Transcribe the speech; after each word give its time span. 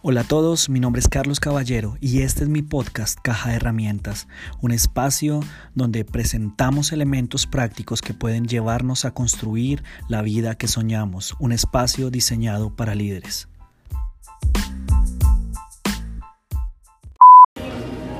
Hola 0.00 0.20
a 0.20 0.24
todos, 0.24 0.68
mi 0.68 0.78
nombre 0.78 1.00
es 1.00 1.08
Carlos 1.08 1.40
Caballero 1.40 1.96
y 2.00 2.22
este 2.22 2.44
es 2.44 2.48
mi 2.48 2.62
podcast 2.62 3.18
Caja 3.20 3.50
de 3.50 3.56
Herramientas, 3.56 4.28
un 4.60 4.70
espacio 4.70 5.40
donde 5.74 6.04
presentamos 6.04 6.92
elementos 6.92 7.48
prácticos 7.48 8.00
que 8.00 8.14
pueden 8.14 8.46
llevarnos 8.46 9.04
a 9.04 9.10
construir 9.10 9.82
la 10.08 10.22
vida 10.22 10.54
que 10.54 10.68
soñamos, 10.68 11.34
un 11.40 11.50
espacio 11.50 12.10
diseñado 12.10 12.70
para 12.70 12.94
líderes. 12.94 13.48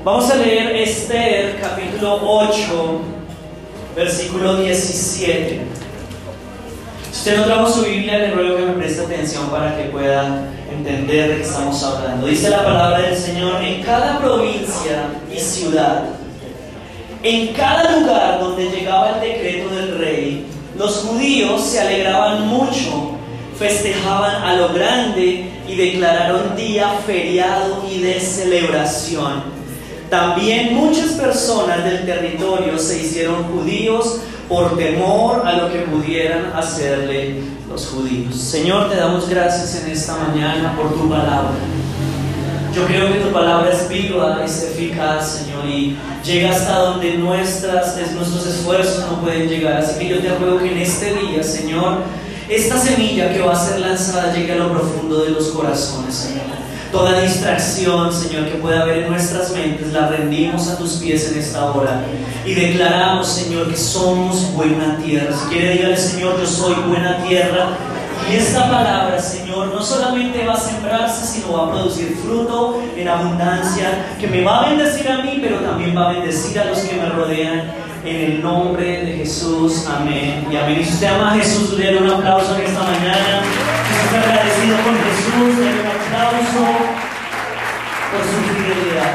Vamos 0.03 0.29
a 0.31 0.35
leer 0.35 0.75
Esther 0.75 1.61
capítulo 1.61 2.19
8, 2.21 3.01
versículo 3.95 4.57
17. 4.57 5.61
Si 7.03 7.19
usted 7.19 7.37
no 7.37 7.45
trajo 7.45 7.71
su 7.71 7.85
Biblia, 7.85 8.17
le 8.17 8.31
ruego 8.31 8.57
que 8.57 8.65
me 8.65 8.73
preste 8.73 9.01
atención 9.05 9.49
para 9.49 9.77
que 9.77 9.85
pueda 9.85 10.58
entender 10.71 11.29
de 11.29 11.35
qué 11.37 11.41
estamos 11.43 11.83
hablando. 11.83 12.27
Dice 12.27 12.49
la 12.49 12.63
palabra 12.63 13.01
del 13.01 13.17
Señor, 13.17 13.61
en 13.61 13.81
cada 13.81 14.19
provincia 14.19 15.09
y 15.33 15.39
ciudad, 15.39 16.05
en 17.23 17.53
cada 17.53 17.99
lugar 17.99 18.39
donde 18.39 18.69
llegaba 18.69 19.15
el 19.15 19.21
decreto 19.21 19.75
del 19.75 19.97
rey, 19.97 20.45
los 20.77 20.97
judíos 20.97 21.61
se 21.61 21.81
alegraban 21.81 22.47
mucho, 22.47 23.11
festejaban 23.57 24.43
a 24.43 24.55
lo 24.55 24.69
grande 24.73 25.51
y 25.67 25.75
declararon 25.75 26.55
día 26.55 26.89
feriado 27.05 27.83
y 27.91 27.99
de 27.99 28.19
celebración. 28.19 29.43
También 30.09 30.73
muchas 30.73 31.11
personas 31.11 31.83
del 31.83 32.05
territorio 32.05 32.79
se 32.79 33.03
hicieron 33.03 33.43
judíos 33.43 34.21
por 34.47 34.77
temor 34.77 35.45
a 35.45 35.53
lo 35.53 35.71
que 35.71 35.79
pudieran 35.79 36.51
hacerle 36.55 37.41
los 37.69 37.87
judíos. 37.87 38.35
Señor, 38.35 38.89
te 38.89 38.95
damos 38.95 39.29
gracias 39.29 39.83
en 39.83 39.91
esta 39.91 40.17
mañana 40.17 40.75
por 40.75 40.93
tu 40.93 41.07
palabra. 41.07 41.51
Yo 42.73 42.85
creo 42.85 43.11
que 43.11 43.19
tu 43.19 43.31
palabra 43.31 43.71
es 43.71 43.87
viva, 43.89 44.43
es 44.43 44.63
eficaz, 44.63 45.39
Señor, 45.39 45.65
y 45.65 45.97
llega 46.23 46.51
hasta 46.51 46.77
donde 46.79 47.17
nuestras, 47.17 47.95
nuestros 48.13 48.45
esfuerzos 48.45 49.05
no 49.09 49.21
pueden 49.21 49.47
llegar. 49.47 49.77
Así 49.77 49.99
que 49.99 50.07
yo 50.07 50.19
te 50.19 50.35
ruego 50.37 50.59
que 50.59 50.71
en 50.71 50.77
este 50.77 51.13
día, 51.15 51.43
Señor, 51.43 51.99
esta 52.47 52.79
semilla 52.79 53.33
que 53.33 53.41
va 53.41 53.53
a 53.53 53.55
ser 53.55 53.79
lanzada 53.79 54.33
llegue 54.33 54.53
a 54.53 54.57
lo 54.57 54.71
profundo 54.71 55.23
de 55.23 55.31
los 55.31 55.49
corazones, 55.49 56.13
Señor. 56.13 56.45
Toda 56.91 57.21
distracción, 57.21 58.11
Señor, 58.11 58.45
que 58.45 58.55
pueda 58.55 58.81
haber 58.81 59.03
en 59.03 59.11
nuestras 59.11 59.51
mentes, 59.51 59.93
la 59.93 60.07
rendimos 60.07 60.67
a 60.69 60.77
tus 60.77 60.93
pies 60.93 61.31
en 61.31 61.37
esta 61.37 61.71
hora. 61.71 62.01
Y 62.43 62.55
declaramos, 62.55 63.27
Señor, 63.27 63.69
que 63.69 63.77
somos 63.77 64.51
buena 64.53 64.97
tierra. 64.97 65.31
Si 65.37 65.53
quiere, 65.53 65.73
dígale, 65.73 65.97
Señor, 65.97 66.39
yo 66.39 66.47
soy 66.47 66.73
buena 66.87 67.23
tierra. 67.27 67.77
Y 68.27 68.35
esta 68.35 68.69
palabra, 68.69 69.19
Señor, 69.19 69.67
no 69.67 69.81
solamente 69.83 70.43
va 70.45 70.53
a 70.53 70.59
sembrarse, 70.59 71.25
sino 71.25 71.53
va 71.53 71.67
a 71.67 71.71
producir 71.71 72.17
fruto 72.23 72.81
en 72.97 73.07
abundancia, 73.07 74.15
que 74.19 74.27
me 74.27 74.43
va 74.43 74.65
a 74.65 74.69
bendecir 74.69 75.09
a 75.09 75.17
mí, 75.19 75.39
pero 75.41 75.57
también 75.57 75.95
va 75.95 76.09
a 76.09 76.13
bendecir 76.13 76.59
a 76.59 76.65
los 76.65 76.79
que 76.79 76.95
me 76.95 77.07
rodean. 77.09 77.71
En 78.03 78.15
el 78.15 78.41
nombre 78.41 79.05
de 79.05 79.17
Jesús, 79.17 79.85
amén. 79.87 80.47
Y 80.51 80.55
amén. 80.55 80.79
Y 80.79 80.85
si 80.85 80.93
usted 80.93 81.07
ama 81.07 81.33
a 81.33 81.35
Jesús, 81.35 81.73
le 81.77 81.97
un 81.97 82.09
aplauso 82.09 82.55
en 82.55 82.61
esta 82.63 82.79
mañana. 82.79 83.41
Si 83.89 84.05
está 84.05 84.21
agradecido 84.21 84.77
con 84.83 84.95
Jesús, 84.95 85.88
aplauso 86.19 86.65
por 88.11 88.21
su 88.25 88.53
fidelidad. 88.53 89.13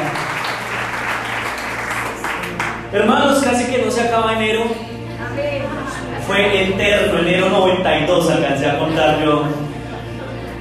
Hermanos, 2.92 3.42
casi 3.42 3.64
que 3.66 3.84
no 3.84 3.90
se 3.90 4.02
acaba 4.02 4.34
enero. 4.34 4.62
Fue 6.26 6.70
eterno, 6.70 7.18
enero 7.18 7.50
92, 7.50 8.30
alcancé 8.30 8.70
a 8.70 8.78
contar 8.78 9.22
yo. 9.22 9.44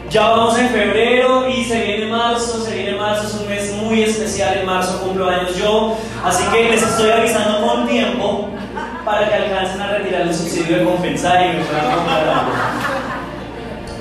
Ya 0.10 0.30
vamos 0.30 0.60
en 0.60 0.70
febrero 0.70 1.48
y 1.48 1.64
se 1.64 1.82
viene 1.82 2.08
marzo, 2.08 2.62
se 2.62 2.76
viene 2.76 2.98
marzo, 2.98 3.28
es 3.28 3.34
un 3.34 3.50
mes 3.50 3.74
muy 3.82 4.03
especial, 4.03 4.58
en 4.58 4.66
marzo 4.66 5.00
cumplo 5.00 5.28
años 5.28 5.56
yo, 5.58 5.98
así 6.24 6.44
que 6.52 6.70
les 6.70 6.84
estoy 6.84 7.09
avisando 7.09 7.66
con 7.66 7.88
tiempo 7.88 8.50
para 9.03 9.28
que 9.28 9.34
alcancen 9.34 9.82
a 9.82 9.88
retirar 9.88 10.22
el 10.24 10.36
subsidio 10.36 10.80
de 10.80 10.84
compensar 10.84 11.42
y 11.46 11.58
me 11.58 11.64
puedan 11.64 11.96
comprar 11.96 12.28
algo. 12.28 12.93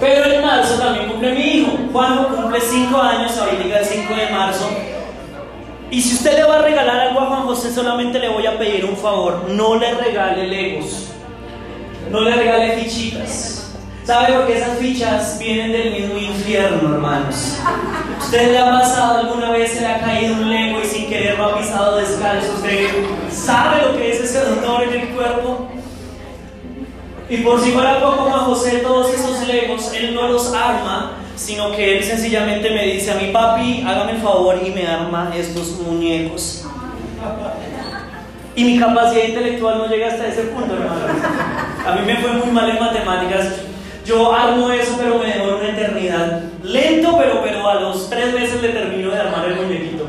Pero 0.03 0.25
en 0.25 0.45
marzo 0.45 0.75
también 0.81 1.09
cumple 1.09 1.33
mi 1.33 1.41
hijo, 1.41 1.79
Juanjo 1.93 2.27
cumple 2.35 2.61
5 2.61 3.01
años, 3.01 3.39
ahorita 3.39 3.79
el 3.79 3.85
5 3.85 4.15
de 4.17 4.31
marzo. 4.31 4.69
Y 5.93 6.03
si 6.03 6.15
usted 6.15 6.39
le 6.39 6.43
va 6.43 6.57
a 6.57 6.63
regalar 6.63 6.99
algo 6.99 7.21
a 7.21 7.27
Juan 7.27 7.43
José, 7.43 7.73
solamente 7.73 8.19
le 8.19 8.29
voy 8.29 8.45
a 8.45 8.59
pedir 8.59 8.85
un 8.85 8.97
favor, 8.97 9.45
no 9.51 9.77
le 9.77 9.95
regale 9.95 10.49
legos, 10.49 11.13
no 12.11 12.21
le 12.23 12.35
regale 12.35 12.79
fichitas. 12.79 13.73
¿Sabe 14.03 14.33
por 14.33 14.49
qué 14.49 14.59
esas 14.59 14.77
fichas 14.79 15.39
vienen 15.39 15.71
del 15.71 15.93
mismo 15.93 16.19
infierno, 16.19 16.95
hermanos? 16.95 17.59
¿Usted 18.19 18.51
le 18.51 18.59
ha 18.59 18.71
pasado 18.71 19.19
alguna 19.19 19.53
vez, 19.53 19.71
se 19.71 19.83
le 19.83 19.87
ha 19.87 20.01
caído 20.01 20.35
un 20.35 20.51
lego 20.51 20.81
y 20.83 20.85
sin 20.85 21.09
querer 21.09 21.39
lo 21.39 21.45
ha 21.45 21.59
pisado 21.59 21.99
descalzo? 21.99 22.55
¿Usted 22.55 22.89
sabe 23.31 23.87
lo 23.87 23.97
que 23.97 24.11
es 24.11 24.21
ese 24.21 24.41
dolor 24.47 24.83
en 24.83 25.01
el 25.01 25.09
cuerpo? 25.11 25.69
Y 27.33 27.39
por 27.39 27.59
si 27.59 27.71
fuera 27.71 27.99
poco, 27.99 28.25
Juan 28.29 28.41
José, 28.41 28.81
todos 28.81 29.15
esos 29.15 29.49
legos, 29.49 29.91
él 29.95 30.15
no 30.15 30.29
los 30.29 30.53
arma, 30.53 31.13
sino 31.35 31.73
que 31.73 31.97
él 31.97 32.05
sencillamente 32.05 32.69
me 32.69 32.85
dice 32.85 33.11
a 33.11 33.15
mi 33.15 33.33
papi, 33.33 33.83
hágame 33.87 34.13
el 34.13 34.19
favor 34.19 34.61
y 34.63 34.69
me 34.69 34.87
arma 34.87 35.33
estos 35.35 35.79
muñecos. 35.79 36.67
Y 38.55 38.65
mi 38.65 38.79
capacidad 38.79 39.25
intelectual 39.25 39.79
no 39.79 39.87
llega 39.87 40.09
hasta 40.09 40.27
ese 40.27 40.43
punto, 40.43 40.75
hermanos. 40.75 41.11
A 41.87 41.93
mí 41.95 42.01
me 42.05 42.17
fue 42.19 42.33
muy 42.33 42.51
mal 42.51 42.69
en 42.69 42.79
matemáticas. 42.79 43.47
Yo 44.05 44.31
armo 44.31 44.71
eso, 44.71 44.95
pero 44.99 45.19
me 45.19 45.29
demoro 45.29 45.57
una 45.57 45.71
eternidad. 45.71 46.43
Lento, 46.63 47.17
pero, 47.17 47.41
pero 47.43 47.67
a 47.67 47.77
los 47.77 48.11
tres 48.11 48.35
meses 48.35 48.61
le 48.61 48.69
termino 48.69 49.11
de 49.11 49.19
armar 49.19 49.47
el 49.47 49.57
muñequito. 49.57 50.05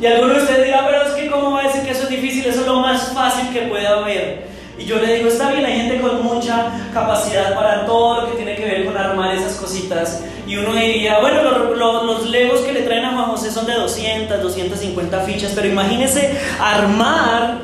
Y 0.00 0.06
alguno 0.06 0.34
de 0.34 0.40
ustedes 0.40 0.66
dirá, 0.66 0.86
pero 0.86 1.02
es 1.02 1.14
que 1.14 1.28
cómo 1.28 1.50
va 1.50 1.62
a 1.62 1.66
decir 1.66 1.82
que 1.82 1.90
eso 1.90 2.04
es 2.04 2.10
difícil, 2.10 2.46
eso 2.46 2.60
es 2.60 2.66
lo 2.68 2.78
más 2.78 3.12
fácil 3.12 3.52
que 3.52 3.62
puede 3.62 3.88
haber. 3.88 4.53
Y 4.78 4.84
yo 4.86 4.98
le 4.98 5.14
digo, 5.14 5.28
está 5.28 5.52
bien, 5.52 5.64
hay 5.64 5.82
gente 5.82 6.00
con 6.00 6.22
mucha 6.22 6.72
capacidad 6.92 7.54
para 7.54 7.86
todo 7.86 8.22
lo 8.22 8.30
que 8.30 8.36
tiene 8.36 8.56
que 8.56 8.64
ver 8.64 8.84
con 8.84 8.96
armar 8.96 9.34
esas 9.34 9.54
cositas. 9.54 10.22
Y 10.46 10.56
uno 10.56 10.72
diría, 10.74 11.20
bueno, 11.20 11.42
los, 11.42 12.28
legos 12.28 12.60
que 12.60 12.72
le 12.72 12.82
traen 12.82 13.04
a 13.04 13.12
Juan 13.12 13.26
José 13.26 13.50
son 13.52 13.66
de 13.66 13.74
200, 13.74 14.42
250 14.42 15.20
fichas, 15.20 15.52
pero 15.54 15.68
imagínese 15.68 16.36
armar 16.60 17.60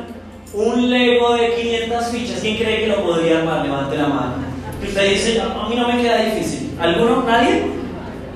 un 0.55 0.89
lego 0.89 1.35
de 1.35 1.55
500 1.55 2.07
fichas. 2.07 2.41
¿Quién 2.41 2.57
cree 2.57 2.83
que 2.83 2.87
lo 2.87 3.05
podría 3.05 3.39
armar? 3.39 3.65
Levante 3.65 3.97
la 3.97 4.07
mano. 4.07 4.35
Y 4.83 4.89
usted 4.89 5.11
dice, 5.11 5.41
a 5.41 5.69
mí 5.69 5.75
no 5.75 5.89
me 5.89 6.01
queda 6.01 6.17
difícil. 6.19 6.77
¿Alguno? 6.81 7.25
¿Nadie? 7.27 7.65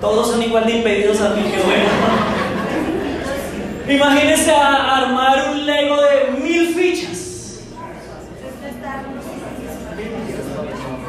Todos 0.01 0.31
son 0.31 0.43
igual 0.43 0.67
de 0.67 0.79
impedidos 0.79 1.21
a 1.21 1.31
mí, 1.31 1.43
que 1.43 1.63
bueno. 1.63 1.85
Imagínese 3.89 4.51
armar 4.51 5.51
un 5.53 5.65
lego 5.65 5.97
de 6.03 6.41
mil 6.43 6.75
fichas. 6.75 7.14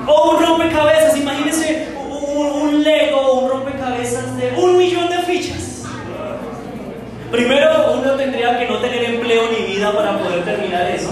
O 0.08 0.32
un 0.32 0.46
rompecabezas, 0.46 1.18
imagínese 1.18 1.88
un, 1.98 2.84
lego 2.84 3.20
o 3.20 3.40
un 3.40 3.50
rompecabezas 3.50 4.38
de 4.38 4.54
un 4.58 4.78
millón 4.78 5.10
de 5.10 5.18
fichas. 5.20 5.84
Primero 7.32 7.94
uno 7.94 8.12
tendría 8.12 8.58
que 8.60 8.68
no 8.68 8.78
tener 8.78 9.04
empleo 9.04 9.44
ni 9.52 9.74
vida 9.74 9.92
para 9.92 10.18
poder 10.18 10.44
terminar 10.46 10.90
eso. 10.92 11.12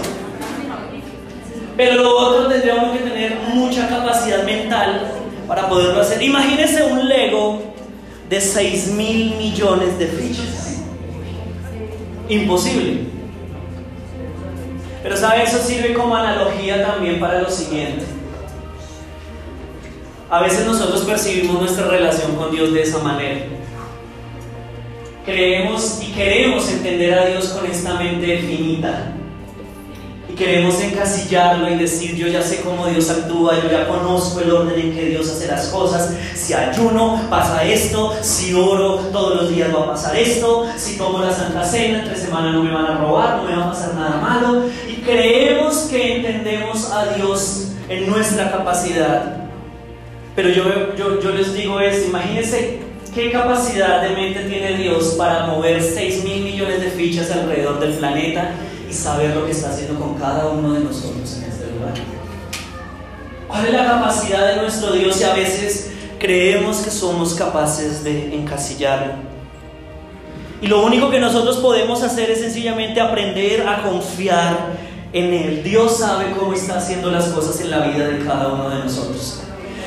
Pero 1.76 2.02
lo 2.02 2.16
otro 2.16 2.48
tendría 2.48 2.92
que 2.92 2.98
tener 2.98 3.36
mucha 3.52 3.88
capacidad 3.88 4.44
mental 4.44 5.10
para 5.48 5.68
poderlo 5.68 6.00
hacer. 6.00 6.22
Imagínese 6.22 6.84
un 6.84 7.08
Lego 7.08 7.62
de 8.30 8.40
6 8.40 8.88
mil 8.92 9.34
millones 9.36 9.98
de 9.98 10.06
fichas. 10.06 10.82
Imposible. 12.28 13.08
Pero 15.02 15.16
sabe, 15.16 15.42
eso 15.42 15.58
sirve 15.58 15.92
como 15.92 16.16
analogía 16.16 16.86
también 16.86 17.20
para 17.20 17.42
lo 17.42 17.50
siguiente. 17.50 18.04
A 20.34 20.40
veces 20.40 20.66
nosotros 20.66 21.02
percibimos 21.02 21.60
nuestra 21.60 21.86
relación 21.86 22.34
con 22.34 22.50
Dios 22.50 22.74
de 22.74 22.82
esa 22.82 22.98
manera. 22.98 23.46
Creemos 25.24 26.00
y 26.02 26.10
queremos 26.10 26.68
entender 26.68 27.16
a 27.16 27.26
Dios 27.26 27.50
con 27.50 27.70
esta 27.70 27.94
mente 27.94 28.38
finita 28.38 29.12
y 30.28 30.32
queremos 30.34 30.80
encasillarlo 30.80 31.70
y 31.70 31.76
decir, 31.76 32.16
yo 32.16 32.26
ya 32.26 32.42
sé 32.42 32.62
cómo 32.62 32.88
Dios 32.88 33.08
actúa, 33.10 33.62
yo 33.62 33.70
ya 33.70 33.86
conozco 33.86 34.40
el 34.40 34.50
orden 34.50 34.76
en 34.76 34.92
que 34.92 35.04
Dios 35.04 35.30
hace 35.30 35.46
las 35.46 35.68
cosas. 35.68 36.12
Si 36.34 36.52
ayuno, 36.52 37.20
pasa 37.30 37.62
esto. 37.62 38.12
Si 38.20 38.52
oro, 38.54 38.96
todos 39.12 39.40
los 39.40 39.50
días 39.50 39.72
va 39.72 39.84
a 39.84 39.86
pasar 39.92 40.16
esto. 40.16 40.66
Si 40.76 40.98
tomo 40.98 41.20
la 41.20 41.30
Santa 41.30 41.62
Cena, 41.62 42.00
entre 42.00 42.16
semana 42.16 42.50
no 42.50 42.64
me 42.64 42.72
van 42.72 42.86
a 42.86 42.98
robar, 42.98 43.36
no 43.36 43.44
me 43.44 43.54
va 43.54 43.66
a 43.66 43.70
pasar 43.70 43.94
nada 43.94 44.16
malo. 44.20 44.64
Y 44.88 44.94
creemos 44.94 45.86
que 45.88 46.16
entendemos 46.16 46.90
a 46.90 47.14
Dios 47.14 47.68
en 47.88 48.10
nuestra 48.10 48.50
capacidad. 48.50 49.43
Pero 50.34 50.48
yo, 50.48 50.96
yo, 50.96 51.20
yo 51.20 51.30
les 51.30 51.54
digo 51.54 51.78
es, 51.80 52.06
imagínense 52.06 52.80
qué 53.14 53.30
capacidad 53.30 54.02
de 54.02 54.10
mente 54.10 54.40
tiene 54.44 54.76
Dios 54.76 55.14
para 55.16 55.46
mover 55.46 55.80
6 55.80 56.24
mil 56.24 56.42
millones 56.42 56.80
de 56.80 56.90
fichas 56.90 57.30
alrededor 57.30 57.78
del 57.78 57.92
planeta 57.92 58.50
y 58.90 58.92
saber 58.92 59.36
lo 59.36 59.46
que 59.46 59.52
está 59.52 59.70
haciendo 59.70 59.98
con 59.98 60.14
cada 60.14 60.48
uno 60.48 60.72
de 60.72 60.80
nosotros 60.80 61.36
en 61.36 61.44
este 61.44 61.66
lugar. 61.70 61.94
¿Cuál 63.46 63.66
es 63.66 63.72
la 63.72 63.86
capacidad 63.86 64.48
de 64.48 64.62
nuestro 64.62 64.92
Dios? 64.92 65.20
Y 65.20 65.24
a 65.24 65.34
veces 65.34 65.92
creemos 66.18 66.78
que 66.78 66.90
somos 66.90 67.34
capaces 67.34 68.02
de 68.02 68.34
encasillarlo. 68.34 69.12
Y 70.60 70.66
lo 70.66 70.84
único 70.84 71.10
que 71.10 71.20
nosotros 71.20 71.58
podemos 71.58 72.02
hacer 72.02 72.30
es 72.30 72.40
sencillamente 72.40 73.00
aprender 73.00 73.68
a 73.68 73.82
confiar 73.82 74.74
en 75.12 75.32
Él. 75.32 75.62
Dios 75.62 75.98
sabe 75.98 76.32
cómo 76.36 76.54
está 76.54 76.78
haciendo 76.78 77.10
las 77.10 77.26
cosas 77.26 77.60
en 77.60 77.70
la 77.70 77.86
vida 77.86 78.08
de 78.08 78.24
cada 78.24 78.48
uno 78.48 78.70
de 78.70 78.80
nosotros. 78.80 79.44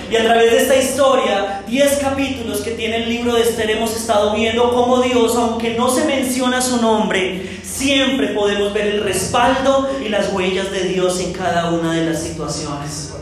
Y 0.09 0.15
a 0.15 0.23
través 0.23 0.51
de 0.51 0.57
esta 0.59 0.75
historia, 0.77 1.63
10 1.67 1.97
capítulos 1.97 2.61
que 2.61 2.71
tiene 2.71 3.03
el 3.03 3.09
libro 3.09 3.35
de 3.35 3.41
Esther, 3.41 3.69
hemos 3.71 3.93
estado 3.93 4.33
viendo 4.33 4.73
cómo 4.73 5.01
Dios, 5.01 5.35
aunque 5.35 5.73
no 5.73 5.89
se 5.89 6.05
menciona 6.05 6.61
su 6.61 6.81
nombre, 6.81 7.59
siempre 7.61 8.27
podemos 8.27 8.73
ver 8.73 8.87
el 8.87 9.03
respaldo 9.03 9.89
y 10.03 10.07
las 10.07 10.31
huellas 10.31 10.71
de 10.71 10.85
Dios 10.85 11.19
en 11.19 11.33
cada 11.33 11.71
una 11.71 11.91
de 11.91 12.05
las 12.05 12.23
situaciones. 12.23 13.15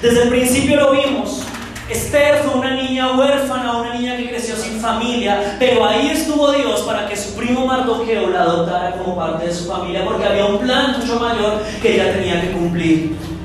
Desde 0.00 0.22
el 0.22 0.28
principio 0.30 0.76
lo 0.76 0.92
vimos. 0.92 1.42
Esther 1.90 2.42
fue 2.42 2.58
una 2.58 2.74
niña 2.74 3.16
huérfana, 3.16 3.76
una 3.76 3.94
niña 3.94 4.16
que 4.16 4.30
creció 4.30 4.56
sin 4.56 4.80
familia, 4.80 5.56
pero 5.58 5.84
ahí 5.84 6.08
estuvo 6.08 6.50
Dios 6.50 6.80
para 6.80 7.06
que 7.06 7.16
su 7.16 7.34
primo 7.34 7.66
Mardoqueo 7.66 8.30
la 8.30 8.42
adoptara 8.42 8.92
como 8.96 9.14
parte 9.16 9.46
de 9.46 9.54
su 9.54 9.66
familia, 9.66 10.02
porque 10.04 10.24
había 10.24 10.46
un 10.46 10.58
plan 10.58 10.96
mucho 10.98 11.20
mayor 11.20 11.62
que 11.80 11.94
ella 11.94 12.14
tenía 12.14 12.40
que 12.40 12.52
cumplir. 12.52 13.35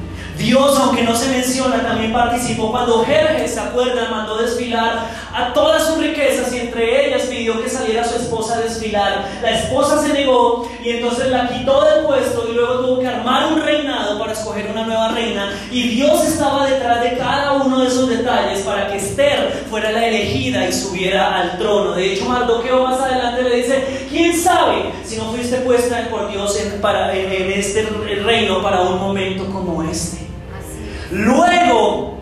Dios, 0.42 0.78
aunque 0.80 1.04
no 1.04 1.16
se 1.16 1.30
menciona, 1.30 1.84
también 1.84 2.12
participó 2.12 2.72
cuando 2.72 3.06
Jerjes, 3.06 3.54
¿se 3.54 3.60
acuerdan? 3.60 4.10
Mandó 4.10 4.38
desfilar 4.38 5.08
a 5.34 5.54
todas 5.54 5.86
sus 5.86 5.98
riquezas 6.00 6.52
y 6.54 6.60
entre 6.60 7.08
ellas 7.08 7.24
pidió 7.24 7.62
que 7.62 7.70
saliera 7.70 8.04
su 8.04 8.16
esposa 8.16 8.56
a 8.56 8.62
desfilar. 8.62 9.30
La 9.42 9.52
esposa 9.52 10.02
se 10.02 10.14
negó 10.14 10.68
y 10.84 10.90
entonces 10.90 11.28
la 11.30 11.48
quitó 11.48 11.86
del 11.86 12.06
puesto 12.06 12.48
y 12.50 12.56
luego 12.56 12.80
tuvo 12.80 13.00
que 13.00 13.08
armar 13.08 13.54
un 13.54 13.62
reinado 13.62 14.18
para 14.18 14.34
escoger 14.34 14.68
una 14.72 14.84
nueva 14.86 15.10
reina. 15.10 15.54
Y 15.72 15.90
Dios 15.90 16.26
estaba 16.26 16.68
detrás 16.68 17.02
de 17.04 17.18
cada 17.18 17.54
uno 17.54 17.82
de 17.82 17.88
esos 17.88 18.10
detalles 18.10 18.62
para 18.62 18.88
que 18.88 18.98
Esther 18.98 19.66
fuera 19.70 19.92
la 19.92 20.08
elegida 20.08 20.68
y 20.68 20.74
subiera 20.74 21.40
al 21.40 21.58
trono. 21.60 21.92
De 21.92 22.14
hecho, 22.14 22.26
Mardoqueo 22.26 22.84
más 22.84 23.00
adelante 23.00 23.44
le 23.44 23.56
dice, 23.58 24.08
¿quién 24.10 24.36
sabe 24.36 24.92
si 25.06 25.18
no 25.18 25.26
fuiste 25.32 25.58
puesta 25.58 26.08
por 26.10 26.32
Dios 26.32 26.60
en, 26.60 26.82
en 26.84 27.52
este 27.52 27.84
reino 28.26 28.62
para 28.64 28.82
un 28.82 29.00
momento 29.00 29.46
como 29.46 29.84
este? 29.84 30.31
Luego, 31.12 32.18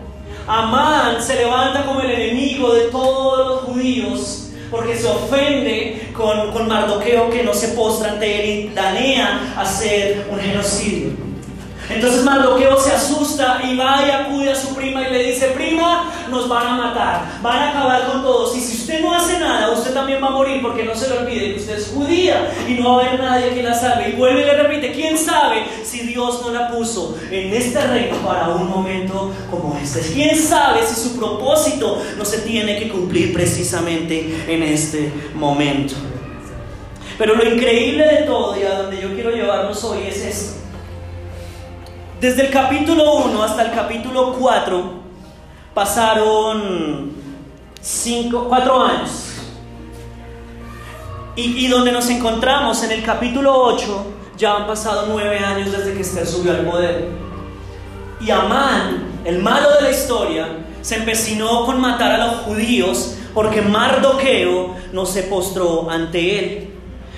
Amán 0.46 1.22
se 1.22 1.36
levanta 1.36 1.84
como 1.84 2.00
el 2.00 2.10
enemigo 2.10 2.74
de 2.74 2.86
todos 2.86 3.46
los 3.46 3.60
judíos 3.60 4.50
porque 4.70 4.96
se 4.96 5.08
ofende 5.08 6.08
con, 6.12 6.50
con 6.52 6.68
Mardoqueo 6.68 7.30
que 7.30 7.42
no 7.42 7.54
se 7.54 7.68
postra 7.68 8.12
ante 8.12 8.42
él 8.42 8.50
y 8.50 8.68
planea 8.70 9.54
hacer 9.56 10.26
un 10.30 10.38
genocidio. 10.38 11.29
Entonces 11.90 12.22
Mardoqueo 12.22 12.78
se 12.78 12.92
asusta 12.92 13.60
y 13.64 13.76
va 13.76 14.00
y 14.06 14.10
acude 14.10 14.50
a 14.50 14.54
su 14.54 14.74
prima 14.74 15.06
y 15.06 15.10
le 15.10 15.24
dice, 15.24 15.48
prima, 15.48 16.10
nos 16.30 16.48
van 16.48 16.66
a 16.66 16.76
matar, 16.76 17.40
van 17.42 17.58
a 17.58 17.70
acabar 17.70 18.06
con 18.06 18.22
todos. 18.22 18.56
Y 18.56 18.60
si 18.60 18.76
usted 18.76 19.00
no 19.00 19.14
hace 19.14 19.38
nada, 19.38 19.70
usted 19.72 19.92
también 19.92 20.22
va 20.22 20.28
a 20.28 20.30
morir 20.30 20.62
porque 20.62 20.84
no 20.84 20.94
se 20.94 21.08
le 21.08 21.18
olvide 21.18 21.56
usted 21.56 21.78
es 21.78 21.92
judía 21.94 22.50
y 22.68 22.74
no 22.74 22.96
va 22.96 23.02
a 23.02 23.06
haber 23.06 23.20
nadie 23.20 23.54
que 23.54 23.62
la 23.62 23.74
salve. 23.74 24.10
Y 24.10 24.12
vuelve 24.12 24.42
y 24.42 24.44
le 24.44 24.54
repite, 24.54 24.92
¿quién 24.92 25.18
sabe 25.18 25.64
si 25.84 26.00
Dios 26.00 26.40
no 26.42 26.50
la 26.52 26.70
puso 26.70 27.18
en 27.30 27.52
este 27.52 27.80
reino 27.86 28.16
para 28.18 28.48
un 28.48 28.68
momento 28.68 29.32
como 29.50 29.78
este? 29.82 30.00
¿Quién 30.12 30.36
sabe 30.36 30.80
si 30.86 30.94
su 30.94 31.18
propósito 31.18 32.02
no 32.16 32.24
se 32.24 32.38
tiene 32.38 32.78
que 32.78 32.88
cumplir 32.88 33.32
precisamente 33.32 34.44
en 34.48 34.62
este 34.62 35.12
momento? 35.34 35.94
Pero 37.18 37.34
lo 37.34 37.44
increíble 37.44 38.06
de 38.06 38.22
todo 38.22 38.58
y 38.58 38.62
a 38.62 38.78
donde 38.78 38.98
yo 38.98 39.12
quiero 39.12 39.30
llevarnos 39.30 39.84
hoy 39.84 40.04
es. 40.08 40.19
Desde 42.20 42.42
el 42.42 42.50
capítulo 42.50 43.14
1 43.24 43.42
hasta 43.42 43.62
el 43.62 43.70
capítulo 43.70 44.34
4 44.38 44.92
pasaron 45.72 47.12
4 48.30 48.82
años. 48.82 49.10
Y, 51.34 51.66
donde 51.68 51.90
nos 51.90 52.10
encontramos 52.10 52.82
en 52.82 52.92
el 52.92 53.02
capítulo 53.02 53.58
8 53.64 54.06
ya 54.36 54.56
han 54.56 54.66
pasado 54.66 55.06
9 55.08 55.38
años 55.38 55.72
desde 55.72 55.94
que 55.94 56.02
Esther 56.02 56.26
subió 56.26 56.52
al 56.52 56.66
poder. 56.66 57.08
Y 58.20 58.30
Amán, 58.30 59.22
el 59.24 59.38
malo 59.38 59.70
de 59.76 59.80
la 59.80 59.90
historia, 59.90 60.46
se 60.82 60.96
empecinó 60.96 61.64
con 61.64 61.80
matar 61.80 62.12
a 62.12 62.26
los 62.26 62.34
judíos 62.40 63.16
porque 63.32 63.62
Mardoqueo 63.62 64.76
no 64.92 65.06
se 65.06 65.22
postró 65.22 65.90
ante 65.90 66.38
él. 66.38 66.70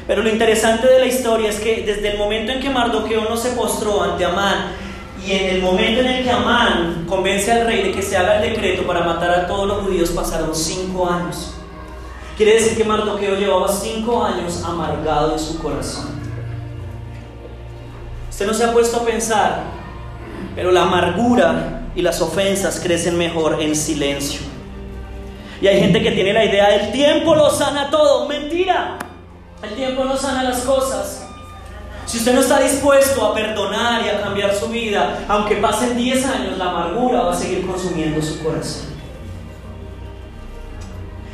Pero 0.06 0.22
lo 0.22 0.28
interesante 0.28 0.86
de 0.86 1.00
la 1.00 1.06
historia 1.06 1.50
es 1.50 1.58
que 1.58 1.82
desde 1.82 2.12
el 2.12 2.18
momento 2.18 2.52
en 2.52 2.60
que 2.60 2.70
Mardoqueo 2.70 3.22
no 3.28 3.36
se 3.36 3.50
postró 3.50 4.02
ante 4.02 4.24
Amán, 4.24 4.81
y 5.26 5.32
en 5.32 5.54
el 5.56 5.62
momento 5.62 6.00
en 6.00 6.06
el 6.06 6.24
que 6.24 6.30
Amán 6.30 7.06
convence 7.08 7.52
al 7.52 7.66
rey 7.66 7.82
de 7.84 7.92
que 7.92 8.02
se 8.02 8.16
haga 8.16 8.42
el 8.42 8.50
decreto 8.50 8.86
para 8.86 9.04
matar 9.04 9.30
a 9.30 9.46
todos 9.46 9.68
los 9.68 9.84
judíos, 9.84 10.10
pasaron 10.10 10.54
cinco 10.54 11.08
años. 11.08 11.54
Quiere 12.36 12.54
decir 12.54 12.76
que 12.76 12.84
Mardoqueo 12.84 13.36
llevaba 13.36 13.68
cinco 13.68 14.24
años 14.24 14.62
amargado 14.64 15.32
en 15.32 15.38
su 15.38 15.58
corazón. 15.58 16.10
Usted 18.30 18.46
no 18.46 18.54
se 18.54 18.64
ha 18.64 18.72
puesto 18.72 18.96
a 18.96 19.04
pensar, 19.04 19.62
pero 20.56 20.72
la 20.72 20.82
amargura 20.82 21.82
y 21.94 22.02
las 22.02 22.20
ofensas 22.20 22.80
crecen 22.80 23.16
mejor 23.16 23.62
en 23.62 23.76
silencio. 23.76 24.40
Y 25.60 25.68
hay 25.68 25.78
gente 25.78 26.02
que 26.02 26.10
tiene 26.10 26.32
la 26.32 26.44
idea, 26.44 26.74
el 26.74 26.90
tiempo 26.90 27.36
lo 27.36 27.48
sana 27.48 27.88
todo. 27.90 28.26
Mentira. 28.26 28.98
El 29.62 29.74
tiempo 29.76 30.04
no 30.04 30.16
sana 30.16 30.42
las 30.42 30.62
cosas. 30.62 31.21
Si 32.12 32.18
usted 32.18 32.34
no 32.34 32.42
está 32.42 32.60
dispuesto 32.60 33.24
a 33.24 33.34
perdonar 33.34 34.04
y 34.04 34.10
a 34.10 34.20
cambiar 34.20 34.54
su 34.54 34.68
vida, 34.68 35.24
aunque 35.28 35.56
pasen 35.56 35.96
10 35.96 36.26
años, 36.26 36.58
la 36.58 36.68
amargura 36.68 37.22
va 37.22 37.32
a 37.32 37.34
seguir 37.34 37.66
consumiendo 37.66 38.20
su 38.20 38.44
corazón. 38.44 38.88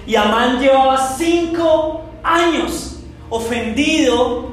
Y 0.07 0.15
Amán 0.15 0.61
llevaba 0.61 0.97
5 0.97 2.03
años 2.23 3.01
ofendido 3.29 4.51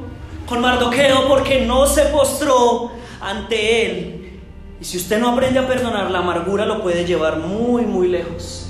con 0.48 0.62
Mardoqueo 0.62 1.28
porque 1.28 1.62
no 1.64 1.86
se 1.86 2.06
postró 2.06 2.90
ante 3.22 3.86
él. 3.86 4.40
Y 4.82 4.84
si 4.84 4.98
usted 4.98 5.20
no 5.20 5.30
aprende 5.30 5.60
a 5.60 5.68
perdonar, 5.68 6.10
la 6.10 6.18
amargura 6.18 6.66
lo 6.66 6.82
puede 6.82 7.06
llevar 7.06 7.38
muy, 7.38 7.84
muy 7.84 8.08
lejos. 8.08 8.65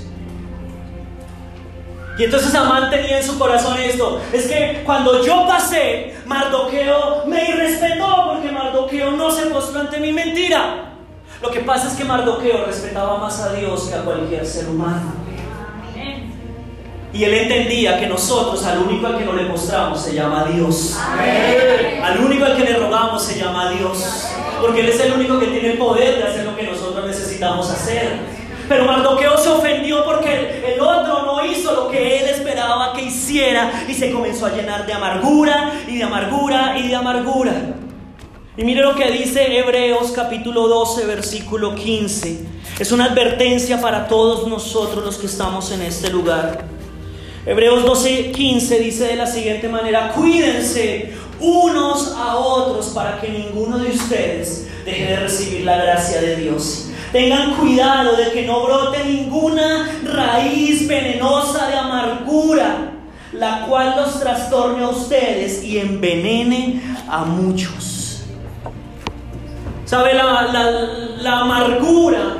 Y 2.18 2.24
entonces 2.24 2.54
Amán 2.54 2.88
tenía 2.88 3.18
en 3.18 3.24
su 3.24 3.38
corazón 3.38 3.78
esto, 3.78 4.20
es 4.32 4.46
que 4.46 4.82
cuando 4.86 5.22
yo 5.22 5.46
pasé, 5.46 6.16
Mardoqueo 6.24 7.26
me 7.26 7.50
irrespetó 7.50 8.32
porque 8.32 8.50
Mardoqueo 8.50 9.10
no 9.10 9.30
se 9.30 9.46
mostró 9.46 9.80
ante 9.80 10.00
mi 10.00 10.12
mentira. 10.12 10.94
Lo 11.42 11.50
que 11.50 11.60
pasa 11.60 11.88
es 11.88 11.94
que 11.94 12.04
Mardoqueo 12.04 12.64
respetaba 12.64 13.18
más 13.18 13.40
a 13.40 13.52
Dios 13.52 13.88
que 13.88 13.94
a 13.94 14.02
cualquier 14.02 14.46
ser 14.46 14.68
humano. 14.68 15.12
Y 17.12 17.24
él 17.24 17.32
entendía 17.32 17.98
que 17.98 18.06
nosotros 18.06 18.64
al 18.64 18.78
único 18.78 19.06
al 19.06 19.18
que 19.18 19.24
no 19.24 19.32
le 19.32 19.44
mostramos 19.44 20.00
se 20.00 20.14
llama 20.14 20.44
Dios. 20.52 20.96
Al 22.02 22.18
único 22.18 22.44
al 22.44 22.56
que 22.56 22.64
le 22.64 22.76
rogamos 22.76 23.22
se 23.22 23.38
llama 23.38 23.70
Dios. 23.70 24.28
Porque 24.60 24.80
Él 24.80 24.88
es 24.88 25.00
el 25.00 25.12
único 25.12 25.38
que 25.38 25.46
tiene 25.46 25.72
el 25.72 25.78
poder 25.78 26.16
de 26.16 26.24
hacer 26.24 26.44
lo 26.44 26.56
que 26.56 26.64
nosotros 26.64 27.06
necesitamos 27.06 27.70
hacer. 27.70 28.35
Pero 28.68 28.84
Mardoqueo 28.84 29.38
se 29.38 29.48
ofendió 29.48 30.04
porque 30.04 30.74
el 30.74 30.80
otro 30.80 31.24
no 31.24 31.44
hizo 31.44 31.72
lo 31.74 31.88
que 31.88 32.18
él 32.18 32.28
esperaba 32.28 32.92
que 32.92 33.02
hiciera 33.02 33.84
y 33.88 33.94
se 33.94 34.10
comenzó 34.10 34.46
a 34.46 34.50
llenar 34.50 34.86
de 34.86 34.92
amargura 34.92 35.72
y 35.86 35.98
de 35.98 36.04
amargura 36.04 36.78
y 36.78 36.88
de 36.88 36.94
amargura. 36.94 37.54
Y 38.56 38.64
mire 38.64 38.80
lo 38.82 38.94
que 38.94 39.10
dice 39.10 39.58
Hebreos 39.58 40.12
capítulo 40.12 40.66
12, 40.66 41.04
versículo 41.04 41.74
15. 41.74 42.40
Es 42.78 42.90
una 42.90 43.04
advertencia 43.06 43.80
para 43.80 44.08
todos 44.08 44.48
nosotros 44.48 45.04
los 45.04 45.16
que 45.18 45.26
estamos 45.26 45.70
en 45.72 45.82
este 45.82 46.10
lugar. 46.10 46.64
Hebreos 47.44 47.84
12, 47.84 48.32
15 48.32 48.80
dice 48.80 49.04
de 49.04 49.16
la 49.16 49.26
siguiente 49.26 49.68
manera, 49.68 50.12
cuídense 50.12 51.12
unos 51.38 52.14
a 52.16 52.36
otros 52.36 52.86
para 52.86 53.20
que 53.20 53.28
ninguno 53.28 53.78
de 53.78 53.90
ustedes 53.90 54.66
deje 54.84 55.04
de 55.04 55.16
recibir 55.16 55.64
la 55.64 55.76
gracia 55.76 56.20
de 56.20 56.36
Dios. 56.36 56.85
Tengan 57.16 57.54
cuidado 57.54 58.14
de 58.14 58.30
que 58.30 58.42
no 58.42 58.62
brote 58.62 59.02
ninguna 59.02 59.88
raíz 60.04 60.86
venenosa 60.86 61.66
de 61.66 61.74
amargura, 61.74 62.92
la 63.32 63.64
cual 63.66 63.94
los 63.96 64.20
trastorne 64.20 64.84
a 64.84 64.90
ustedes 64.90 65.64
y 65.64 65.78
envenene 65.78 66.82
a 67.08 67.24
muchos. 67.24 68.20
¿Sabe? 69.86 70.12
La, 70.12 70.52
la 71.22 71.40
amargura 71.40 72.36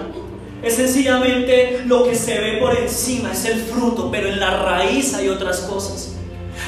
es 0.62 0.75
sencillamente 0.75 1.80
lo 1.87 2.04
que 2.04 2.14
se 2.14 2.38
ve 2.38 2.59
por 2.59 2.76
encima, 2.76 3.33
es 3.33 3.47
el 3.47 3.61
fruto, 3.61 4.11
pero 4.11 4.28
en 4.28 4.38
la 4.38 4.59
raíz 4.59 5.14
hay 5.14 5.30
otras 5.30 5.61
cosas. 5.61 6.16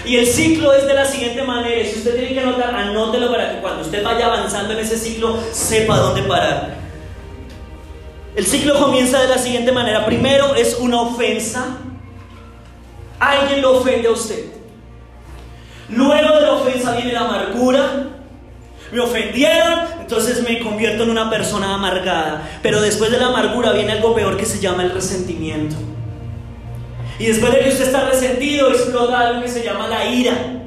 Y 0.07 0.17
el 0.17 0.27
ciclo 0.27 0.73
es 0.73 0.87
de 0.87 0.95
la 0.95 1.05
siguiente 1.05 1.43
manera, 1.43 1.87
si 1.87 1.99
usted 1.99 2.17
tiene 2.17 2.33
que 2.33 2.41
anotar, 2.41 2.75
anótelo 2.75 3.31
para 3.31 3.53
que 3.53 3.61
cuando 3.61 3.83
usted 3.83 4.03
vaya 4.03 4.29
avanzando 4.29 4.73
en 4.73 4.79
ese 4.79 4.97
ciclo 4.97 5.39
sepa 5.53 5.99
dónde 5.99 6.23
parar. 6.23 6.88
El 8.39 8.47
ciclo 8.47 8.79
comienza 8.79 9.21
de 9.21 9.27
la 9.27 9.37
siguiente 9.37 9.73
manera. 9.73 10.07
Primero 10.07 10.55
es 10.55 10.77
una 10.79 11.01
ofensa. 11.01 11.79
Alguien 13.19 13.61
lo 13.61 13.79
ofende 13.79 14.07
a 14.07 14.13
usted. 14.13 14.45
Luego 15.89 16.37
de 16.37 16.43
la 16.43 16.53
ofensa 16.53 16.93
viene 16.93 17.15
la 17.15 17.23
amargura. 17.23 18.11
Me 18.93 19.01
ofendieron, 19.01 19.81
entonces 20.01 20.41
me 20.45 20.61
convierto 20.61 21.03
en 21.03 21.11
una 21.11 21.29
persona 21.29 21.75
amargada. 21.75 22.49
Pero 22.63 22.81
después 22.81 23.11
de 23.11 23.19
la 23.19 23.27
amargura 23.27 23.73
viene 23.73 23.91
algo 23.91 24.15
peor 24.15 24.37
que 24.37 24.47
se 24.47 24.61
llama 24.61 24.85
el 24.85 24.93
resentimiento. 24.93 25.75
Y 27.19 27.27
después 27.27 27.53
de 27.53 27.59
que 27.59 27.71
usted 27.71 27.87
está 27.87 28.09
resentido, 28.09 28.71
explota 28.71 29.19
algo 29.19 29.43
que 29.43 29.49
se 29.49 29.65
llama 29.65 29.89
la 29.89 30.05
ira. 30.05 30.63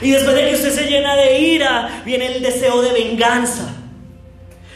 Y 0.00 0.10
después 0.10 0.34
de 0.34 0.48
que 0.48 0.56
usted 0.56 0.72
se 0.72 0.90
llena 0.90 1.14
de 1.14 1.38
ira, 1.38 2.02
viene 2.04 2.26
el 2.26 2.42
deseo 2.42 2.82
de 2.82 2.92
venganza. 2.92 3.81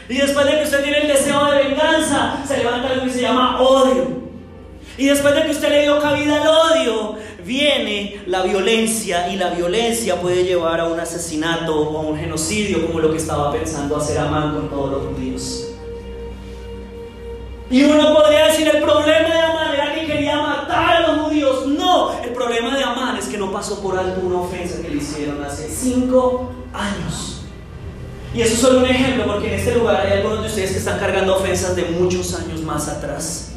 Y 0.09 0.17
después 0.17 0.45
de 0.45 0.57
que 0.57 0.63
usted 0.63 0.83
tiene 0.83 0.99
el 0.99 1.07
deseo 1.07 1.45
de 1.45 1.63
venganza, 1.63 2.37
se 2.47 2.57
levanta 2.57 2.89
algo 2.89 3.05
que 3.05 3.11
se 3.11 3.21
llama 3.21 3.61
odio. 3.61 4.27
Y 4.97 5.05
después 5.05 5.35
de 5.35 5.43
que 5.43 5.51
usted 5.51 5.69
le 5.69 5.83
dio 5.83 5.99
cabida 6.01 6.41
al 6.41 6.47
odio, 6.47 7.15
viene 7.43 8.21
la 8.25 8.41
violencia 8.41 9.29
y 9.31 9.35
la 9.35 9.49
violencia 9.49 10.19
puede 10.19 10.43
llevar 10.43 10.79
a 10.79 10.85
un 10.85 10.99
asesinato 10.99 11.75
o 11.75 11.97
a 11.97 12.01
un 12.01 12.17
genocidio 12.17 12.87
como 12.87 12.99
lo 12.99 13.11
que 13.11 13.17
estaba 13.17 13.51
pensando 13.51 13.97
hacer 13.97 14.17
Amán 14.17 14.53
con 14.53 14.69
todos 14.69 14.91
los 14.91 15.13
judíos. 15.13 15.67
Y 17.69 17.83
uno 17.83 18.13
podría 18.13 18.47
decir, 18.47 18.67
el 18.73 18.81
problema 18.81 19.27
de 19.27 19.41
Amán 19.41 19.73
era 19.73 19.93
que 19.93 20.05
quería 20.05 20.37
matar 20.37 21.03
a 21.03 21.07
los 21.07 21.21
judíos. 21.21 21.67
No, 21.67 22.17
el 22.23 22.29
problema 22.31 22.77
de 22.77 22.83
Amán 22.83 23.17
es 23.17 23.27
que 23.27 23.37
no 23.37 23.51
pasó 23.51 23.81
por 23.81 23.97
alto 23.97 24.21
una 24.25 24.39
ofensa 24.39 24.81
que 24.81 24.89
le 24.89 24.97
hicieron 24.97 25.43
hace 25.43 25.69
cinco 25.69 26.49
años. 26.73 27.36
Y 28.37 28.41
eso 28.43 28.53
es 28.53 28.59
solo 28.59 28.79
un 28.81 28.85
ejemplo, 28.85 29.25
porque 29.25 29.47
en 29.47 29.55
este 29.55 29.73
lugar 29.73 30.05
hay 30.05 30.19
algunos 30.19 30.41
de 30.41 30.47
ustedes 30.47 30.71
que 30.73 30.77
están 30.77 30.99
cargando 30.99 31.37
ofensas 31.37 31.75
de 31.75 31.85
muchos 31.85 32.35
años 32.35 32.61
más 32.61 32.87
atrás. 32.87 33.53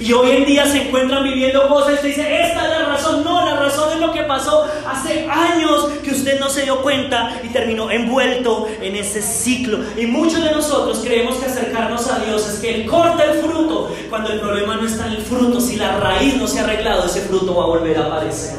Y 0.00 0.14
hoy 0.14 0.30
en 0.30 0.46
día 0.46 0.64
se 0.64 0.88
encuentran 0.88 1.22
viviendo 1.22 1.68
cosas 1.68 1.90
y 1.90 1.94
usted 1.96 2.08
dice, 2.08 2.42
esta 2.42 2.64
es 2.64 2.70
la 2.70 2.86
razón. 2.86 3.22
No, 3.22 3.44
la 3.44 3.56
razón 3.56 3.92
es 3.92 4.00
lo 4.00 4.12
que 4.14 4.22
pasó 4.22 4.66
hace 4.88 5.28
años 5.28 5.90
que 6.02 6.12
usted 6.12 6.40
no 6.40 6.48
se 6.48 6.62
dio 6.62 6.80
cuenta 6.80 7.38
y 7.44 7.48
terminó 7.48 7.90
envuelto 7.90 8.66
en 8.80 8.96
ese 8.96 9.20
ciclo. 9.20 9.78
Y 9.98 10.06
muchos 10.06 10.42
de 10.42 10.52
nosotros 10.52 11.02
creemos 11.04 11.36
que 11.36 11.44
acercarnos 11.44 12.10
a 12.10 12.20
Dios 12.20 12.48
es 12.48 12.60
que 12.60 12.76
Él 12.76 12.86
corta 12.86 13.24
el 13.24 13.40
fruto, 13.40 13.94
cuando 14.08 14.32
el 14.32 14.40
problema 14.40 14.76
no 14.76 14.86
está 14.86 15.06
en 15.08 15.12
el 15.12 15.22
fruto. 15.22 15.60
Si 15.60 15.76
la 15.76 15.98
raíz 15.98 16.36
no 16.36 16.46
se 16.46 16.60
ha 16.60 16.64
arreglado, 16.64 17.04
ese 17.04 17.20
fruto 17.20 17.54
va 17.54 17.64
a 17.64 17.66
volver 17.66 17.98
a 17.98 18.06
aparecer. 18.06 18.56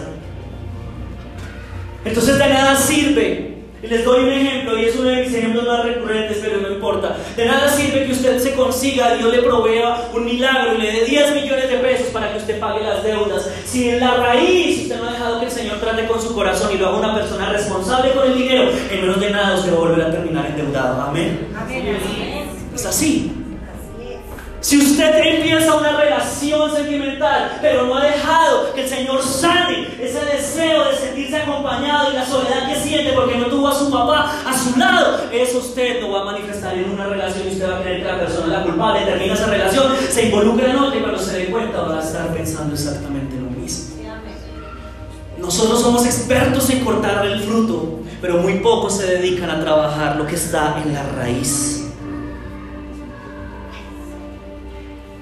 Entonces 2.06 2.38
de 2.38 2.50
nada 2.50 2.75
sirve 2.75 3.57
y 3.88 3.89
les 3.89 4.03
doy 4.03 4.24
un 4.25 4.32
ejemplo, 4.32 4.77
y 4.77 4.86
es 4.86 4.96
uno 4.96 5.10
de 5.10 5.24
mis 5.24 5.34
ejemplos 5.34 5.65
más 5.65 5.86
recurrentes, 5.86 6.39
pero 6.41 6.60
no 6.60 6.70
importa. 6.70 7.15
De 7.36 7.46
nada 7.46 7.70
sirve 7.70 8.06
que 8.06 8.12
usted 8.12 8.38
se 8.39 8.53
consiga, 8.53 9.15
Dios 9.15 9.32
le 9.32 9.41
provea 9.41 10.10
un 10.13 10.25
milagro 10.25 10.75
y 10.75 10.82
le 10.82 10.91
dé 10.91 11.06
10 11.06 11.36
millones 11.36 11.70
de 11.70 11.77
pesos 11.77 12.08
para 12.08 12.32
que 12.32 12.39
usted 12.39 12.60
pague 12.60 12.84
las 12.84 13.03
deudas. 13.03 13.50
Si 13.65 13.89
en 13.89 14.00
la 14.01 14.15
raíz 14.15 14.84
usted 14.84 14.98
no 15.00 15.08
ha 15.08 15.13
dejado 15.13 15.39
que 15.39 15.46
el 15.46 15.51
Señor 15.51 15.79
trate 15.79 16.06
con 16.06 16.22
su 16.22 16.34
corazón 16.34 16.72
y 16.74 16.77
lo 16.77 16.88
haga 16.89 16.98
una 16.98 17.15
persona 17.15 17.50
responsable 17.50 18.12
con 18.12 18.27
el 18.27 18.38
dinero, 18.38 18.70
en 18.91 19.01
menos 19.01 19.20
de 19.20 19.29
nada 19.29 19.56
usted 19.56 19.72
va 19.72 19.77
a 19.77 19.79
volver 19.79 20.01
a 20.01 20.12
terminar 20.12 20.46
endeudado. 20.48 21.01
Amén. 21.01 21.48
Amén. 21.56 21.98
Es 22.75 22.86
así. 22.86 23.32
Si 24.68 24.78
usted 24.78 25.16
empieza 25.24 25.76
una 25.76 25.96
relación 25.96 26.70
sentimental, 26.76 27.58
pero 27.62 27.86
no 27.86 27.96
ha 27.96 28.04
dejado 28.04 28.74
que 28.74 28.84
el 28.84 28.90
Señor 28.90 29.24
sane 29.24 29.88
ese 29.98 30.20
deseo 30.26 30.84
de 30.90 30.98
sentirse 30.98 31.38
acompañado 31.38 32.12
y 32.12 32.16
la 32.16 32.26
soledad 32.26 32.68
que 32.68 32.78
siente 32.78 33.14
porque 33.14 33.38
no 33.38 33.46
tuvo 33.46 33.70
a 33.70 33.74
su 33.74 33.90
papá 33.90 34.30
a 34.46 34.54
su 34.54 34.78
lado, 34.78 35.20
eso 35.32 35.60
usted 35.60 36.02
lo 36.02 36.12
va 36.12 36.24
a 36.24 36.26
manifestar 36.26 36.78
en 36.78 36.90
una 36.90 37.08
relación 37.08 37.48
y 37.48 37.52
usted 37.54 37.72
va 37.72 37.78
a 37.78 37.82
creer 37.82 38.02
que 38.02 38.12
la 38.12 38.20
persona 38.20 38.46
es 38.48 38.52
la 38.52 38.64
culpable, 38.64 39.06
termina 39.06 39.34
esa 39.36 39.46
relación, 39.46 39.94
se 40.10 40.26
involucra 40.26 40.70
en 40.70 40.76
otra 40.76 40.98
y 40.98 41.00
cuando 41.00 41.20
se 41.20 41.38
dé 41.38 41.46
cuenta 41.46 41.84
va 41.84 42.00
a 42.00 42.04
estar 42.04 42.34
pensando 42.34 42.74
exactamente 42.74 43.38
lo 43.38 43.50
mismo. 43.50 43.96
Nosotros 45.38 45.82
somos 45.82 46.06
expertos 46.06 46.70
en 46.72 46.84
cortar 46.84 47.26
el 47.26 47.40
fruto, 47.40 48.02
pero 48.20 48.40
muy 48.40 48.56
pocos 48.56 48.98
se 48.98 49.06
dedican 49.06 49.50
a 49.50 49.62
trabajar 49.62 50.18
lo 50.18 50.28
que 50.28 50.36
está 50.36 50.84
en 50.84 50.94
la 50.94 51.04
raíz. 51.04 51.87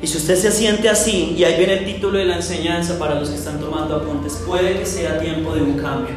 Y 0.02 0.08
si 0.08 0.18
usted 0.18 0.36
se 0.36 0.52
siente 0.52 0.90
así, 0.90 1.36
y 1.38 1.44
ahí 1.44 1.58
viene 1.58 1.80
el 1.80 1.86
título 1.86 2.18
de 2.18 2.26
la 2.26 2.36
enseñanza 2.36 3.00
para 3.00 3.16
los 3.16 3.30
que 3.30 3.36
están 3.36 3.60
tomando 3.60 3.96
apuntes, 3.96 4.42
puede 4.46 4.78
que 4.80 4.86
sea 4.86 5.18
tiempo 5.20 5.56
de 5.56 5.62
un 5.62 5.78
cambio. 5.78 6.16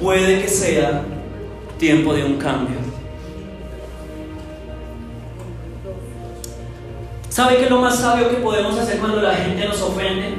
Puede 0.00 0.42
que 0.42 0.48
sea 0.48 1.02
tiempo 1.78 2.12
de 2.12 2.24
un 2.24 2.36
cambio. 2.36 2.76
¿Sabe 7.36 7.56
qué 7.56 7.64
es 7.64 7.70
lo 7.70 7.80
más 7.80 7.98
sabio 7.98 8.30
que 8.30 8.36
podemos 8.36 8.78
hacer 8.78 8.98
cuando 8.98 9.20
la 9.20 9.34
gente 9.34 9.66
nos 9.66 9.80
ofende? 9.82 10.34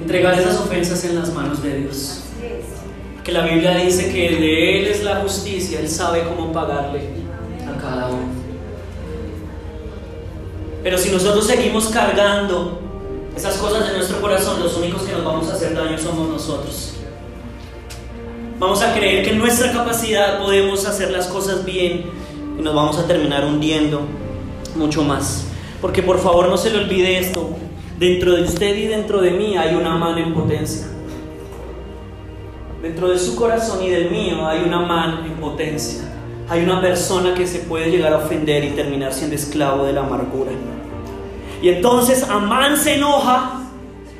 Entregar 0.00 0.38
esas 0.38 0.58
ofensas 0.58 1.04
en 1.04 1.16
las 1.16 1.32
manos 1.34 1.62
de 1.62 1.80
Dios. 1.80 2.22
Que 3.22 3.32
la 3.32 3.44
Biblia 3.44 3.74
dice 3.76 4.10
que 4.10 4.36
de 4.36 4.78
Él 4.78 4.86
es 4.86 5.02
la 5.02 5.16
justicia, 5.16 5.80
Él 5.80 5.88
sabe 5.88 6.22
cómo 6.24 6.52
pagarle 6.52 7.00
a 7.66 7.78
cada 7.78 8.08
uno. 8.08 8.35
Pero 10.86 10.98
si 10.98 11.10
nosotros 11.10 11.44
seguimos 11.44 11.88
cargando 11.88 12.78
esas 13.36 13.56
cosas 13.56 13.88
en 13.88 13.96
nuestro 13.96 14.20
corazón, 14.20 14.62
los 14.62 14.76
únicos 14.76 15.02
que 15.02 15.10
nos 15.10 15.24
vamos 15.24 15.48
a 15.48 15.54
hacer 15.54 15.74
daño 15.74 15.98
somos 15.98 16.28
nosotros. 16.28 16.92
Vamos 18.60 18.80
a 18.82 18.94
creer 18.94 19.24
que 19.24 19.30
en 19.30 19.38
nuestra 19.38 19.72
capacidad 19.72 20.38
podemos 20.38 20.86
hacer 20.86 21.10
las 21.10 21.26
cosas 21.26 21.64
bien 21.64 22.04
y 22.56 22.62
nos 22.62 22.72
vamos 22.72 22.98
a 22.98 23.06
terminar 23.08 23.44
hundiendo 23.44 24.02
mucho 24.76 25.02
más. 25.02 25.48
Porque 25.80 26.04
por 26.04 26.20
favor 26.20 26.48
no 26.48 26.56
se 26.56 26.70
le 26.70 26.78
olvide 26.78 27.18
esto. 27.18 27.50
Dentro 27.98 28.36
de 28.36 28.44
usted 28.44 28.76
y 28.76 28.86
dentro 28.86 29.20
de 29.20 29.32
mí 29.32 29.56
hay 29.56 29.74
una 29.74 29.96
mano 29.96 30.18
en 30.18 30.34
potencia. 30.34 30.86
Dentro 32.80 33.08
de 33.08 33.18
su 33.18 33.34
corazón 33.34 33.82
y 33.82 33.90
del 33.90 34.08
mío 34.08 34.46
hay 34.46 34.62
una 34.64 34.78
mano 34.78 35.26
en 35.26 35.32
potencia. 35.32 36.04
Hay 36.48 36.62
una 36.62 36.80
persona 36.80 37.34
que 37.34 37.44
se 37.44 37.58
puede 37.58 37.90
llegar 37.90 38.12
a 38.12 38.18
ofender 38.18 38.62
y 38.62 38.68
terminar 38.68 39.12
siendo 39.12 39.34
esclavo 39.34 39.84
de 39.84 39.92
la 39.92 40.02
amargura. 40.02 40.52
Y 41.62 41.68
entonces 41.70 42.22
Amán 42.28 42.76
se 42.76 42.96
enoja 42.96 43.62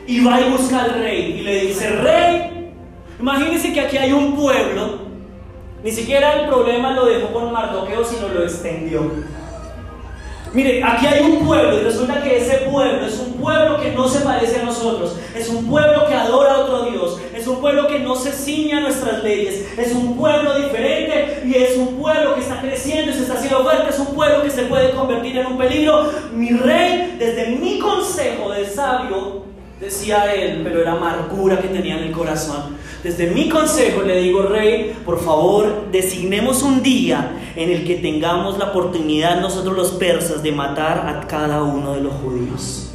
y 0.07 0.25
va 0.25 0.41
y 0.41 0.51
busca 0.51 0.83
al 0.83 0.95
rey 0.95 1.37
y 1.39 1.43
le 1.43 1.61
dice, 1.67 1.91
rey, 1.91 2.73
imagínese 3.19 3.73
que 3.73 3.81
aquí 3.81 3.97
hay 3.97 4.13
un 4.13 4.37
pueblo, 4.37 5.01
ni 5.83 5.91
siquiera 5.91 6.41
el 6.41 6.49
problema 6.49 6.93
lo 6.93 7.07
dejó 7.07 7.33
con 7.33 7.53
Mardoqueo, 7.53 8.05
sino 8.05 8.29
lo 8.29 8.43
extendió. 8.43 9.11
Mire, 10.53 10.83
aquí 10.83 11.07
hay 11.07 11.23
un 11.23 11.45
pueblo 11.45 11.79
y 11.79 11.83
resulta 11.83 12.23
que 12.23 12.39
ese 12.39 12.59
pueblo 12.71 13.05
es 13.05 13.19
un 13.19 13.35
pueblo 13.35 13.79
que 13.81 13.93
no 13.93 14.09
se 14.09 14.21
parece 14.21 14.61
a 14.61 14.65
nosotros, 14.65 15.17
es 15.35 15.49
un 15.51 15.67
pueblo 15.67 16.07
que 16.07 16.15
adora 16.15 16.55
a 16.55 16.59
otro 16.61 16.87
Dios, 16.87 17.21
es 17.47 17.53
un 17.53 17.61
pueblo 17.61 17.87
que 17.87 18.01
no 18.01 18.17
se 18.17 18.33
ciñe 18.33 18.75
a 18.75 18.81
nuestras 18.81 19.23
leyes, 19.23 19.65
es 19.79 19.95
un 19.95 20.17
pueblo 20.17 20.59
diferente 20.59 21.45
y 21.47 21.55
es 21.55 21.77
un 21.77 21.97
pueblo 21.97 22.35
que 22.35 22.41
está 22.41 22.61
creciendo 22.61 23.13
y 23.13 23.15
se 23.15 23.23
está 23.23 23.35
haciendo 23.35 23.63
fuerte, 23.63 23.91
es 23.91 23.99
un 24.01 24.17
pueblo 24.17 24.43
que 24.43 24.51
se 24.51 24.63
puede 24.63 24.91
convertir 24.91 25.39
en 25.39 25.47
un 25.47 25.57
peligro. 25.57 26.11
Mi 26.35 26.51
rey, 26.51 27.15
desde 27.21 27.57
mi 27.57 27.79
consejo 27.79 28.51
de 28.51 28.67
sabio, 28.67 29.45
decía 29.81 30.35
él, 30.35 30.63
pero 30.65 30.83
era 30.83 30.95
amargura 30.95 31.61
que 31.61 31.69
tenía 31.69 31.99
en 31.99 32.05
el 32.05 32.11
corazón. 32.11 32.77
Desde 33.05 33.29
mi 33.29 33.49
consejo 33.49 34.03
le 34.03 34.23
digo, 34.23 34.43
rey, 34.43 34.97
por 35.05 35.23
favor, 35.23 35.87
designemos 35.93 36.65
un 36.65 36.83
día 36.83 37.31
en 37.55 37.71
el 37.71 37.87
que 37.87 37.95
tengamos 37.95 38.59
la 38.59 38.71
oportunidad 38.71 39.41
nosotros 39.41 39.77
los 39.77 39.93
persas 39.93 40.43
de 40.43 40.51
matar 40.51 41.07
a 41.07 41.29
cada 41.29 41.63
uno 41.63 41.95
de 41.95 42.01
los 42.01 42.15
judíos. 42.15 42.86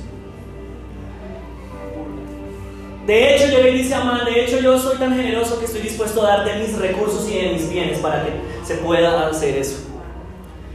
De 3.11 3.35
hecho, 3.35 3.51
yo 3.51 3.61
le 3.61 3.73
dice 3.73 3.93
a 3.93 3.99
Amán, 4.03 4.23
de 4.23 4.41
hecho 4.41 4.61
yo 4.61 4.79
soy 4.79 4.95
tan 4.95 5.13
generoso 5.13 5.59
que 5.59 5.65
estoy 5.65 5.81
dispuesto 5.81 6.25
a 6.25 6.37
darte 6.37 6.59
mis 6.59 6.77
recursos 6.77 7.29
y 7.29 7.39
de 7.39 7.51
mis 7.51 7.69
bienes 7.69 7.99
para 7.99 8.23
que 8.23 8.31
se 8.63 8.75
pueda 8.75 9.27
hacer 9.27 9.57
eso. 9.57 9.79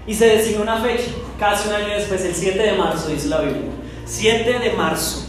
Y 0.06 0.12
se 0.12 0.26
designó 0.26 0.60
una 0.60 0.82
fecha, 0.82 1.12
casi 1.38 1.66
un 1.66 1.76
año 1.76 1.94
después, 1.94 2.22
el 2.26 2.34
7 2.34 2.58
de 2.58 2.72
marzo, 2.74 3.08
dice 3.08 3.28
la 3.28 3.40
Biblia. 3.40 3.70
7 4.04 4.58
de 4.58 4.70
marzo 4.74 5.28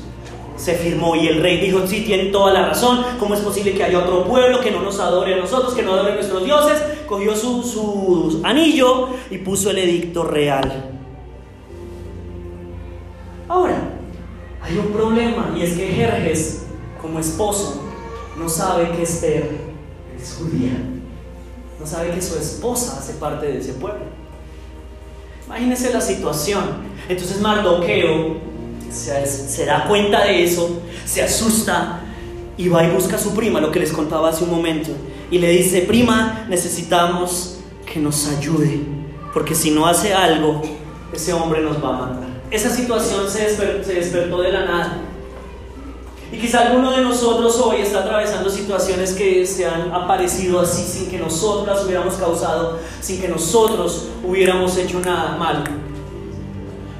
se 0.58 0.74
firmó 0.74 1.16
y 1.16 1.30
el 1.30 1.42
rey 1.42 1.62
dijo, 1.62 1.88
sí, 1.88 2.04
tiene 2.04 2.26
toda 2.26 2.52
la 2.52 2.68
razón, 2.68 3.06
¿cómo 3.18 3.36
es 3.36 3.40
posible 3.40 3.72
que 3.72 3.86
haya 3.86 4.00
otro 4.00 4.26
pueblo 4.26 4.60
que 4.60 4.72
no 4.72 4.82
nos 4.82 5.00
adore 5.00 5.36
a 5.36 5.38
nosotros, 5.38 5.74
que 5.76 5.84
no 5.84 5.94
adore 5.94 6.12
a 6.12 6.16
nuestros 6.16 6.44
dioses? 6.44 6.84
Cogió 7.08 7.38
su, 7.38 7.64
su 7.64 8.42
anillo 8.44 9.12
y 9.32 9.38
puso 9.38 9.72
el 9.72 9.78
edicto 9.78 10.26
real. 10.26 10.92
Ahora, 13.48 13.78
hay 14.62 14.78
un 14.78 14.88
problema 14.88 15.54
y 15.58 15.62
es 15.62 15.78
que 15.78 15.88
Jerjes, 15.88 16.67
como 17.02 17.20
esposo, 17.20 17.82
no 18.38 18.48
sabe 18.50 18.92
que 18.92 19.04
Esther 19.04 19.50
es 20.22 20.38
judía. 20.38 20.78
No 21.80 21.86
sabe 21.86 22.12
que 22.12 22.22
su 22.22 22.38
esposa 22.38 22.98
hace 23.00 23.14
parte 23.14 23.46
de 23.46 23.60
ese 23.60 23.74
pueblo. 23.74 24.06
Imagínense 25.46 25.94
la 25.94 26.02
situación. 26.02 26.64
Entonces 27.08 27.40
Mardoqueo 27.40 28.38
se, 28.92 29.66
da 29.66 29.86
cuenta 29.88 30.26
de 30.26 30.44
eso, 30.44 30.82
se 31.06 31.22
asusta 31.22 32.02
y 32.58 32.68
va 32.70 32.84
y 32.84 32.92
busca 32.92 33.16
a 33.16 33.20
su 33.20 33.34
prima, 33.34 33.62
lo 33.62 33.72
que 33.72 33.80
les 33.80 33.92
contaba 33.92 34.30
hace 34.30 34.44
un 34.44 34.50
momento, 34.50 34.90
y 35.30 35.38
le 35.38 35.50
dice, 35.50 35.82
prima, 35.82 36.46
necesitamos 36.50 37.60
que 37.86 38.00
nos 38.00 38.28
ayude, 38.28 38.82
porque 39.34 39.54
si 39.54 39.72
no 39.72 39.88
hace 39.88 40.14
algo, 40.14 40.62
ese 41.14 41.34
hombre 41.34 41.62
nos 41.62 41.84
va 41.84 41.90
a 41.90 42.00
matar. 42.00 42.28
Esa 42.50 42.70
situación 42.70 43.30
se, 43.30 43.56
se 43.56 43.94
despertó 43.94 44.42
de 44.42 44.52
la 44.52 44.66
nada. 44.66 45.02
Y 46.32 46.38
quizá 46.38 46.68
alguno 46.68 46.92
de 46.92 47.02
nosotros 47.02 47.58
hoy 47.62 47.82
está 47.82 48.00
atravesando 48.00 48.50
situaciones 48.50 49.14
que 49.14 49.46
se 49.46 49.66
han 49.66 49.94
aparecido 49.94 50.60
así 50.60 50.84
sin 50.84 51.10
que 51.10 51.18
nosotros 51.18 51.86
hubiéramos 51.86 52.16
causado, 52.16 52.80
sin 53.00 53.22
que 53.22 53.30
nosotros 53.30 54.10
hubiéramos 54.26 54.78
hecho 54.78 55.00
nada 55.00 55.38
malo. 55.38 55.64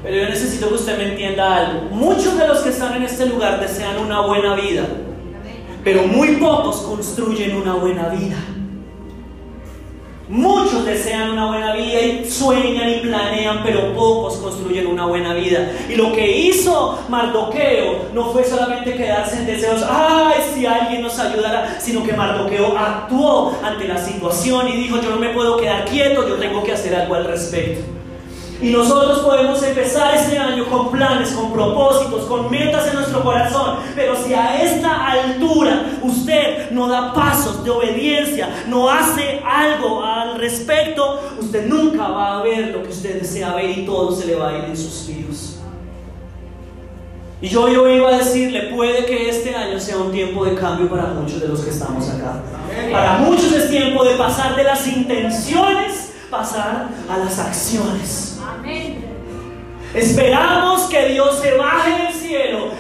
Pero 0.02 0.24
yo 0.24 0.30
necesito 0.30 0.70
que 0.70 0.76
usted 0.76 0.98
me 0.98 1.12
entienda 1.12 1.56
algo. 1.56 1.90
Muchos 1.92 2.38
de 2.38 2.48
los 2.48 2.60
que 2.60 2.70
están 2.70 2.96
en 2.96 3.04
este 3.04 3.26
lugar 3.26 3.60
desean 3.60 3.98
una 3.98 4.22
buena 4.22 4.56
vida, 4.56 4.86
pero 5.84 6.08
muy 6.08 6.38
pocos 6.38 6.78
construyen 6.78 7.58
una 7.58 7.74
buena 7.74 8.08
vida. 8.08 8.38
Muchos 10.30 10.86
desean 10.86 11.30
una 11.30 11.48
buena 11.48 11.74
vida 11.74 12.02
y 12.02 12.30
sueñan 12.30 12.90
y 12.90 12.96
planean, 12.96 13.62
pero 13.64 13.94
pocos 13.94 14.36
construyen 14.36 14.88
una 14.88 15.06
buena 15.06 15.34
vida. 15.34 15.72
Y 15.88 15.96
lo 15.96 16.12
que 16.12 16.30
hizo 16.30 17.00
Mardoqueo 17.08 18.10
no 18.14 18.26
fue 18.32 18.44
solamente 18.44 18.94
quedarse 18.94 19.38
en 19.38 19.46
deseos, 19.46 19.86
ay, 19.90 20.36
si 20.54 20.66
alguien 20.66 21.02
nos 21.02 21.18
ayudara, 21.18 21.78
sino 21.80 22.04
que 22.04 22.12
Mardoqueo 22.12 22.78
actuó 22.78 23.58
ante 23.64 23.88
la 23.88 23.98
situación 23.98 24.68
y 24.68 24.76
dijo, 24.76 25.00
yo 25.02 25.12
no 25.12 25.16
me 25.16 25.30
puedo 25.30 25.56
quedar 25.56 25.86
quieto, 25.86 26.28
yo 26.28 26.36
tengo 26.36 26.62
que 26.62 26.74
hacer 26.74 26.94
algo 26.94 27.16
al 27.16 27.24
respecto. 27.24 27.98
Y 28.60 28.72
nosotros 28.72 29.20
podemos 29.20 29.62
empezar 29.62 30.16
este 30.16 30.38
año 30.38 30.66
con 30.66 30.90
planes, 30.90 31.30
con 31.30 31.54
propósitos, 31.54 32.26
con 32.26 32.50
metas 32.50 32.88
en 32.88 32.96
nuestro 32.96 33.24
corazón. 33.24 33.78
Pero 33.96 34.16
si 34.16 34.34
a 34.34 34.57
altura 35.12 36.00
usted 36.04 36.72
no 36.72 36.88
da 36.88 37.14
pasos 37.14 37.64
de 37.64 37.70
obediencia, 37.70 38.50
no 38.68 38.90
hace 38.90 39.42
algo 39.46 40.04
al 40.04 40.38
respecto, 40.38 41.20
usted 41.40 41.68
nunca 41.68 42.08
va 42.08 42.40
a 42.40 42.44
ver 42.44 42.68
lo 42.70 42.84
que 42.84 42.90
usted 42.90 43.22
desea 43.22 43.56
ver 43.56 43.78
y 43.78 43.86
todo 43.86 44.16
se 44.16 44.28
le 44.28 44.36
va 44.36 44.50
a 44.50 44.58
ir 44.58 44.64
en 44.66 44.78
suspiros. 44.78 45.58
Y 47.40 47.50
yo, 47.50 47.68
yo 47.68 47.88
iba 47.88 48.10
a 48.10 48.18
decirle, 48.18 48.72
puede 48.76 49.06
que 49.06 49.30
este 49.30 49.56
año 49.56 49.80
sea 49.80 49.98
un 49.98 50.12
tiempo 50.12 50.44
de 50.44 50.56
cambio 50.56 50.90
para 50.90 51.04
muchos 51.08 51.40
de 51.40 51.48
los 51.48 51.60
que 51.62 51.70
estamos 51.70 52.10
acá. 52.10 52.42
Para 52.92 53.20
muchos 53.20 53.52
es 53.52 53.70
tiempo 53.70 54.04
de 54.04 54.16
pasar 54.16 54.56
de 54.56 54.64
las 54.64 54.88
intenciones, 54.88 56.14
pasar 56.32 56.88
a 57.08 57.18
las 57.18 57.38
acciones. 57.38 58.40
Esperamos 59.94 60.82
que 60.90 61.10
Dios 61.10 61.40
se 61.40 61.54
baje 61.54 62.07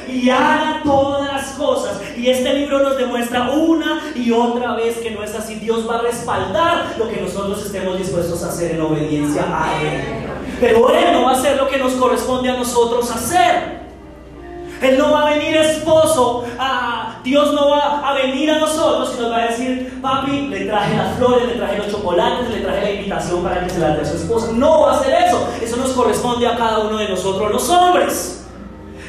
y 0.07 0.29
haga 0.29 0.81
todas 0.83 1.31
las 1.33 1.49
cosas. 1.51 2.01
Y 2.17 2.29
este 2.29 2.53
libro 2.53 2.79
nos 2.79 2.97
demuestra 2.97 3.51
una 3.51 4.01
y 4.15 4.31
otra 4.31 4.75
vez 4.75 4.97
que 4.97 5.11
no 5.11 5.23
es 5.23 5.33
así. 5.35 5.55
Dios 5.55 5.87
va 5.89 5.99
a 5.99 6.01
respaldar 6.01 6.95
lo 6.97 7.07
que 7.07 7.21
nosotros 7.21 7.65
estemos 7.65 7.97
dispuestos 7.97 8.43
a 8.43 8.49
hacer 8.49 8.71
en 8.71 8.81
obediencia 8.81 9.43
a 9.43 9.81
Él. 9.81 10.01
Pero 10.59 10.89
Él 10.93 11.13
no 11.13 11.23
va 11.23 11.31
a 11.31 11.33
hacer 11.33 11.57
lo 11.57 11.67
que 11.67 11.77
nos 11.77 11.93
corresponde 11.93 12.49
a 12.49 12.57
nosotros 12.57 13.09
hacer. 13.11 13.77
Él 14.81 14.97
no 14.97 15.11
va 15.11 15.27
a 15.27 15.33
venir 15.33 15.57
esposo, 15.57 16.43
Dios 17.23 17.53
no 17.53 17.71
va 17.71 18.07
a 18.07 18.13
venir 18.13 18.51
a 18.51 18.59
nosotros 18.59 19.15
y 19.17 19.21
nos 19.21 19.31
va 19.31 19.37
a 19.37 19.47
decir, 19.47 19.99
papi, 20.01 20.49
le 20.49 20.65
traje 20.65 20.95
las 20.95 21.17
flores, 21.17 21.47
le 21.47 21.55
traje 21.55 21.77
los 21.79 21.91
chocolates, 21.91 22.49
le 22.49 22.59
traje 22.59 22.81
la 22.81 22.91
invitación 22.91 23.43
para 23.43 23.63
que 23.63 23.71
se 23.71 23.79
la 23.79 23.95
dé 23.95 24.01
a 24.01 24.05
su 24.05 24.17
esposa. 24.17 24.51
No 24.53 24.81
va 24.81 24.93
a 24.93 24.99
hacer 24.99 25.15
eso. 25.25 25.49
Eso 25.61 25.77
nos 25.77 25.89
corresponde 25.93 26.45
a 26.47 26.55
cada 26.55 26.79
uno 26.79 26.97
de 26.97 27.09
nosotros 27.09 27.51
los 27.51 27.67
hombres. 27.69 28.46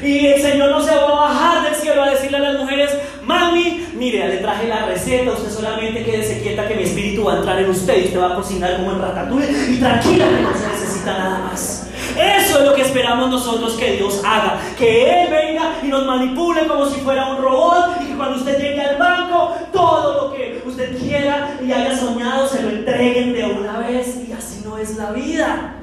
Y 0.01 0.27
el 0.27 0.41
Señor 0.41 0.71
no 0.71 0.81
se 0.81 0.95
va 0.95 1.03
a 1.03 1.29
bajar 1.29 1.63
del 1.63 1.75
cielo 1.75 2.03
a 2.03 2.09
decirle 2.11 2.37
a 2.37 2.41
las 2.41 2.59
mujeres, 2.59 2.91
mami, 3.23 3.85
mire, 3.95 4.27
le 4.27 4.37
traje 4.37 4.67
la 4.67 4.85
receta, 4.85 5.31
usted 5.31 5.51
solamente 5.51 6.03
quédese 6.03 6.41
quieta 6.41 6.67
que 6.67 6.75
mi 6.75 6.83
espíritu 6.83 7.25
va 7.25 7.33
a 7.33 7.37
entrar 7.37 7.59
en 7.59 7.69
usted 7.69 7.97
y 7.97 8.05
usted 8.05 8.19
va 8.19 8.33
a 8.33 8.35
cocinar 8.35 8.77
como 8.77 8.91
en 8.91 9.01
ratatouille 9.01 9.73
y 9.73 9.77
tranquila 9.77 10.25
que 10.25 10.41
no 10.41 10.53
se 10.53 10.67
necesita 10.67 11.17
nada 11.17 11.39
más. 11.39 11.85
Eso 12.17 12.59
es 12.59 12.65
lo 12.65 12.73
que 12.73 12.81
esperamos 12.81 13.29
nosotros 13.29 13.73
que 13.73 13.93
Dios 13.93 14.21
haga. 14.25 14.59
Que 14.77 15.23
Él 15.23 15.29
venga 15.29 15.73
y 15.83 15.87
nos 15.87 16.05
manipule 16.05 16.65
como 16.67 16.85
si 16.85 16.99
fuera 17.01 17.27
un 17.27 17.41
robot 17.41 18.01
y 18.01 18.07
que 18.07 18.15
cuando 18.15 18.37
usted 18.37 18.59
llegue 18.59 18.81
al 18.81 18.97
banco, 18.97 19.55
todo 19.71 20.27
lo 20.27 20.33
que 20.33 20.61
usted 20.65 20.97
quiera 20.97 21.57
y 21.65 21.71
haya 21.71 21.97
soñado 21.97 22.47
se 22.47 22.61
lo 22.63 22.69
entreguen 22.69 23.33
de 23.33 23.45
una 23.45 23.79
vez. 23.79 24.17
Y 24.27 24.31
así 24.31 24.61
no 24.65 24.77
es 24.77 24.97
la 24.97 25.11
vida. 25.11 25.78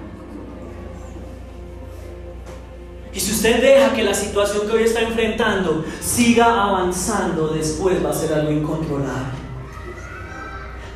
Y 3.16 3.20
si 3.20 3.32
usted 3.32 3.62
deja 3.62 3.94
que 3.94 4.02
la 4.02 4.12
situación 4.12 4.66
que 4.66 4.74
hoy 4.74 4.82
está 4.82 5.00
enfrentando 5.00 5.86
siga 6.02 6.64
avanzando, 6.64 7.48
después 7.48 8.04
va 8.04 8.10
a 8.10 8.12
ser 8.12 8.34
algo 8.34 8.52
incontrolable. 8.52 9.32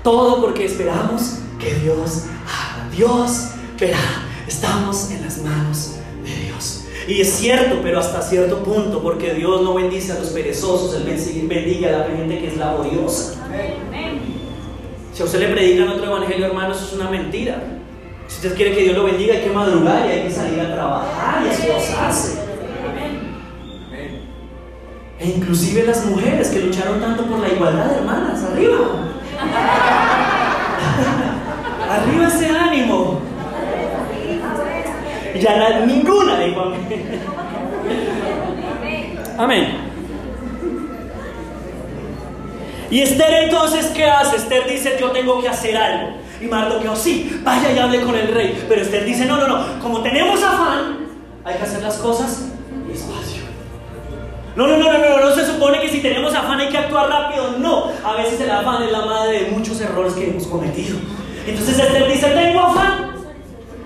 Todo 0.05 0.43
porque 0.43 0.67
esperamos 0.67 1.39
que 1.59 1.77
Dios 1.77 2.25
haga. 2.45 2.91
Dios 2.95 3.53
verá. 3.79 3.97
Estamos 4.47 5.11
en 5.11 5.23
las 5.23 5.39
manos 5.39 5.95
de 6.23 6.45
Dios. 6.45 6.85
Y 7.09 7.23
es 7.23 7.33
cierto, 7.33 7.79
pero 7.83 7.99
hasta 7.99 8.21
cierto 8.21 8.63
punto, 8.65 9.01
porque 9.01 9.33
Dios 9.33 9.63
no 9.63 9.73
bendice 9.73 10.13
a 10.13 10.19
los 10.19 10.29
perezosos, 10.29 10.95
Él 10.95 11.49
bendiga 11.49 11.89
a 11.89 11.99
la 12.01 12.05
gente 12.05 12.39
que 12.39 12.49
es 12.49 12.57
laboriosa. 12.59 13.37
Si 15.15 15.23
a 15.23 15.25
usted 15.25 15.41
le 15.41 15.49
predican 15.49 15.89
otro 15.89 16.05
evangelio, 16.05 16.45
hermano, 16.45 16.75
eso 16.75 16.85
es 16.85 16.93
una 16.93 17.11
mentira. 17.11 17.80
Si 18.31 18.37
usted 18.37 18.55
quiere 18.55 18.77
que 18.77 18.85
Dios 18.85 18.97
lo 18.97 19.05
bendiga, 19.05 19.35
hay 19.35 19.43
que 19.43 19.51
madrugar 19.51 20.07
y 20.07 20.13
hay 20.13 20.23
que 20.23 20.31
salir 20.31 20.61
a 20.61 20.73
trabajar 20.73 21.43
y 21.45 21.49
a 21.49 21.53
esforzarse. 21.53 22.39
E 25.19 25.29
inclusive 25.29 25.83
las 25.83 26.07
mujeres 26.07 26.49
que 26.49 26.61
lucharon 26.61 27.01
tanto 27.01 27.27
por 27.27 27.41
la 27.41 27.49
igualdad, 27.49 27.93
hermanas, 27.93 28.41
arriba. 28.45 28.79
arriba 31.91 32.29
ese 32.29 32.49
ánimo. 32.49 33.21
Ya 35.41 35.81
ninguna 35.87 36.39
dijo 36.39 36.61
amén. 36.61 36.87
Amén. 39.39 39.77
Y 42.91 43.03
Esther 43.03 43.45
entonces, 43.45 43.87
¿qué 43.87 44.05
hace? 44.05 44.37
Esther 44.37 44.69
dice, 44.69 44.97
yo 45.01 45.11
tengo 45.11 45.43
que 45.43 45.49
hacer 45.49 45.77
algo. 45.77 46.21
Y 46.41 46.47
Mardoqueo, 46.47 46.97
sí, 46.97 47.41
vaya 47.45 47.73
y 47.73 47.79
hable 47.79 48.01
con 48.03 48.15
el 48.15 48.29
rey. 48.29 48.65
Pero 48.69 48.83
Esther 48.83 49.05
dice, 49.05 49.27
no, 49.27 49.37
no, 49.37 49.47
no, 49.47 49.79
como 49.81 50.03
tenemos 50.03 50.43
afán, 50.43 51.07
hay 51.45 51.57
que 51.57 51.63
hacer 51.63 51.83
las 51.83 51.99
cosas 51.99 52.47
despacio. 52.89 53.43
No, 54.57 54.67
no, 54.67 54.79
no, 54.79 54.93
no, 54.93 54.99
no, 54.99 55.25
no 55.25 55.35
se 55.35 55.47
supone 55.47 55.81
que 55.81 55.89
si 55.89 56.01
tenemos 56.01 56.35
afán 56.35 56.61
hay 56.61 56.69
que 56.69 56.79
actuar 56.79 57.09
rápido. 57.09 57.59
No, 57.59 57.91
a 58.05 58.15
veces 58.15 58.41
el 58.41 58.51
afán 58.51 58.83
es 58.83 58.93
la 58.93 59.05
madre 59.05 59.45
de 59.45 59.51
muchos 59.51 59.81
errores 59.81 60.15
que 60.15 60.31
hemos 60.31 60.47
cometido. 60.47 60.99
Entonces 61.47 61.79
Esther 61.79 62.11
dice, 62.11 62.31
tengo 62.31 62.61
afán, 62.61 63.13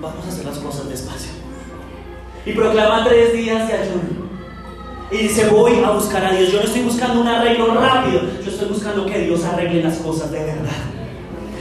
vamos 0.00 0.24
a 0.24 0.28
hacer 0.28 0.44
las 0.44 0.58
cosas 0.58 0.88
despacio 0.88 1.32
y 2.46 2.52
proclama 2.52 3.04
tres 3.04 3.32
días 3.32 3.66
de 3.68 3.74
ayuno. 3.74 4.24
Y 5.10 5.16
dice, 5.16 5.48
voy 5.48 5.82
a 5.84 5.90
buscar 5.90 6.24
a 6.24 6.32
Dios. 6.32 6.50
Yo 6.50 6.58
no 6.58 6.64
estoy 6.64 6.82
buscando 6.82 7.20
un 7.20 7.28
arreglo 7.28 7.74
rápido, 7.74 8.22
yo 8.44 8.50
estoy 8.50 8.68
buscando 8.68 9.06
que 9.06 9.18
Dios 9.20 9.44
arregle 9.44 9.82
las 9.82 9.98
cosas 9.98 10.30
de 10.30 10.38
verdad. 10.38 10.93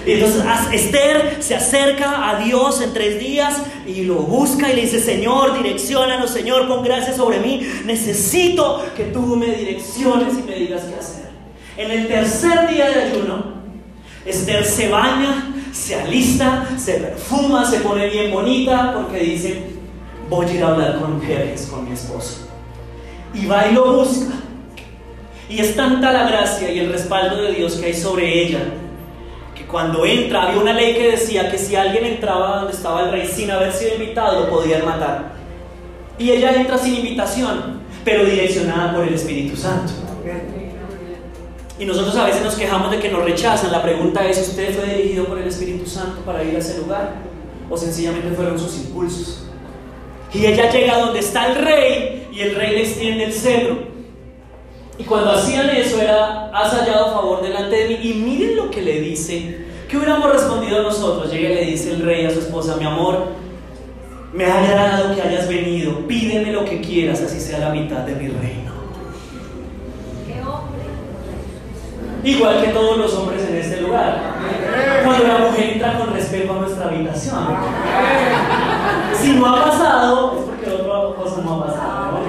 Entonces 0.06 0.44
Esther 0.74 1.38
se 1.40 1.56
acerca 1.56 2.30
a 2.30 2.40
Dios 2.44 2.82
en 2.82 2.94
tres 2.94 3.20
días 3.20 3.56
y 3.88 4.04
lo 4.04 4.16
busca 4.16 4.72
y 4.72 4.76
le 4.76 4.82
dice, 4.82 5.00
Señor, 5.00 5.58
direccionanos, 5.58 6.32
Señor, 6.32 6.68
pon 6.68 6.84
gracia 6.84 7.14
sobre 7.14 7.40
mí. 7.40 7.62
Necesito 7.86 8.86
que 8.98 9.06
tú 9.06 9.22
me 9.22 9.48
direcciones 9.48 10.34
y 10.38 10.44
me 10.44 10.56
digas 10.56 10.84
qué 10.84 10.96
hacer. 10.96 11.30
En 11.78 11.92
el 11.92 12.08
tercer 12.08 12.68
día 12.70 12.90
de 12.90 13.04
ayuno, 13.04 13.54
Esther 14.26 14.66
se 14.66 14.90
baña, 14.90 15.54
se 15.72 15.96
alista, 15.96 16.68
se 16.78 16.94
perfuma, 16.96 17.66
se 17.66 17.80
pone 17.80 18.10
bien 18.10 18.32
bonita 18.32 18.94
porque 18.94 19.20
dice, 19.20 19.64
voy 20.30 20.46
a 20.46 20.54
ir 20.54 20.64
a 20.64 20.68
hablar 20.68 21.00
con 21.00 21.22
Jerjes, 21.22 21.68
con 21.68 21.86
mi 21.86 21.94
esposo. 21.94 22.48
Y 23.34 23.46
va 23.46 23.68
y 23.68 23.74
lo 23.74 23.94
busca. 23.94 24.34
Y 25.50 25.60
es 25.60 25.76
tanta 25.76 26.12
la 26.12 26.28
gracia 26.28 26.72
y 26.72 26.80
el 26.80 26.92
respaldo 26.92 27.42
de 27.42 27.54
Dios 27.54 27.76
que 27.76 27.88
hay 27.88 27.94
sobre 27.94 28.44
ella, 28.44 28.60
que 29.56 29.66
cuando 29.66 30.06
entra, 30.06 30.44
había 30.44 30.62
una 30.62 30.74
ley 30.74 30.94
que 30.96 31.12
decía 31.12 31.50
que 31.52 31.58
si 31.58 31.76
alguien 31.76 32.06
entraba 32.06 32.58
donde 32.58 32.74
estaba 32.74 33.04
el 33.04 33.12
rey 33.12 33.28
sin 33.28 33.52
haber 33.52 33.72
sido 33.72 33.96
invitado, 33.96 34.42
lo 34.42 34.50
podían 34.50 34.86
matar. 34.86 35.34
Y 36.18 36.32
ella 36.32 36.54
entra 36.54 36.78
sin 36.78 36.96
invitación, 36.96 37.82
pero 38.04 38.26
direccionada 38.26 38.94
por 38.94 39.08
el 39.08 39.14
Espíritu 39.14 39.56
Santo. 39.56 39.94
Y 41.80 41.86
nosotros 41.86 42.16
a 42.16 42.26
veces 42.26 42.44
nos 42.44 42.56
quejamos 42.56 42.92
de 42.92 43.00
que 43.00 43.10
nos 43.10 43.24
rechazan. 43.24 43.72
La 43.72 43.82
pregunta 43.82 44.26
es, 44.28 44.40
¿usted 44.40 44.76
fue 44.76 44.94
dirigido 44.96 45.26
por 45.26 45.40
el 45.40 45.48
Espíritu 45.48 45.86
Santo 45.90 46.22
para 46.22 46.44
ir 46.44 46.56
a 46.56 46.60
ese 46.60 46.78
lugar? 46.78 47.16
¿O 47.70 47.78
sencillamente 47.78 48.30
fueron 48.36 48.60
sus 48.60 48.78
impulsos? 48.78 49.48
Y 50.34 50.46
ella 50.46 50.72
llega 50.72 50.98
donde 51.00 51.20
está 51.20 51.48
el 51.48 51.64
rey 51.64 52.28
y 52.32 52.42
el 52.42 52.56
rey 52.56 52.72
le 52.72 52.82
extiende 52.82 53.26
el 53.26 53.34
cetro. 53.34 53.93
Y 54.98 55.04
cuando 55.04 55.32
hacían 55.32 55.70
eso 55.72 56.00
era, 56.00 56.50
has 56.54 56.72
hallado 56.72 57.14
favor 57.14 57.42
delante 57.42 57.76
de 57.76 57.88
mí. 57.90 58.00
Y 58.04 58.14
miren 58.14 58.56
lo 58.56 58.70
que 58.70 58.82
le 58.82 59.02
dice. 59.02 59.66
¿Qué 59.88 59.98
hubiéramos 59.98 60.32
respondido 60.32 60.82
nosotros? 60.82 61.32
Llega 61.32 61.50
y 61.50 61.56
le 61.56 61.66
dice 61.66 61.92
el 61.92 62.02
rey 62.02 62.26
a 62.26 62.32
su 62.32 62.40
esposa, 62.40 62.78
mi 62.78 62.86
amor, 62.86 63.28
me 64.34 64.46
ha 64.46 64.64
agradado 64.64 65.16
que 65.16 65.22
hayas 65.22 65.48
venido. 65.48 66.08
Pídeme 66.08 66.52
lo 66.52 66.66
que 66.66 66.82
quieras, 66.82 67.22
así 67.22 67.40
sea 67.40 67.60
la 67.60 67.70
mitad 67.70 68.00
de 68.00 68.16
mi 68.16 68.28
reino. 68.28 68.74
Igual 72.24 72.64
que 72.64 72.72
todos 72.72 72.98
los 72.98 73.14
hombres 73.16 73.44
en 73.48 73.58
este 73.58 73.82
lugar. 73.82 74.18
Cuando 75.04 75.28
la 75.28 75.38
mujer 75.40 75.72
entra 75.74 75.98
con 75.98 76.14
respeto 76.14 76.54
a 76.54 76.56
nuestra 76.56 76.86
habitación. 76.86 77.48
Si 79.14 79.34
no 79.34 79.46
ha 79.46 79.64
pasado, 79.66 80.38
es 80.40 80.46
porque 80.46 80.82
otra 80.82 81.22
cosa 81.22 81.42
no 81.44 81.54
ha 81.54 81.66
pasado. 81.68 82.23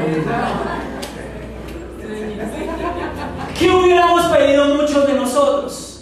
¿Qué 3.59 3.71
hubiéramos 3.71 4.25
pedido 4.27 4.75
muchos 4.75 5.07
de 5.07 5.15
nosotros? 5.15 5.95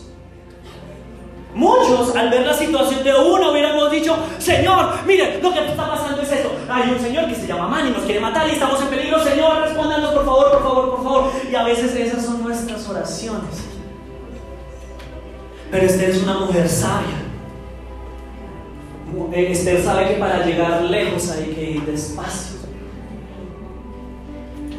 Muchos, 1.55 2.17
al 2.17 2.31
ver 2.31 2.47
la 2.47 2.55
situación 2.55 3.05
de 3.05 3.15
uno, 3.15 3.53
hubiéramos 3.53 3.91
dicho, 3.91 4.17
Señor, 4.39 4.95
mire, 5.07 5.39
lo 5.43 5.53
que 5.53 5.67
está 5.67 5.87
pasando 5.87 6.23
es 6.23 6.33
esto. 6.33 6.51
Hay 6.71 6.91
un 6.91 6.99
señor 6.99 7.29
que 7.29 7.35
se 7.35 7.47
llama 7.47 7.69
Man 7.69 7.89
y 7.89 7.91
nos 7.91 8.03
quiere 8.05 8.21
matar 8.21 8.49
y 8.49 8.53
estamos 8.53 8.81
en 8.81 8.89
peligro. 8.89 9.23
Señor, 9.23 9.61
respóndanos, 9.61 10.15
por 10.15 10.25
favor, 10.25 10.51
por 10.51 10.63
favor, 10.63 10.91
por 10.97 11.05
favor. 11.05 11.33
Y 11.51 11.55
a 11.55 11.63
veces 11.65 11.95
esas 11.95 12.25
son 12.25 12.43
nuestras 12.43 12.89
oraciones. 12.89 13.65
Pero 15.71 15.87
Esther 15.87 16.11
es 16.11 16.23
una 16.23 16.39
mujer 16.39 16.69
sabia. 16.69 17.23
Esther 19.35 19.83
sabe 19.83 20.09
que 20.09 20.15
para 20.15 20.45
llegar 20.45 20.83
lejos 20.83 21.31
hay 21.31 21.45
que 21.55 21.71
ir 21.73 21.83
despacio. 21.83 22.63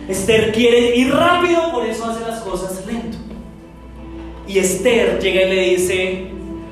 Esther 0.08 0.52
quiere 0.52 0.96
ir 0.96 1.14
rápido, 1.14 1.72
por 1.72 1.86
eso 1.86 2.06
hace 2.06 2.22
las 2.28 2.40
cosas 2.42 2.86
lento. 2.86 3.18
Y 4.48 4.60
Esther 4.60 5.20
llega 5.20 5.44
y 5.44 5.50
le 5.50 5.62
dice, 5.70 6.28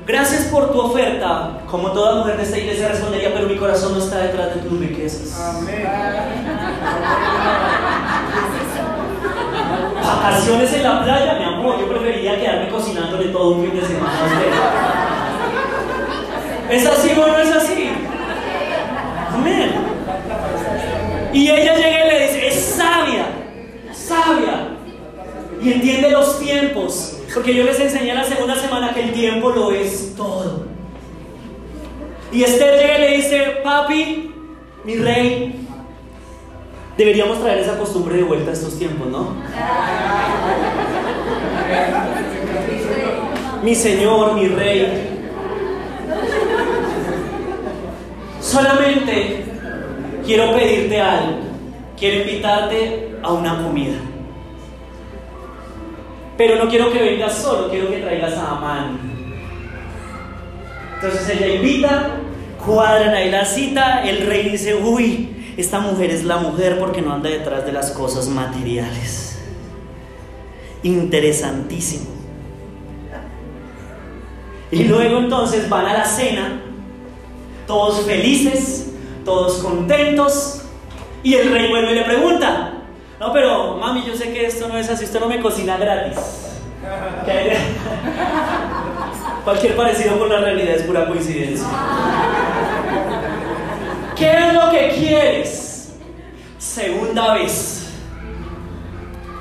gracias 0.06 0.44
por 0.44 0.72
tu 0.72 0.80
oferta, 0.80 1.60
como 1.70 1.92
toda 1.92 2.16
mujer 2.16 2.36
de 2.36 2.42
esta 2.42 2.58
iglesia 2.58 2.88
respondería, 2.88 3.32
pero 3.32 3.48
mi 3.48 3.56
corazón 3.56 3.92
no 3.92 3.98
está 4.04 4.18
detrás 4.18 4.54
de 4.54 4.60
tus 4.60 4.78
riquezas. 4.78 5.40
Amén. 5.40 5.82
Vacaciones 10.04 10.72
en 10.74 10.82
la 10.82 11.02
playa, 11.02 11.34
mi 11.34 11.44
amor, 11.44 11.80
yo 11.80 11.88
preferiría 11.88 12.38
quedarme 12.38 12.68
cocinándole 12.68 13.28
todo 13.28 13.54
un 13.54 13.64
fin 13.64 13.74
de 13.80 13.86
semana 13.86 14.20
a 14.20 14.24
usted. 14.26 14.52
¿Es 16.70 16.86
así 16.86 17.10
o 17.12 17.26
no 17.26 17.38
es 17.38 17.50
así? 17.52 17.90
Amén. 19.34 19.72
Y 21.32 21.50
ella 21.50 21.74
llega 21.74 22.06
y 22.06 22.10
le 22.10 22.20
dice, 22.26 22.48
es 22.48 22.54
sabia, 22.76 23.26
sabia. 23.92 24.68
Y 25.62 25.72
entiende 25.72 26.10
los 26.10 26.38
tiempos. 26.40 27.18
Porque 27.32 27.54
yo 27.54 27.64
les 27.64 27.78
enseñé 27.80 28.14
la 28.14 28.24
segunda 28.24 28.56
semana 28.56 28.92
que 28.92 29.04
el 29.04 29.12
tiempo 29.12 29.50
lo 29.50 29.72
es 29.72 30.14
todo. 30.16 30.66
Y 32.32 32.42
Esther 32.42 32.80
llega 32.80 32.98
y 32.98 33.00
le 33.00 33.16
dice, 33.16 33.40
papi, 33.62 34.34
mi 34.84 34.96
rey, 34.96 35.66
deberíamos 36.96 37.40
traer 37.40 37.60
esa 37.60 37.78
costumbre 37.78 38.16
de 38.16 38.22
vuelta 38.22 38.50
a 38.50 38.54
estos 38.54 38.78
tiempos, 38.78 39.08
¿no? 39.08 39.36
mi 43.62 43.74
Señor, 43.74 44.34
mi 44.34 44.48
Rey. 44.48 45.08
Solamente 48.40 49.44
quiero 50.26 50.54
pedirte 50.56 51.00
algo. 51.00 51.38
Quiero 51.96 52.22
invitarte 52.22 53.16
a 53.22 53.32
una 53.32 53.62
comida. 53.62 53.98
Pero 56.44 56.56
no 56.56 56.68
quiero 56.68 56.90
que 56.92 56.98
vengas 56.98 57.34
solo, 57.34 57.70
quiero 57.70 57.88
que 57.88 57.98
traigas 57.98 58.34
a 58.34 58.56
Amán. 58.56 58.98
Entonces 60.96 61.28
ella 61.28 61.54
invita, 61.54 62.16
cuadran 62.66 63.14
ahí 63.14 63.30
la 63.30 63.44
cita, 63.44 64.02
el 64.02 64.26
rey 64.26 64.48
dice, 64.48 64.74
uy, 64.74 65.54
esta 65.56 65.78
mujer 65.78 66.10
es 66.10 66.24
la 66.24 66.38
mujer 66.38 66.80
porque 66.80 67.00
no 67.00 67.12
anda 67.12 67.30
detrás 67.30 67.64
de 67.64 67.70
las 67.70 67.92
cosas 67.92 68.26
materiales. 68.26 69.40
Interesantísimo. 70.82 72.10
Y 74.72 74.82
luego 74.82 75.18
entonces 75.18 75.68
van 75.68 75.86
a 75.86 75.92
la 75.92 76.04
cena, 76.04 76.60
todos 77.68 78.04
felices, 78.04 78.90
todos 79.24 79.58
contentos, 79.58 80.62
y 81.22 81.34
el 81.34 81.52
rey 81.52 81.70
vuelve 81.70 81.92
y 81.92 81.94
le 81.94 82.02
pregunta, 82.02 82.71
no, 83.22 83.32
pero 83.32 83.76
mami, 83.76 84.04
yo 84.04 84.16
sé 84.16 84.32
que 84.32 84.46
esto 84.46 84.66
no 84.66 84.76
es 84.76 84.90
así, 84.90 85.04
esto 85.04 85.20
no 85.20 85.28
me 85.28 85.40
cocina 85.40 85.76
gratis. 85.76 86.18
Cualquier 89.44 89.76
parecido 89.76 90.18
con 90.18 90.28
la 90.28 90.40
realidad 90.40 90.74
es 90.74 90.82
pura 90.82 91.06
coincidencia. 91.06 91.64
¿Qué 94.16 94.28
es 94.28 94.52
lo 94.52 94.68
que 94.70 94.88
quieres? 94.98 95.92
Segunda 96.58 97.34
vez. 97.34 97.92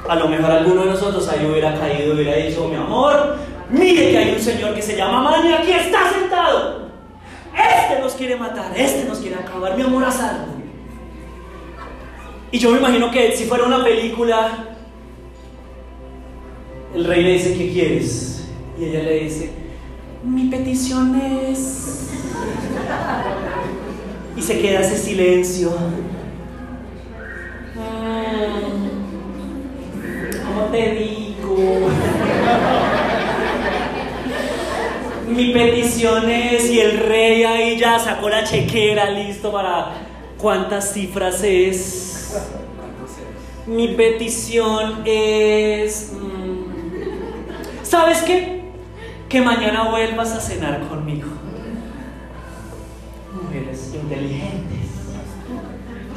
A 0.07 0.15
lo 0.15 0.27
mejor 0.27 0.51
alguno 0.51 0.81
de 0.81 0.91
nosotros 0.91 1.27
ahí 1.29 1.43
hubiera 1.43 1.73
caído 1.79 2.13
y 2.13 2.17
hubiera 2.17 2.35
dicho, 2.35 2.67
mi 2.67 2.75
amor, 2.75 3.37
mire 3.71 4.11
que 4.11 4.17
hay 4.19 4.35
un 4.35 4.41
señor 4.41 4.75
que 4.75 4.83
se 4.83 4.95
llama 4.95 5.23
Mani 5.23 5.53
aquí 5.53 5.71
está 5.71 6.07
sentado. 6.11 6.81
Este 7.57 7.99
nos 7.99 8.13
quiere 8.13 8.35
matar, 8.35 8.73
este 8.75 9.05
nos 9.05 9.17
quiere 9.17 9.37
acabar, 9.37 9.75
mi 9.75 9.81
amor 9.81 10.03
a 10.03 10.11
salvo. 10.11 10.60
Y 12.51 12.59
yo 12.59 12.71
me 12.71 12.79
imagino 12.79 13.09
que 13.09 13.31
si 13.35 13.45
fuera 13.45 13.63
una 13.63 13.81
película, 13.81 14.75
el 16.93 17.05
rey 17.05 17.23
le 17.23 17.33
dice, 17.33 17.57
¿qué 17.57 17.71
quieres? 17.71 18.49
Y 18.77 18.85
ella 18.85 19.03
le 19.03 19.23
dice, 19.23 19.51
mi 20.23 20.49
petición 20.49 21.15
es... 21.15 22.09
Y 24.35 24.41
se 24.41 24.59
queda 24.59 24.81
ese 24.81 24.97
silencio. 24.97 25.71
Mm, 27.75 28.89
¿Cómo 30.45 30.65
te 30.71 30.91
digo? 30.91 31.89
Mi 35.29 35.53
petición 35.53 36.29
es, 36.29 36.69
y 36.69 36.79
el 36.81 36.97
rey 36.97 37.43
ahí 37.43 37.77
ya 37.77 37.97
sacó 37.97 38.27
la 38.27 38.43
chequera, 38.43 39.09
listo 39.09 39.51
para 39.51 39.93
cuántas 40.37 40.93
cifras 40.93 41.41
es. 41.43 42.20
Mi 43.67 43.89
petición 43.89 45.03
es... 45.05 46.11
Mm, 46.13 47.83
¿Sabes 47.83 48.19
qué? 48.23 48.61
Que 49.29 49.41
mañana 49.41 49.89
vuelvas 49.89 50.31
a 50.31 50.39
cenar 50.39 50.87
conmigo. 50.87 51.27
Mujeres 53.33 53.91
inteligentes, 53.93 54.89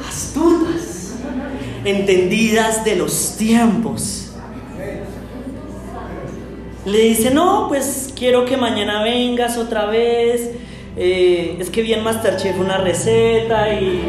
astutas, 0.07 1.15
entendidas 1.83 2.83
de 2.83 2.95
los 2.95 3.35
tiempos. 3.37 4.33
Le 6.85 6.99
dice, 6.99 7.31
no, 7.31 7.67
pues 7.67 8.13
quiero 8.15 8.45
que 8.45 8.57
mañana 8.57 9.03
vengas 9.03 9.57
otra 9.57 9.85
vez. 9.85 10.51
Eh, 10.97 11.57
es 11.59 11.69
que 11.69 11.81
vi 11.81 11.93
en 11.93 12.03
Masterchef 12.03 12.59
una 12.59 12.77
receta 12.77 13.73
y 13.73 14.03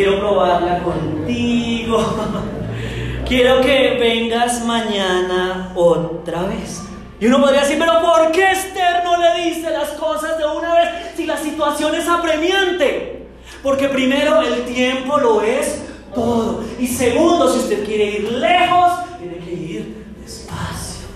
quiero 0.00 0.18
probarla 0.18 0.82
contigo. 0.82 1.98
quiero 3.28 3.60
que 3.60 3.98
vengas 4.00 4.64
mañana 4.64 5.72
otra 5.74 6.44
vez. 6.44 6.84
Y 7.20 7.26
uno 7.26 7.38
podría 7.38 7.60
decir, 7.60 7.76
pero 7.78 8.00
¿por 8.00 8.32
qué 8.32 8.50
Esther 8.50 9.04
no 9.04 9.18
le 9.18 9.44
dice 9.44 9.70
las 9.70 9.90
cosas 9.90 10.38
de 10.38 10.46
una 10.46 10.74
vez 10.74 10.88
si 11.16 11.26
la 11.26 11.36
situación 11.36 11.94
es 11.94 12.08
apremiante? 12.08 13.26
Porque 13.62 13.88
primero 13.90 14.40
el 14.40 14.64
tiempo 14.64 15.18
lo 15.18 15.42
es 15.42 15.82
todo. 16.14 16.64
Y 16.78 16.86
segundo, 16.86 17.52
si 17.52 17.58
usted 17.58 17.84
quiere 17.84 18.04
ir 18.04 18.32
lejos, 18.32 18.92
tiene 19.18 19.36
que 19.36 19.52
ir 19.52 20.14
despacio. 20.18 21.08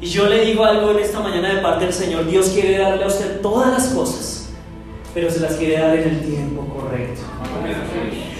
Y 0.00 0.06
yo 0.06 0.26
le 0.26 0.44
digo 0.46 0.64
algo 0.64 0.90
en 0.90 0.98
esta 0.98 1.20
mañana 1.20 1.54
de 1.54 1.60
parte 1.60 1.84
del 1.84 1.94
Señor. 1.94 2.26
Dios 2.26 2.48
quiere 2.48 2.78
darle 2.78 3.04
a 3.04 3.06
usted 3.06 3.40
todas 3.40 3.68
las 3.68 3.86
cosas 3.90 4.39
pero 5.14 5.30
se 5.30 5.40
las 5.40 5.54
quiere 5.54 5.78
dar 5.78 5.96
en 5.96 6.08
el 6.08 6.20
tiempo 6.20 6.66
correcto. 6.66 7.22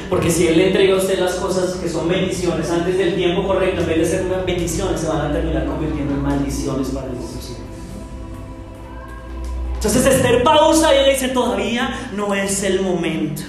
Porque 0.09 0.31
si 0.31 0.49
Él 0.49 0.59
le 0.59 0.67
entrega 0.69 0.95
a 0.95 0.99
usted 0.99 1.19
las 1.19 1.35
cosas 1.35 1.77
que 1.77 1.89
son 1.89 2.09
bendiciones 2.09 2.71
antes 2.71 2.99
del 2.99 3.15
tiempo 3.15 3.47
correcto, 3.47 3.83
en 3.83 3.87
vez 3.87 3.99
de 3.99 4.05
ser 4.05 4.25
bendiciones, 4.45 5.01
se 5.01 5.09
van 5.09 5.31
a 5.31 5.33
terminar 5.33 5.67
convirtiendo 5.67 6.15
en 6.15 6.23
maldiciones 6.23 6.89
para 6.89 7.09
Dios. 7.09 7.41
Entonces 9.75 10.05
Esther 10.05 10.43
pausa 10.43 10.95
y 10.95 10.99
ella 10.99 11.13
dice, 11.13 11.29
todavía 11.29 12.11
no 12.15 12.35
es 12.35 12.63
el 12.65 12.83
momento. 12.83 13.43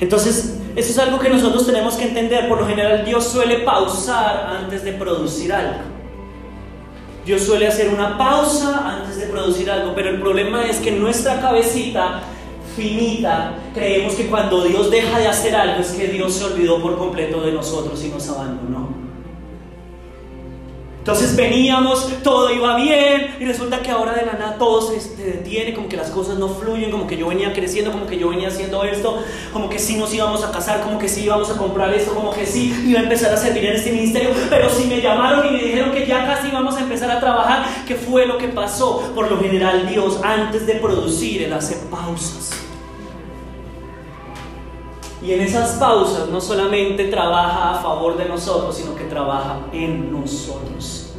Entonces, 0.00 0.58
eso 0.76 0.90
es 0.90 0.98
algo 0.98 1.18
que 1.18 1.30
nosotros 1.30 1.64
tenemos 1.66 1.94
que 1.94 2.04
entender. 2.04 2.46
Por 2.46 2.60
lo 2.60 2.66
general, 2.66 3.04
Dios 3.06 3.24
suele 3.24 3.60
pausar 3.60 4.58
antes 4.60 4.84
de 4.84 4.92
producir 4.92 5.52
algo. 5.52 5.78
Dios 7.28 7.42
suele 7.42 7.68
hacer 7.68 7.90
una 7.90 8.16
pausa 8.16 8.88
antes 8.88 9.18
de 9.18 9.26
producir 9.26 9.70
algo, 9.70 9.92
pero 9.94 10.08
el 10.08 10.18
problema 10.18 10.64
es 10.64 10.78
que 10.78 10.90
nuestra 10.92 11.38
cabecita 11.42 12.22
finita 12.74 13.52
creemos 13.74 14.14
que 14.14 14.28
cuando 14.28 14.64
Dios 14.64 14.90
deja 14.90 15.18
de 15.18 15.28
hacer 15.28 15.54
algo 15.54 15.82
es 15.82 15.90
que 15.90 16.06
Dios 16.06 16.32
se 16.32 16.44
olvidó 16.44 16.80
por 16.80 16.96
completo 16.96 17.42
de 17.42 17.52
nosotros 17.52 18.02
y 18.02 18.08
nos 18.08 18.26
abandonó. 18.30 19.07
Entonces 21.08 21.36
veníamos, 21.36 22.06
todo 22.22 22.50
iba 22.50 22.76
bien 22.76 23.34
y 23.40 23.46
resulta 23.46 23.80
que 23.80 23.90
ahora 23.90 24.12
de 24.12 24.26
la 24.26 24.34
nada 24.34 24.56
todo 24.58 24.82
se 24.82 25.16
detiene, 25.16 25.72
como 25.72 25.88
que 25.88 25.96
las 25.96 26.10
cosas 26.10 26.36
no 26.36 26.50
fluyen, 26.50 26.90
como 26.90 27.06
que 27.06 27.16
yo 27.16 27.28
venía 27.28 27.54
creciendo, 27.54 27.92
como 27.92 28.06
que 28.06 28.18
yo 28.18 28.28
venía 28.28 28.48
haciendo 28.48 28.84
esto, 28.84 29.22
como 29.50 29.70
que 29.70 29.78
sí 29.78 29.96
nos 29.96 30.12
íbamos 30.12 30.44
a 30.44 30.52
casar, 30.52 30.82
como 30.82 30.98
que 30.98 31.08
sí 31.08 31.24
íbamos 31.24 31.48
a 31.48 31.56
comprar 31.56 31.94
esto, 31.94 32.12
como 32.12 32.30
que 32.30 32.44
sí 32.44 32.74
iba 32.86 33.00
a 33.00 33.04
empezar 33.04 33.32
a 33.32 33.38
servir 33.38 33.64
en 33.64 33.76
este 33.76 33.90
ministerio, 33.90 34.32
pero 34.50 34.68
si 34.68 34.84
me 34.84 35.00
llamaron 35.00 35.46
y 35.46 35.52
me 35.52 35.62
dijeron 35.62 35.92
que 35.92 36.06
ya 36.06 36.26
casi 36.26 36.48
íbamos 36.48 36.76
a 36.76 36.80
empezar 36.80 37.10
a 37.10 37.20
trabajar, 37.20 37.64
¿qué 37.86 37.94
fue 37.94 38.26
lo 38.26 38.36
que 38.36 38.48
pasó? 38.48 39.10
Por 39.14 39.30
lo 39.30 39.40
general 39.40 39.88
Dios 39.88 40.20
antes 40.22 40.66
de 40.66 40.74
producir, 40.74 41.42
Él 41.42 41.54
hace 41.54 41.76
pausas. 41.90 42.67
Y 45.22 45.32
en 45.32 45.40
esas 45.40 45.72
pausas 45.72 46.28
no 46.28 46.40
solamente 46.40 47.04
trabaja 47.06 47.72
a 47.72 47.82
favor 47.82 48.16
de 48.16 48.26
nosotros, 48.26 48.76
sino 48.76 48.94
que 48.94 49.04
trabaja 49.04 49.60
en 49.72 50.12
nosotros. 50.12 51.12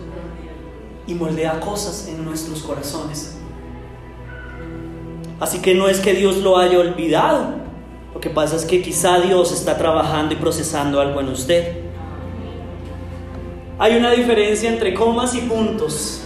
Y 1.06 1.14
moldea 1.16 1.60
cosas 1.60 2.08
en 2.08 2.24
nuestros 2.24 2.62
corazones. 2.62 3.38
Así 5.40 5.60
que 5.60 5.76
no 5.76 5.88
es 5.88 6.00
que 6.00 6.14
Dios 6.14 6.38
lo 6.38 6.58
haya 6.58 6.80
olvidado. 6.80 7.60
Lo 8.14 8.20
que 8.20 8.30
pasa 8.30 8.56
es 8.56 8.66
que 8.66 8.82
quizá 8.82 9.20
Dios 9.20 9.52
está 9.52 9.78
trabajando 9.78 10.34
y 10.34 10.38
procesando 10.38 11.00
algo 11.00 11.20
en 11.20 11.30
usted. 11.30 11.78
Hay 13.78 13.96
una 13.96 14.12
diferencia 14.12 14.70
entre 14.70 14.94
comas 14.94 15.34
y 15.36 15.42
puntos. 15.42 16.22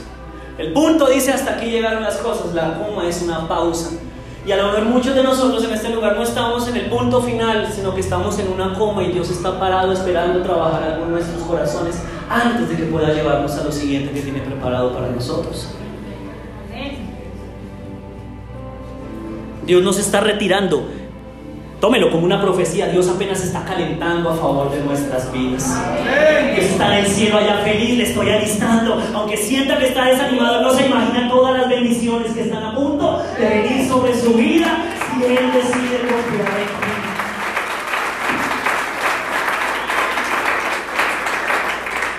El 0.58 0.74
punto 0.74 1.08
dice 1.08 1.32
hasta 1.32 1.56
aquí 1.56 1.68
llegaron 1.68 2.04
las 2.04 2.18
cosas, 2.18 2.54
la 2.54 2.80
coma 2.80 3.08
es 3.08 3.22
una 3.22 3.48
pausa. 3.48 3.92
Y 4.46 4.52
a 4.52 4.58
lo 4.58 4.68
mejor 4.68 4.86
muchos 4.86 5.16
de 5.16 5.24
nosotros 5.24 5.64
en 5.64 5.74
este 5.74 5.90
lugar 5.90 6.16
no 6.18 6.24
estamos 6.24 6.68
en 6.68 6.76
el 6.76 6.90
punto 6.90 7.22
final, 7.22 7.72
sino 7.74 7.96
que 7.96 8.02
estamos 8.02 8.38
en 8.40 8.52
una 8.52 8.74
coma 8.74 9.04
y 9.04 9.12
Dios 9.12 9.30
está 9.30 9.58
parado 9.58 9.94
esperando 9.94 10.42
trabajar 10.42 10.84
algo 10.84 11.06
en 11.06 11.12
nuestros 11.12 11.42
corazones 11.44 12.02
antes 12.30 12.70
de 12.70 12.76
que 12.76 12.84
pueda 12.84 13.14
llevarnos 13.14 13.54
a 13.58 13.64
lo 13.64 13.72
siguiente 13.72 14.12
que 14.12 14.22
tiene 14.22 14.42
preparado 14.42 14.94
para 14.94 15.10
nosotros. 15.10 15.70
Dios 19.66 19.82
nos 19.82 19.98
está 19.98 20.20
retirando. 20.20 20.86
Tómelo 21.84 22.10
como 22.10 22.24
una 22.24 22.42
profecía. 22.42 22.88
Dios 22.88 23.10
apenas 23.10 23.44
está 23.44 23.66
calentando 23.66 24.30
a 24.30 24.36
favor 24.38 24.72
de 24.72 24.80
nuestras 24.86 25.30
vidas. 25.34 25.70
Dios 26.56 26.66
está 26.68 26.98
en 26.98 27.04
el 27.04 27.12
cielo 27.12 27.38
allá 27.38 27.58
feliz, 27.58 27.98
le 27.98 28.04
estoy 28.06 28.30
alistando. 28.30 29.04
Aunque 29.14 29.36
sienta 29.36 29.78
que 29.78 29.88
está 29.88 30.06
desanimado, 30.06 30.62
no 30.62 30.74
se 30.74 30.86
imagina 30.86 31.28
todas 31.28 31.60
las 31.60 31.68
bendiciones 31.68 32.32
que 32.32 32.44
están 32.44 32.64
a 32.64 32.74
punto 32.74 33.22
de 33.38 33.50
venir 33.50 33.86
sobre 33.86 34.18
su 34.18 34.34
vida 34.34 34.78
si 34.96 35.26
Él 35.26 35.52
decide 35.52 35.98
confiar 36.08 36.58
en 36.58 36.68
ti. 36.80 36.94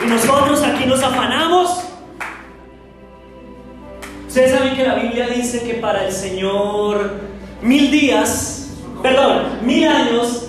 Y 0.05 0.07
nosotros 0.09 0.63
aquí 0.63 0.85
nos 0.85 1.03
afanamos. 1.03 1.85
Ustedes 4.29 4.51
saben 4.51 4.77
que 4.77 4.87
la 4.87 4.97
Biblia 4.97 5.27
dice 5.29 5.63
que 5.63 5.73
para 5.77 6.05
el 6.05 6.13
Señor 6.13 7.13
mil 7.63 7.91
días, 7.91 8.64
perdón, 9.05 9.59
mil 9.61 9.87
años 9.87 10.49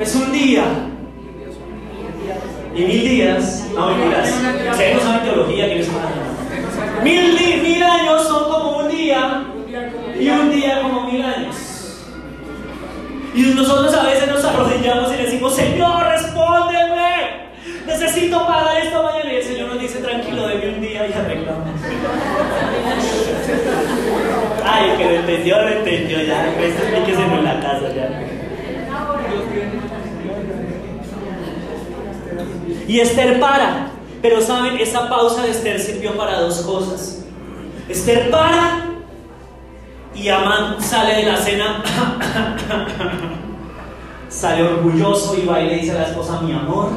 es 0.00 0.14
un 0.14 0.32
día. 0.32 0.64
Y 2.74 2.80
mil 2.80 3.08
días, 3.08 3.68
no 3.74 3.88
mentiras. 3.88 4.34
Ustedes 4.70 4.94
no 4.96 5.00
saben 5.02 5.22
teología, 5.24 5.66
que 5.66 5.86
Mil, 7.04 7.62
mil 7.62 7.82
años 7.82 8.26
son 8.26 8.50
como 8.50 8.78
un 8.78 8.88
día 8.88 9.44
y 10.18 10.28
un 10.28 10.50
día 10.50 10.80
como 10.80 11.10
mil 11.10 11.22
años. 11.22 11.54
Y 13.34 13.42
nosotros 13.42 13.94
a 13.94 14.04
veces 14.04 14.26
nos 14.30 14.42
arrodillamos 14.42 15.12
y 15.12 15.22
decimos, 15.22 15.54
Señor, 15.54 16.02
respóndeme. 16.06 17.46
Necesito 17.86 18.46
pagar 18.46 18.78
esto 18.82 19.02
mañana. 19.02 19.32
Y 19.34 19.36
el 19.36 19.44
Señor 19.44 19.68
nos 19.68 19.80
dice, 19.80 19.98
tranquilo, 19.98 20.48
deme 20.48 20.70
un 20.70 20.80
día 20.80 21.06
y 21.06 21.12
arreglamos. 21.12 21.68
Ay, 24.78 24.96
que 24.98 25.04
lo 25.04 25.10
entendió, 25.10 25.62
lo 25.62 25.68
entendió 25.68 26.22
ya. 26.22 26.48
Esto 26.48 26.82
explíqueselo 26.82 27.38
en 27.38 27.44
la 27.44 27.60
casa 27.60 27.94
ya. 27.94 28.10
Y 32.86 33.00
Esther 33.00 33.40
para. 33.40 33.88
Pero 34.20 34.40
saben, 34.40 34.78
esa 34.78 35.08
pausa 35.08 35.42
de 35.42 35.50
Esther 35.50 35.80
sirvió 35.80 36.16
para 36.16 36.40
dos 36.40 36.60
cosas. 36.60 37.24
Esther 37.88 38.30
para 38.30 38.84
y 40.14 40.28
Amán 40.28 40.80
sale 40.80 41.16
de 41.16 41.22
la 41.24 41.36
cena, 41.36 41.82
sale 44.28 44.62
orgulloso 44.62 45.36
y 45.36 45.46
va 45.46 45.60
y 45.60 45.68
le 45.68 45.76
dice 45.76 45.92
a 45.92 46.00
la 46.00 46.04
esposa, 46.04 46.40
mi 46.40 46.52
amor, 46.52 46.90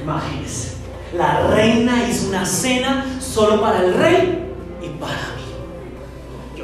imagínese, 0.00 0.76
la 1.14 1.46
reina 1.48 2.08
hizo 2.08 2.28
una 2.28 2.46
cena 2.46 3.04
solo 3.20 3.60
para 3.60 3.84
el 3.84 3.94
rey 3.94 4.48
y 4.82 4.88
para. 4.98 5.31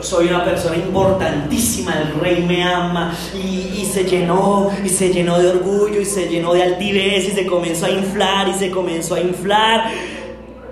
Soy 0.01 0.29
una 0.29 0.45
persona 0.45 0.77
importantísima, 0.77 1.93
el 2.01 2.21
rey 2.21 2.45
me 2.45 2.63
ama 2.63 3.13
y, 3.35 3.85
se 3.85 4.05
llenó, 4.05 4.71
y 4.85 4.89
se 4.89 5.13
llenó 5.13 5.39
de 5.39 5.49
orgullo, 5.49 6.01
y 6.01 6.05
se 6.05 6.29
llenó 6.29 6.53
de 6.55 6.63
altivez, 6.63 7.29
y 7.29 7.33
se 7.33 7.47
comenzó 7.47 7.87
a 7.87 7.91
inflar, 7.91 8.49
y 8.49 8.55
se 8.55 8.71
comenzó 8.71 9.17
a 9.17 9.21
inflar. 9.21 9.91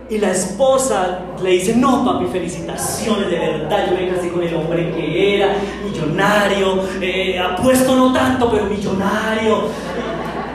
Y 0.08 0.18
la 0.18 0.30
esposa 0.30 1.20
le 1.42 1.50
dice, 1.50 1.74
no 1.74 2.04
papi, 2.04 2.26
felicitaciones, 2.26 3.28
de 3.28 3.38
verdad, 3.38 3.90
yo 3.90 3.96
me 3.96 4.08
casé 4.08 4.30
con 4.30 4.42
el 4.42 4.54
hombre 4.54 4.92
que 4.92 5.36
era, 5.36 5.56
millonario, 5.84 6.84
eh, 7.00 7.38
apuesto 7.38 7.96
no 7.96 8.12
tanto, 8.12 8.50
pero 8.50 8.66
millonario. 8.66 9.64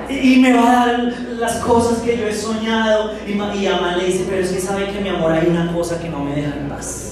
Y, 0.09 0.37
me 0.39 0.53
va 0.53 0.71
a 0.71 0.87
dar 0.87 1.13
las 1.37 1.55
cosas 1.57 1.99
que 1.99 2.17
yo 2.17 2.27
he 2.27 2.33
soñado. 2.33 3.13
Y, 3.27 3.31
y 3.31 3.67
Amán 3.67 3.97
le 3.97 4.05
dice, 4.05 4.25
pero 4.29 4.41
es 4.41 4.51
que 4.51 4.59
sabe 4.59 4.91
que 4.91 4.99
mi 4.99 5.09
amor 5.09 5.31
hay 5.33 5.47
una 5.47 5.71
cosa 5.73 5.99
que 6.01 6.09
no 6.09 6.19
me 6.19 6.35
deja 6.35 6.53
en 6.55 6.69
paz. 6.69 7.10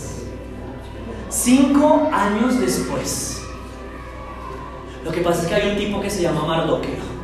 Cinco 1.29 2.09
años 2.11 2.59
después, 2.59 3.41
lo 5.05 5.11
que 5.11 5.21
pasa 5.21 5.43
es 5.43 5.47
que 5.47 5.55
hay 5.55 5.69
un 5.69 5.77
tipo 5.77 6.01
que 6.01 6.09
se 6.09 6.23
llama 6.23 6.45
Mardoqueo. 6.45 7.19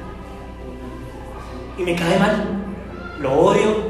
Y 1.78 1.84
me 1.84 1.96
cae 1.96 2.20
mal, 2.20 2.46
lo 3.20 3.34
odio, 3.34 3.90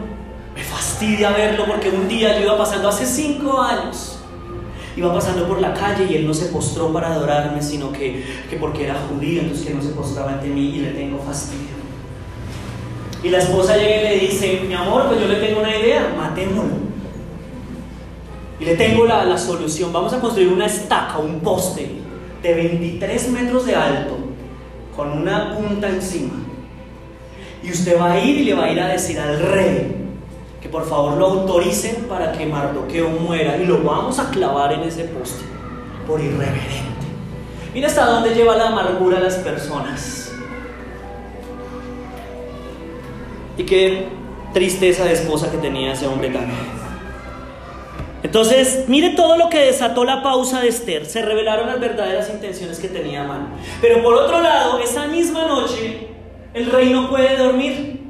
me 0.56 0.64
fastidia 0.64 1.32
verlo 1.32 1.66
porque 1.66 1.90
un 1.90 2.08
día 2.08 2.40
yo 2.40 2.46
iba 2.46 2.58
pasando 2.58 2.88
hace 2.88 3.06
cinco 3.06 3.62
años. 3.62 4.20
Iba 4.96 5.14
pasando 5.14 5.46
por 5.48 5.60
la 5.60 5.74
calle 5.74 6.08
y 6.10 6.16
él 6.16 6.26
no 6.26 6.34
se 6.34 6.46
postró 6.46 6.94
para 6.94 7.14
adorarme, 7.14 7.62
sino 7.62 7.92
que, 7.92 8.24
que 8.50 8.56
porque 8.56 8.86
era 8.86 8.96
judío, 9.10 9.42
entonces 9.42 9.68
que 9.68 9.74
no 9.74 9.82
se 9.82 9.90
postraba 9.90 10.32
ante 10.32 10.48
mí 10.48 10.70
y 10.70 10.80
le 10.80 10.92
tengo 10.92 11.20
fastidio. 11.20 11.76
Y 13.22 13.30
la 13.30 13.40
esposa 13.40 13.76
llega 13.76 14.14
y 14.14 14.18
le 14.18 14.26
dice, 14.28 14.62
mi 14.66 14.74
amor, 14.74 15.08
pues 15.08 15.20
yo 15.20 15.28
le 15.28 15.36
tengo 15.36 15.60
una 15.60 15.76
idea, 15.76 16.14
matémoslo. 16.18 16.95
Y 18.60 18.66
le 18.66 18.76
tengo 18.76 19.06
la, 19.06 19.26
la, 19.26 19.38
solución. 19.38 19.92
Vamos 19.92 20.14
a 20.14 20.20
construir 20.20 20.50
una 20.50 20.66
estaca, 20.66 21.18
un 21.18 21.42
poste 21.42 21.90
de 22.42 22.54
23 22.54 23.30
metros 23.32 23.66
de 23.66 23.76
alto, 23.76 24.18
con 24.96 25.12
una 25.12 25.56
punta 25.56 25.90
encima. 25.90 26.34
Y 27.64 27.72
usted 27.72 28.00
va 28.00 28.14
a 28.14 28.20
ir 28.20 28.38
y 28.38 28.44
le 28.46 28.54
va 28.54 28.66
a 28.66 28.72
ir 28.72 28.80
a 28.80 28.88
decir 28.88 29.20
al 29.20 29.40
rey 29.40 29.96
que 30.62 30.70
por 30.70 30.88
favor 30.88 31.18
lo 31.18 31.26
autoricen 31.28 32.06
para 32.08 32.32
que 32.32 32.46
Mardoqueo 32.46 33.10
muera. 33.10 33.58
Y 33.58 33.66
lo 33.66 33.84
vamos 33.84 34.20
a 34.20 34.30
clavar 34.30 34.74
en 34.74 34.82
ese 34.82 35.06
poste 35.06 35.44
por 36.08 36.22
irreverente. 36.22 36.96
Mira 37.74 37.88
hasta 37.88 38.06
dónde 38.06 38.34
lleva 38.34 38.56
la 38.56 38.68
amargura 38.68 39.18
a 39.18 39.22
las 39.22 39.36
personas. 39.36 40.32
Y 43.58 43.64
qué 43.64 44.08
tristeza 44.54 45.06
de 45.06 45.14
esposa 45.14 45.52
que 45.52 45.58
tenía 45.58 45.94
ese 45.94 46.08
hombre 46.08 46.30
también. 46.30 46.75
Entonces, 48.26 48.86
mire 48.88 49.12
todo 49.12 49.38
lo 49.38 49.50
que 49.50 49.60
desató 49.60 50.04
la 50.04 50.24
pausa 50.24 50.60
de 50.60 50.70
Esther. 50.70 51.06
Se 51.06 51.22
revelaron 51.22 51.68
las 51.68 51.80
verdaderas 51.80 52.28
intenciones 52.32 52.80
que 52.80 52.88
tenía 52.88 53.22
Amán. 53.22 53.50
Pero 53.82 54.02
por 54.02 54.16
otro 54.16 54.42
lado, 54.42 54.80
esa 54.80 55.06
misma 55.06 55.46
noche, 55.48 56.08
el 56.56 56.72
rey 56.72 56.90
no 56.90 57.08
puede 57.08 57.38
dormir. 57.38 58.02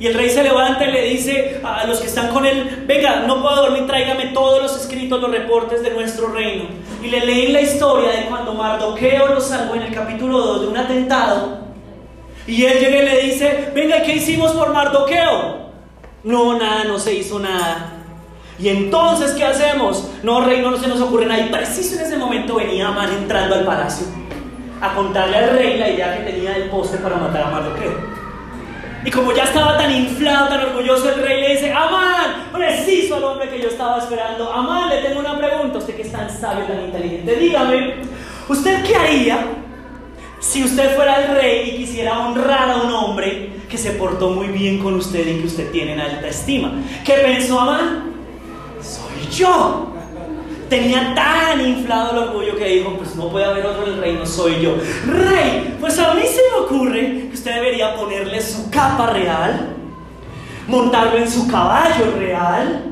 Y 0.00 0.06
el 0.06 0.14
rey 0.14 0.30
se 0.30 0.42
levanta 0.42 0.86
y 0.86 0.92
le 0.92 1.04
dice 1.04 1.60
a 1.62 1.86
los 1.86 2.00
que 2.00 2.06
están 2.06 2.32
con 2.32 2.46
él, 2.46 2.84
venga, 2.86 3.24
no 3.26 3.42
puedo 3.42 3.56
dormir, 3.56 3.86
tráigame 3.86 4.28
todos 4.28 4.62
los 4.62 4.80
escritos, 4.80 5.20
los 5.20 5.30
reportes 5.30 5.82
de 5.82 5.90
nuestro 5.90 6.28
reino. 6.28 6.64
Y 7.02 7.08
le 7.08 7.26
leen 7.26 7.52
la 7.52 7.60
historia 7.60 8.12
de 8.12 8.24
cuando 8.30 8.54
Mardoqueo 8.54 9.26
lo 9.26 9.42
salvó 9.42 9.74
en 9.74 9.82
el 9.82 9.94
capítulo 9.94 10.38
2 10.38 10.60
de 10.62 10.66
un 10.68 10.76
atentado. 10.78 11.58
Y 12.46 12.64
él 12.64 12.78
llega 12.80 12.96
y 12.96 13.04
le 13.04 13.22
dice, 13.24 13.72
venga, 13.74 14.00
¿qué 14.00 14.14
hicimos 14.14 14.52
por 14.52 14.72
Mardoqueo? 14.72 15.70
No, 16.24 16.58
nada, 16.58 16.84
no 16.84 16.98
se 16.98 17.12
hizo 17.12 17.38
nada. 17.38 17.98
Y 18.62 18.68
entonces, 18.68 19.32
¿qué 19.32 19.44
hacemos? 19.44 20.08
No, 20.22 20.44
rey, 20.44 20.62
no 20.62 20.76
se 20.76 20.86
nos 20.86 21.00
ocurre 21.00 21.26
nada. 21.26 21.44
Y 21.44 21.50
preciso 21.50 21.96
en 21.96 22.02
ese 22.02 22.16
momento 22.16 22.54
venía 22.54 22.88
Amán 22.88 23.10
entrando 23.12 23.56
al 23.56 23.64
palacio 23.64 24.06
a 24.80 24.94
contarle 24.94 25.36
al 25.36 25.50
rey 25.50 25.78
la 25.78 25.90
idea 25.90 26.16
que 26.16 26.30
tenía 26.30 26.52
del 26.52 26.70
poste 26.70 26.98
para 26.98 27.16
matar 27.16 27.42
a 27.42 27.50
Mardoqueo. 27.50 27.92
Y 29.04 29.10
como 29.10 29.32
ya 29.32 29.44
estaba 29.44 29.76
tan 29.76 29.92
inflado, 29.92 30.48
tan 30.48 30.60
orgulloso, 30.60 31.08
el 31.08 31.22
rey 31.22 31.40
le 31.40 31.52
dice, 31.54 31.72
Amán, 31.72 32.50
preciso 32.52 33.16
al 33.16 33.24
hombre 33.24 33.48
que 33.48 33.60
yo 33.60 33.66
estaba 33.66 33.98
esperando. 33.98 34.52
Amán, 34.52 34.90
le 34.90 35.02
tengo 35.02 35.18
una 35.18 35.36
pregunta, 35.36 35.78
usted 35.78 35.96
que 35.96 36.02
es 36.02 36.12
tan 36.12 36.30
sabio, 36.30 36.64
tan 36.64 36.84
inteligente, 36.84 37.34
dígame, 37.34 37.94
¿usted 38.48 38.84
qué 38.84 38.94
haría 38.94 39.44
si 40.38 40.62
usted 40.62 40.94
fuera 40.94 41.24
el 41.24 41.36
rey 41.36 41.70
y 41.70 41.76
quisiera 41.78 42.20
honrar 42.20 42.70
a 42.70 42.76
un 42.76 42.92
hombre 42.92 43.50
que 43.68 43.76
se 43.76 43.90
portó 43.92 44.30
muy 44.30 44.48
bien 44.48 44.78
con 44.78 44.94
usted 44.94 45.26
y 45.26 45.40
que 45.40 45.46
usted 45.46 45.72
tiene 45.72 45.94
en 45.94 46.00
alta 46.00 46.28
estima? 46.28 46.72
¿Qué 47.04 47.14
pensó 47.14 47.58
Amán? 47.58 48.11
Yo. 49.36 49.88
Tenía 50.68 51.14
tan 51.14 51.60
inflado 51.60 52.12
el 52.12 52.28
orgullo 52.28 52.56
que 52.56 52.64
dijo, 52.64 52.96
pues 52.96 53.14
no 53.14 53.28
puede 53.28 53.44
haber 53.44 53.66
otro 53.66 53.86
en 53.86 53.92
el 53.94 54.00
reino, 54.00 54.24
soy 54.24 54.62
yo. 54.62 54.76
Rey, 55.06 55.76
pues 55.78 55.98
a 55.98 56.14
mí 56.14 56.22
se 56.22 56.40
me 56.50 56.64
ocurre 56.64 57.28
que 57.28 57.34
usted 57.34 57.56
debería 57.56 57.94
ponerle 57.94 58.40
su 58.40 58.70
capa 58.70 59.10
real, 59.10 59.76
montarlo 60.66 61.18
en 61.18 61.30
su 61.30 61.46
caballo 61.46 62.14
real, 62.18 62.84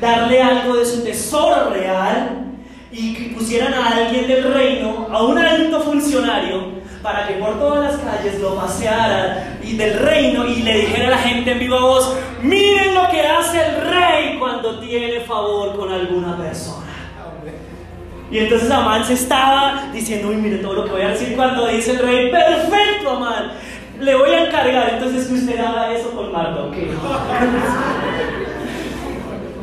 darle 0.00 0.42
algo 0.42 0.76
de 0.76 0.84
su 0.84 1.04
tesoro 1.04 1.70
real 1.70 2.46
y 2.90 3.14
que 3.14 3.34
pusieran 3.36 3.72
a 3.72 3.88
alguien 3.88 4.26
del 4.26 4.52
reino, 4.52 5.06
a 5.08 5.22
un 5.22 5.38
alto 5.38 5.80
funcionario, 5.80 6.81
para 7.02 7.26
que 7.26 7.34
por 7.34 7.58
todas 7.58 7.92
las 7.92 8.00
calles 8.00 8.40
lo 8.40 8.54
paseara 8.54 9.58
y 9.62 9.76
del 9.76 9.98
reino 9.98 10.46
y 10.46 10.62
le 10.62 10.78
dijera 10.78 11.08
a 11.08 11.10
la 11.10 11.18
gente 11.18 11.52
en 11.52 11.58
viva 11.58 11.80
voz, 11.80 12.16
miren 12.42 12.94
lo 12.94 13.08
que 13.10 13.20
hace 13.26 13.58
el 13.66 13.90
rey 13.90 14.36
cuando 14.38 14.78
tiene 14.78 15.20
favor 15.20 15.76
con 15.76 15.92
alguna 15.92 16.36
persona. 16.36 16.86
Y 18.30 18.38
entonces 18.38 18.70
Amán 18.70 19.04
se 19.04 19.12
estaba 19.14 19.90
diciendo, 19.92 20.28
uy, 20.28 20.36
mire 20.36 20.58
todo 20.58 20.72
lo 20.72 20.84
que 20.84 20.92
voy 20.92 21.02
a 21.02 21.08
decir 21.08 21.36
cuando 21.36 21.66
dice 21.66 21.90
el 21.90 21.98
rey, 21.98 22.30
perfecto, 22.30 23.10
Amán, 23.10 23.52
le 24.00 24.14
voy 24.14 24.30
a 24.30 24.46
encargar 24.46 24.94
entonces 24.94 25.26
que 25.26 25.34
usted 25.34 25.60
haga 25.60 25.92
eso 25.92 26.10
con 26.12 26.32
Mardoqueo. 26.32 26.98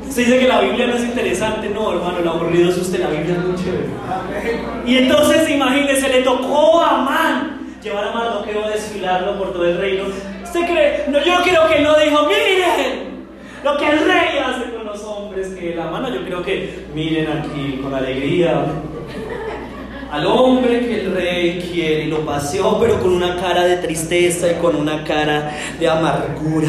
Se 0.10 0.22
dice 0.22 0.40
que 0.40 0.48
la 0.48 0.62
Biblia 0.62 0.88
no 0.88 0.96
es 0.96 1.04
interesante, 1.04 1.70
no, 1.70 1.94
hermano, 1.94 2.20
lo 2.24 2.32
aburrido 2.32 2.70
es 2.70 2.78
usted, 2.78 3.00
la 3.00 3.10
Biblia 3.10 3.36
es 3.36 3.46
muy 3.46 3.56
chévere. 3.56 3.86
Y 4.86 4.98
entonces, 4.98 5.50
imagínese, 5.50 6.10
le 6.10 6.22
tocó 6.24 6.82
a 6.82 7.02
Amán 7.02 7.60
llevar 7.84 8.06
a 8.06 8.12
Mardoqueo 8.12 8.66
a 8.66 8.70
desfilarlo 8.70 9.38
por 9.38 9.54
todo 9.54 9.66
el 9.66 9.78
reino. 9.78 10.06
¿Usted 10.44 10.66
cree? 10.66 11.06
No, 11.10 11.20
yo 11.20 11.42
creo 11.44 11.68
que 11.68 11.82
no 11.82 11.98
dijo, 11.98 12.28
miren 12.28 13.20
lo 13.64 13.78
que 13.78 13.90
el 13.90 14.00
rey 14.00 14.40
hace 14.44 14.72
con 14.72 14.86
los 14.86 15.04
hombres 15.04 15.50
que 15.50 15.76
la 15.76 15.86
mano. 15.86 16.10
Yo 16.14 16.24
creo 16.26 16.42
que 16.42 16.86
miren 16.94 17.28
aquí 17.28 17.80
con 17.82 17.94
alegría 17.94 18.66
al 20.12 20.26
hombre 20.26 20.80
que 20.80 21.02
el 21.02 21.14
rey 21.14 21.70
quiere 21.72 22.06
y 22.06 22.08
lo 22.08 22.26
paseó, 22.26 22.80
pero 22.80 23.00
con 23.00 23.14
una 23.14 23.36
cara 23.36 23.64
de 23.64 23.78
tristeza 23.78 24.52
y 24.52 24.56
con 24.56 24.76
una 24.76 25.04
cara 25.04 25.52
de 25.80 25.88
amargura. 25.88 26.68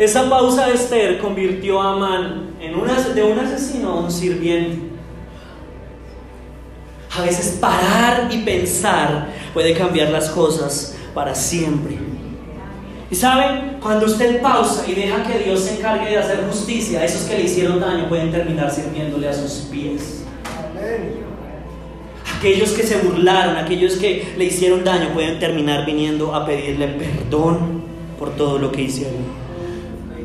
Esa 0.00 0.30
pausa 0.30 0.66
de 0.68 0.76
Esther 0.76 1.18
convirtió 1.18 1.78
a 1.78 1.92
Amán 1.92 2.54
en 2.58 2.74
una, 2.74 2.98
de 2.98 3.22
un 3.22 3.38
asesino 3.38 3.90
a 3.90 4.00
un 4.00 4.10
sirviente. 4.10 4.78
A 7.14 7.20
veces 7.20 7.58
parar 7.60 8.26
y 8.30 8.38
pensar 8.38 9.28
puede 9.52 9.74
cambiar 9.74 10.08
las 10.08 10.30
cosas 10.30 10.96
para 11.12 11.34
siempre. 11.34 11.98
Y 13.10 13.14
saben, 13.14 13.76
cuando 13.82 14.06
usted 14.06 14.40
pausa 14.40 14.84
y 14.88 14.94
deja 14.94 15.22
que 15.22 15.40
Dios 15.40 15.60
se 15.60 15.76
encargue 15.76 16.08
de 16.08 16.16
hacer 16.16 16.46
justicia, 16.48 17.04
esos 17.04 17.28
que 17.28 17.36
le 17.36 17.42
hicieron 17.42 17.78
daño 17.78 18.08
pueden 18.08 18.32
terminar 18.32 18.70
sirviéndole 18.70 19.28
a 19.28 19.34
sus 19.34 19.66
pies. 19.70 20.24
Aquellos 22.38 22.70
que 22.70 22.84
se 22.84 22.96
burlaron, 23.00 23.58
aquellos 23.58 23.96
que 23.96 24.32
le 24.38 24.46
hicieron 24.46 24.82
daño 24.82 25.12
pueden 25.12 25.38
terminar 25.38 25.84
viniendo 25.84 26.34
a 26.34 26.46
pedirle 26.46 26.88
perdón 26.88 27.82
por 28.18 28.30
todo 28.30 28.56
lo 28.56 28.72
que 28.72 28.80
hicieron. 28.80 29.49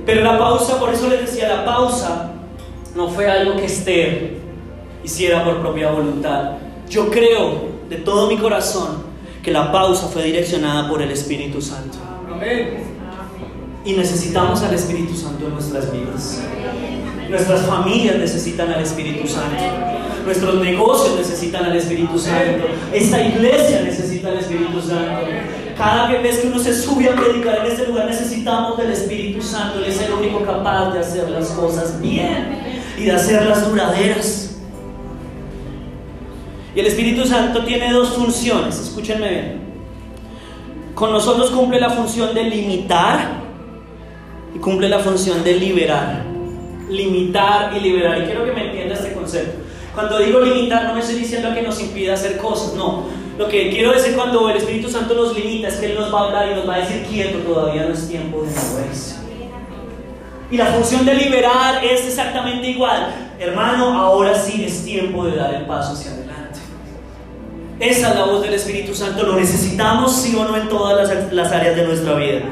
Pero 0.05 0.21
la 0.21 0.37
pausa, 0.37 0.79
por 0.79 0.93
eso 0.93 1.09
les 1.09 1.21
decía, 1.21 1.47
la 1.47 1.65
pausa 1.65 2.31
no 2.95 3.09
fue 3.09 3.29
algo 3.29 3.57
que 3.57 3.65
Esther 3.65 4.37
hiciera 5.03 5.43
por 5.43 5.59
propia 5.61 5.91
voluntad. 5.91 6.53
Yo 6.89 7.09
creo 7.09 7.69
de 7.89 7.97
todo 7.97 8.27
mi 8.27 8.37
corazón 8.37 9.03
que 9.43 9.51
la 9.51 9.71
pausa 9.71 10.07
fue 10.07 10.23
direccionada 10.23 10.89
por 10.89 11.01
el 11.01 11.11
Espíritu 11.11 11.61
Santo. 11.61 11.97
Y 13.83 13.93
necesitamos 13.93 14.61
al 14.63 14.73
Espíritu 14.73 15.15
Santo 15.15 15.45
en 15.45 15.53
nuestras 15.53 15.91
vidas. 15.91 16.41
Nuestras 17.29 17.65
familias 17.65 18.17
necesitan 18.17 18.71
al 18.71 18.81
Espíritu 18.81 19.27
Santo. 19.27 19.63
Nuestros 20.25 20.55
negocios 20.55 21.15
necesitan 21.17 21.65
al 21.65 21.75
Espíritu 21.75 22.17
Santo. 22.17 22.65
Esta 22.93 23.21
iglesia 23.21 23.81
necesita 23.81 24.29
al 24.29 24.39
Espíritu 24.39 24.81
Santo. 24.81 25.27
Cada 25.77 26.07
vez 26.07 26.39
que 26.39 26.47
uno 26.47 26.59
se 26.59 26.73
sube 26.73 27.09
a 27.09 27.15
predicar 27.15 27.65
en 27.65 27.71
este 27.71 27.87
lugar 27.87 28.05
necesitamos 28.05 28.77
del 28.77 28.91
Espíritu 28.91 29.41
Santo. 29.41 29.79
Él 29.79 29.85
es 29.85 30.01
el 30.01 30.13
único 30.13 30.43
capaz 30.45 30.91
de 30.93 30.99
hacer 30.99 31.29
las 31.29 31.49
cosas 31.49 31.99
bien 31.99 32.59
y 32.97 33.03
de 33.03 33.11
hacerlas 33.11 33.67
duraderas. 33.67 34.55
Y 36.73 36.79
el 36.79 36.87
Espíritu 36.87 37.25
Santo 37.25 37.63
tiene 37.63 37.91
dos 37.91 38.09
funciones, 38.09 38.79
escúchenme 38.79 39.29
bien. 39.29 39.65
Con 40.93 41.11
nosotros 41.11 41.51
cumple 41.51 41.79
la 41.79 41.89
función 41.89 42.33
de 42.33 42.43
limitar 42.45 43.43
y 44.53 44.59
cumple 44.59 44.87
la 44.87 44.99
función 44.99 45.43
de 45.43 45.55
liberar. 45.55 46.23
Limitar 46.89 47.75
y 47.75 47.81
liberar. 47.81 48.21
Y 48.21 48.25
quiero 48.25 48.45
que 48.45 48.53
me 48.53 48.67
entienda 48.67 48.95
este 48.95 49.11
concepto. 49.11 49.61
Cuando 49.93 50.19
digo 50.19 50.39
limitar 50.39 50.85
no 50.85 50.93
me 50.93 51.01
estoy 51.01 51.15
diciendo 51.15 51.53
que 51.53 51.61
nos 51.61 51.81
impida 51.81 52.13
hacer 52.13 52.37
cosas, 52.37 52.73
no. 52.75 53.24
Lo 53.37 53.49
que 53.49 53.69
quiero 53.69 53.91
decir 53.91 54.15
cuando 54.15 54.49
el 54.49 54.57
Espíritu 54.57 54.89
Santo 54.89 55.13
nos 55.13 55.35
limita 55.35 55.67
es 55.67 55.75
que 55.75 55.87
Él 55.87 55.95
nos 55.95 56.13
va 56.13 56.21
a 56.21 56.23
hablar 56.25 56.51
y 56.51 56.55
nos 56.55 56.67
va 56.67 56.75
a 56.75 56.79
decir 56.79 57.05
quieto, 57.05 57.39
todavía 57.39 57.83
no 57.83 57.93
es 57.93 58.07
tiempo 58.07 58.43
de 58.43 58.47
moverse. 58.47 59.15
Y 60.51 60.57
la 60.57 60.67
función 60.67 61.05
de 61.05 61.15
liberar 61.15 61.83
es 61.83 62.05
exactamente 62.05 62.67
igual. 62.67 63.07
Hermano, 63.37 63.99
ahora 63.99 64.35
sí 64.35 64.63
es 64.63 64.85
tiempo 64.85 65.25
de 65.25 65.35
dar 65.35 65.53
el 65.53 65.65
paso 65.65 65.93
hacia 65.93 66.11
adelante. 66.11 66.59
Esa 67.79 68.09
es 68.11 68.15
la 68.15 68.25
voz 68.25 68.41
del 68.41 68.53
Espíritu 68.53 68.95
Santo. 68.95 69.23
Lo 69.23 69.35
necesitamos 69.35 70.15
sí 70.15 70.33
o 70.35 70.45
no 70.45 70.55
en 70.55 70.69
todas 70.69 71.09
las, 71.09 71.33
las 71.33 71.51
áreas 71.51 71.75
de 71.75 71.85
nuestra 71.85 72.15
vida. 72.15 72.43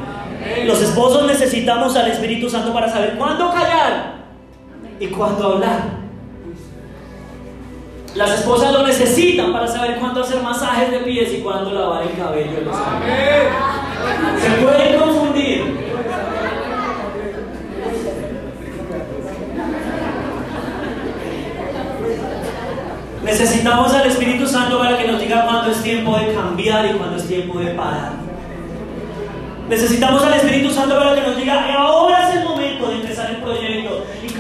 Los 0.65 0.81
esposos 0.81 1.25
necesitamos 1.25 1.95
al 1.95 2.11
Espíritu 2.11 2.49
Santo 2.49 2.73
para 2.73 2.91
saber 2.91 3.15
cuándo 3.17 3.49
callar 3.51 4.15
y 4.99 5.07
cuándo 5.07 5.53
hablar. 5.53 6.02
Las 8.15 8.39
esposas 8.39 8.71
lo 8.71 8.85
necesitan 8.85 9.51
para 9.51 9.67
saber 9.67 9.97
cuándo 9.99 10.21
hacer 10.21 10.41
masajes 10.41 10.91
de 10.91 10.99
pies 10.99 11.33
y 11.33 11.41
cuándo 11.41 11.71
lavar 11.71 12.03
el 12.03 12.15
cabello. 12.15 12.59
Se 14.39 14.63
pueden 14.63 14.99
confundir. 14.99 15.83
Necesitamos 23.23 23.93
al 23.93 24.05
Espíritu 24.05 24.45
Santo 24.45 24.77
para 24.77 24.97
que 24.97 25.07
nos 25.07 25.19
diga 25.19 25.45
cuándo 25.45 25.71
es 25.71 25.81
tiempo 25.81 26.15
de 26.17 26.33
cambiar 26.35 26.85
y 26.85 26.97
cuándo 26.97 27.15
es 27.15 27.27
tiempo 27.27 27.57
de 27.57 27.71
parar. 27.71 28.11
Necesitamos 29.69 30.23
al 30.23 30.33
Espíritu 30.33 30.69
Santo 30.69 30.99
para 30.99 31.15
que 31.15 31.21
nos 31.21 31.37
diga, 31.37 31.73
ahora 31.73 32.29
es 32.29 32.35
el 32.35 32.43
momento 32.43 32.89
de 32.89 32.95
empezar 32.95 33.31
el 33.31 33.37
proyecto. 33.37 34.05
Y 34.21 34.32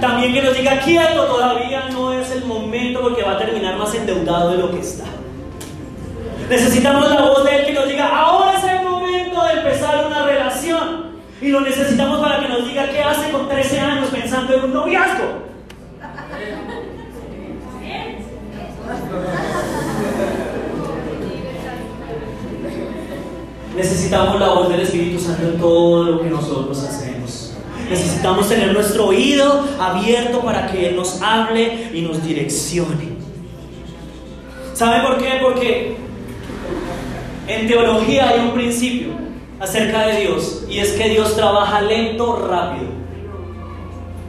también 0.00 0.32
que 0.32 0.42
nos 0.42 0.56
diga, 0.56 0.78
quieto, 0.80 1.24
todavía 1.24 1.88
no 1.90 2.12
es 2.12 2.30
el 2.30 2.44
momento 2.44 3.00
porque 3.00 3.22
va 3.22 3.32
a 3.32 3.38
terminar 3.38 3.76
más 3.76 3.94
endeudado 3.94 4.52
de 4.52 4.58
lo 4.58 4.70
que 4.70 4.80
está. 4.80 5.04
Necesitamos 6.48 7.08
la 7.08 7.22
voz 7.22 7.44
de 7.44 7.56
Él 7.56 7.66
que 7.66 7.72
nos 7.72 7.88
diga, 7.88 8.08
ahora 8.08 8.58
es 8.58 8.64
el 8.64 8.82
momento 8.82 9.44
de 9.44 9.52
empezar 9.52 10.06
una 10.06 10.24
relación. 10.24 11.10
Y 11.40 11.48
lo 11.48 11.60
necesitamos 11.60 12.20
para 12.20 12.40
que 12.40 12.48
nos 12.48 12.66
diga 12.66 12.88
qué 12.90 13.02
hace 13.02 13.30
con 13.30 13.48
13 13.48 13.80
años 13.80 14.08
pensando 14.08 14.54
en 14.54 14.64
un 14.64 14.72
noviazgo. 14.72 15.24
Necesitamos 23.76 24.40
la 24.40 24.48
voz 24.48 24.68
del 24.68 24.80
Espíritu 24.80 25.18
Santo 25.18 25.42
en 25.42 25.58
todo 25.58 26.04
lo 26.04 26.20
que 26.20 26.28
nosotros 26.28 26.82
hacemos. 26.82 27.09
Necesitamos 27.90 28.48
tener 28.48 28.72
nuestro 28.72 29.06
oído 29.06 29.64
abierto 29.80 30.40
para 30.42 30.68
que 30.68 30.88
Él 30.88 30.96
nos 30.96 31.20
hable 31.20 31.90
y 31.92 32.02
nos 32.02 32.24
direccione. 32.24 33.10
¿Sabe 34.74 35.06
por 35.06 35.18
qué? 35.18 35.40
Porque 35.42 35.96
en 37.48 37.66
teología 37.66 38.28
hay 38.28 38.40
un 38.40 38.52
principio 38.52 39.08
acerca 39.58 40.06
de 40.06 40.20
Dios 40.20 40.64
y 40.70 40.78
es 40.78 40.92
que 40.92 41.08
Dios 41.08 41.34
trabaja 41.34 41.80
lento, 41.80 42.46
rápido. 42.48 42.90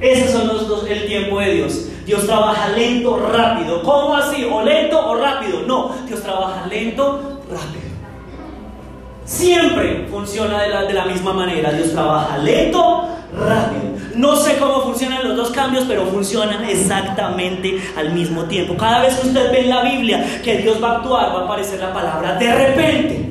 Esos 0.01 0.31
son 0.31 0.47
los 0.47 0.87
el 0.89 1.05
tiempo 1.05 1.39
de 1.39 1.53
Dios. 1.53 1.85
Dios 2.05 2.25
trabaja 2.25 2.69
lento, 2.69 3.19
rápido. 3.31 3.83
¿Cómo 3.83 4.15
así? 4.17 4.43
¿O 4.43 4.63
lento 4.63 5.07
o 5.07 5.15
rápido? 5.15 5.61
No, 5.67 5.95
Dios 6.07 6.23
trabaja 6.23 6.65
lento, 6.65 7.41
rápido. 7.47 7.91
Siempre 9.23 10.07
funciona 10.09 10.63
de 10.63 10.69
la, 10.69 10.83
de 10.83 10.93
la 10.93 11.05
misma 11.05 11.31
manera. 11.31 11.71
Dios 11.71 11.91
trabaja 11.91 12.39
lento, 12.39 13.07
rápido. 13.37 13.91
No 14.15 14.35
sé 14.35 14.57
cómo 14.57 14.81
funcionan 14.81 15.27
los 15.27 15.37
dos 15.37 15.51
cambios, 15.51 15.85
pero 15.87 16.05
funcionan 16.05 16.65
exactamente 16.65 17.81
al 17.95 18.11
mismo 18.13 18.45
tiempo. 18.45 18.75
Cada 18.75 19.01
vez 19.01 19.15
que 19.15 19.27
usted 19.27 19.51
ve 19.51 19.61
en 19.61 19.69
la 19.69 19.81
Biblia 19.83 20.41
que 20.43 20.57
Dios 20.57 20.83
va 20.83 20.91
a 20.91 20.95
actuar, 20.97 21.33
va 21.33 21.41
a 21.41 21.45
aparecer 21.45 21.79
la 21.79 21.93
palabra 21.93 22.35
de 22.35 22.53
repente. 22.53 23.29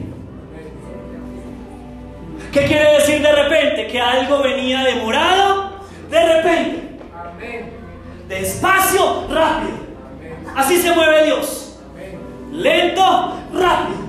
¿Qué 2.53 2.64
quiere 2.64 2.95
decir 2.95 3.22
de 3.22 3.33
repente? 3.33 3.87
Que 3.87 4.01
algo 4.01 4.43
venía 4.43 4.83
demorado 4.83 5.70
de 6.11 6.35
repente. 6.35 6.99
Despacio, 8.29 9.27
rápido. 9.29 9.79
Así 10.57 10.77
se 10.79 10.93
mueve 10.93 11.27
Dios. 11.27 11.79
Lento, 12.53 13.37
rápido. 13.53 14.01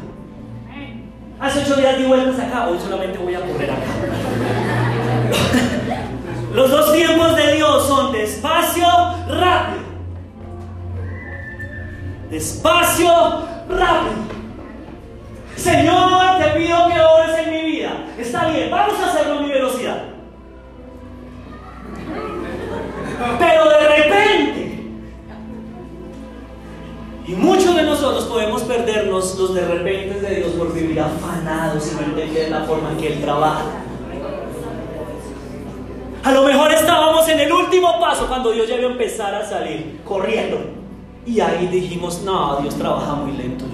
Hace 1.39 1.59
ocho 1.61 1.76
días 1.76 1.97
di 1.97 2.03
vueltas 2.03 2.39
acá, 2.39 2.68
hoy 2.68 2.78
solamente 2.80 3.18
voy 3.18 3.34
a 3.34 3.41
correr 3.41 3.72
acá. 3.72 3.82
Los 6.54 6.70
dos 6.70 6.91
tiempos 6.91 7.36
de 7.38 7.56
Dios 7.56 7.88
son 7.88 8.12
despacio, 8.12 8.86
rápido. 9.30 9.84
Despacio, 12.30 13.10
rápido. 13.70 14.22
Señor, 15.56 16.38
te 16.39 16.60
pido 16.60 16.89
que 16.89 16.99
ores 16.99 17.38
en 17.45 17.52
mi 17.52 17.72
vida. 17.72 18.06
Está 18.18 18.49
bien, 18.49 18.70
vamos 18.70 18.99
a 18.99 19.12
hacerlo 19.12 19.39
a 19.39 19.41
mi 19.43 19.49
velocidad. 19.49 20.04
Pero 23.39 23.70
de 23.70 23.88
repente, 23.88 24.89
y 27.28 27.32
muchos 27.34 27.76
de 27.76 27.84
nosotros 27.84 28.26
podemos 28.26 28.64
perdernos 28.64 29.39
los 29.39 29.54
de 29.54 29.68
repente 29.68 30.20
de 30.20 30.36
Dios 30.38 30.52
por 30.52 30.74
vivir 30.74 30.99
afanados 30.99 31.89
y 31.91 31.95
no 31.95 32.02
entender 32.02 32.52
la 32.52 32.64
forma 32.64 32.91
en 32.91 32.97
que 32.97 33.14
Él 33.14 33.22
trabaja. 33.22 33.80
Estábamos 37.22 37.28
en 37.30 37.39
el 37.39 37.51
último 37.51 37.99
paso 37.99 38.28
cuando 38.28 38.51
Dios 38.51 38.67
ya 38.67 38.76
iba 38.76 38.88
a 38.88 38.91
empezar 38.91 39.34
a 39.36 39.45
salir, 39.45 40.01
corriendo. 40.03 40.59
Y 41.26 41.39
ahí 41.39 41.67
dijimos, 41.67 42.22
no, 42.24 42.57
Dios 42.61 42.76
trabaja 42.76 43.13
muy 43.15 43.34
lento. 43.34 43.65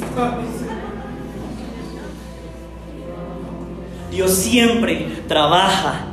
Dios 4.12 4.32
siempre 4.32 5.24
trabaja 5.28 6.06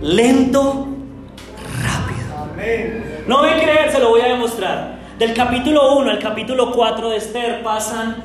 lento, 0.00 0.86
rápido. 1.82 3.24
No 3.26 3.42
me 3.42 3.52
creer, 3.62 3.90
se 3.90 3.98
lo 3.98 4.10
voy 4.10 4.20
a 4.20 4.28
demostrar. 4.28 4.96
Del 5.18 5.32
capítulo 5.34 5.96
1 5.96 6.10
al 6.10 6.18
capítulo 6.18 6.72
4 6.72 7.10
de 7.10 7.16
Esther 7.16 7.62
pasan 7.62 8.22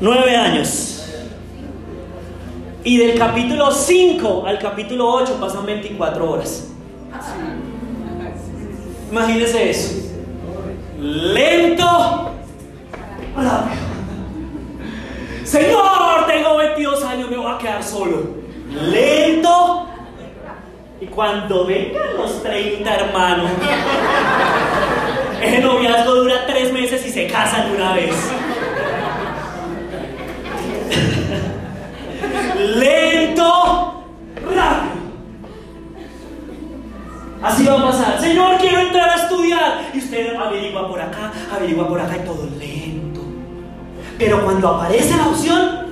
nueve 0.00 0.36
años. 0.36 0.93
Y 2.84 2.98
del 2.98 3.18
capítulo 3.18 3.70
5 3.72 4.44
al 4.46 4.58
capítulo 4.58 5.08
8 5.08 5.38
pasan 5.40 5.64
24 5.64 6.30
horas. 6.30 6.68
Imagínense 9.10 9.70
eso. 9.70 9.94
Lento, 11.00 12.30
rápido. 13.34 13.84
Señor, 15.44 16.26
tengo 16.26 16.58
22 16.58 17.04
años, 17.04 17.30
me 17.30 17.38
voy 17.38 17.54
a 17.54 17.58
quedar 17.58 17.82
solo. 17.82 18.22
Lento. 18.68 19.88
Y 21.00 21.06
cuando 21.06 21.64
vengan 21.64 22.16
los 22.18 22.42
30 22.42 22.94
hermanos, 22.94 23.50
ese 25.42 25.60
noviazgo 25.60 26.14
dura 26.16 26.46
3 26.46 26.72
meses 26.72 27.06
y 27.06 27.10
se 27.10 27.26
casan 27.28 27.70
una 27.74 27.94
vez. 27.94 28.14
Lento, 32.54 34.04
rápido. 34.54 34.94
Así 37.42 37.66
va 37.66 37.74
a 37.74 37.90
pasar. 37.90 38.20
Señor, 38.20 38.58
quiero 38.58 38.80
entrar 38.80 39.10
a 39.10 39.16
estudiar. 39.16 39.90
Y 39.92 39.98
usted 39.98 40.34
averigua 40.34 40.88
por 40.88 41.00
acá, 41.00 41.32
averigua 41.54 41.86
por 41.86 42.00
acá 42.00 42.16
y 42.16 42.26
todo 42.26 42.48
lento. 42.58 43.20
Pero 44.18 44.44
cuando 44.44 44.68
aparece 44.68 45.16
la 45.16 45.28
opción, 45.28 45.86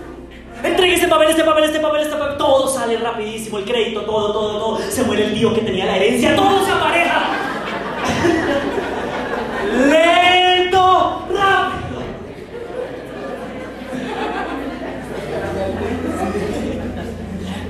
entregue 0.62 0.94
este 0.94 1.08
papel, 1.08 1.30
este 1.30 1.44
papel, 1.44 1.64
este 1.64 1.80
papel, 1.80 2.02
este 2.02 2.16
papel, 2.16 2.38
todo 2.38 2.68
sale 2.68 2.96
rapidísimo, 2.96 3.58
el 3.58 3.64
crédito, 3.64 4.02
todo, 4.02 4.32
todo, 4.32 4.58
todo. 4.58 4.78
Se 4.78 5.04
muere 5.04 5.26
el 5.26 5.34
tío 5.34 5.52
que 5.52 5.60
tenía 5.60 5.84
la 5.84 5.96
herencia, 5.96 6.34
todo 6.34 6.64
se 6.64 6.72
apareja. 6.72 7.22
lento, 9.90 11.26
rápido. 11.28 12.02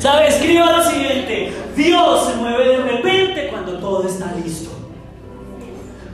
¿Sabe? 0.02 0.26
Escriba 0.26 0.78
lo 0.78 0.82
siguiente. 0.82 1.52
Dios 1.76 2.26
se 2.26 2.34
mueve 2.34 2.68
de 2.70 2.76
repente 2.78 3.46
cuando 3.50 3.78
todo 3.78 4.04
está 4.04 4.34
listo. 4.34 4.72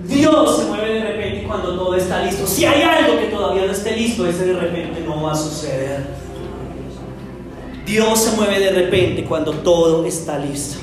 Dios 0.05 0.59
se 0.59 0.65
mueve 0.67 0.93
de 0.93 1.01
repente 1.05 1.47
cuando 1.47 1.75
todo 1.75 1.95
está 1.95 2.23
listo. 2.23 2.47
Si 2.47 2.67
hay 2.67 2.83
algo 2.83 3.19
que 3.19 3.29
todavía 3.29 3.65
no 3.65 3.73
esté 3.73 3.97
listo, 3.97 4.27
ese 4.27 4.45
de 4.45 4.53
repente 4.53 5.01
no 5.01 5.23
va 5.23 5.33
a 5.33 5.35
suceder. 5.35 6.05
Dios 7.87 8.19
se 8.19 8.37
mueve 8.37 8.61
de 8.61 8.73
repente 8.73 9.25
cuando 9.25 9.53
todo 9.53 10.05
está 10.05 10.39
listo. 10.39 10.81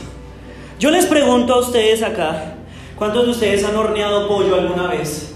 Yo 0.79 0.89
les 0.89 1.05
pregunto 1.05 1.53
a 1.53 1.59
ustedes 1.59 2.01
acá, 2.01 2.55
¿cuántos 2.95 3.25
de 3.25 3.31
ustedes 3.33 3.63
han 3.65 3.75
horneado 3.75 4.27
pollo 4.27 4.55
alguna 4.55 4.87
vez? 4.87 5.31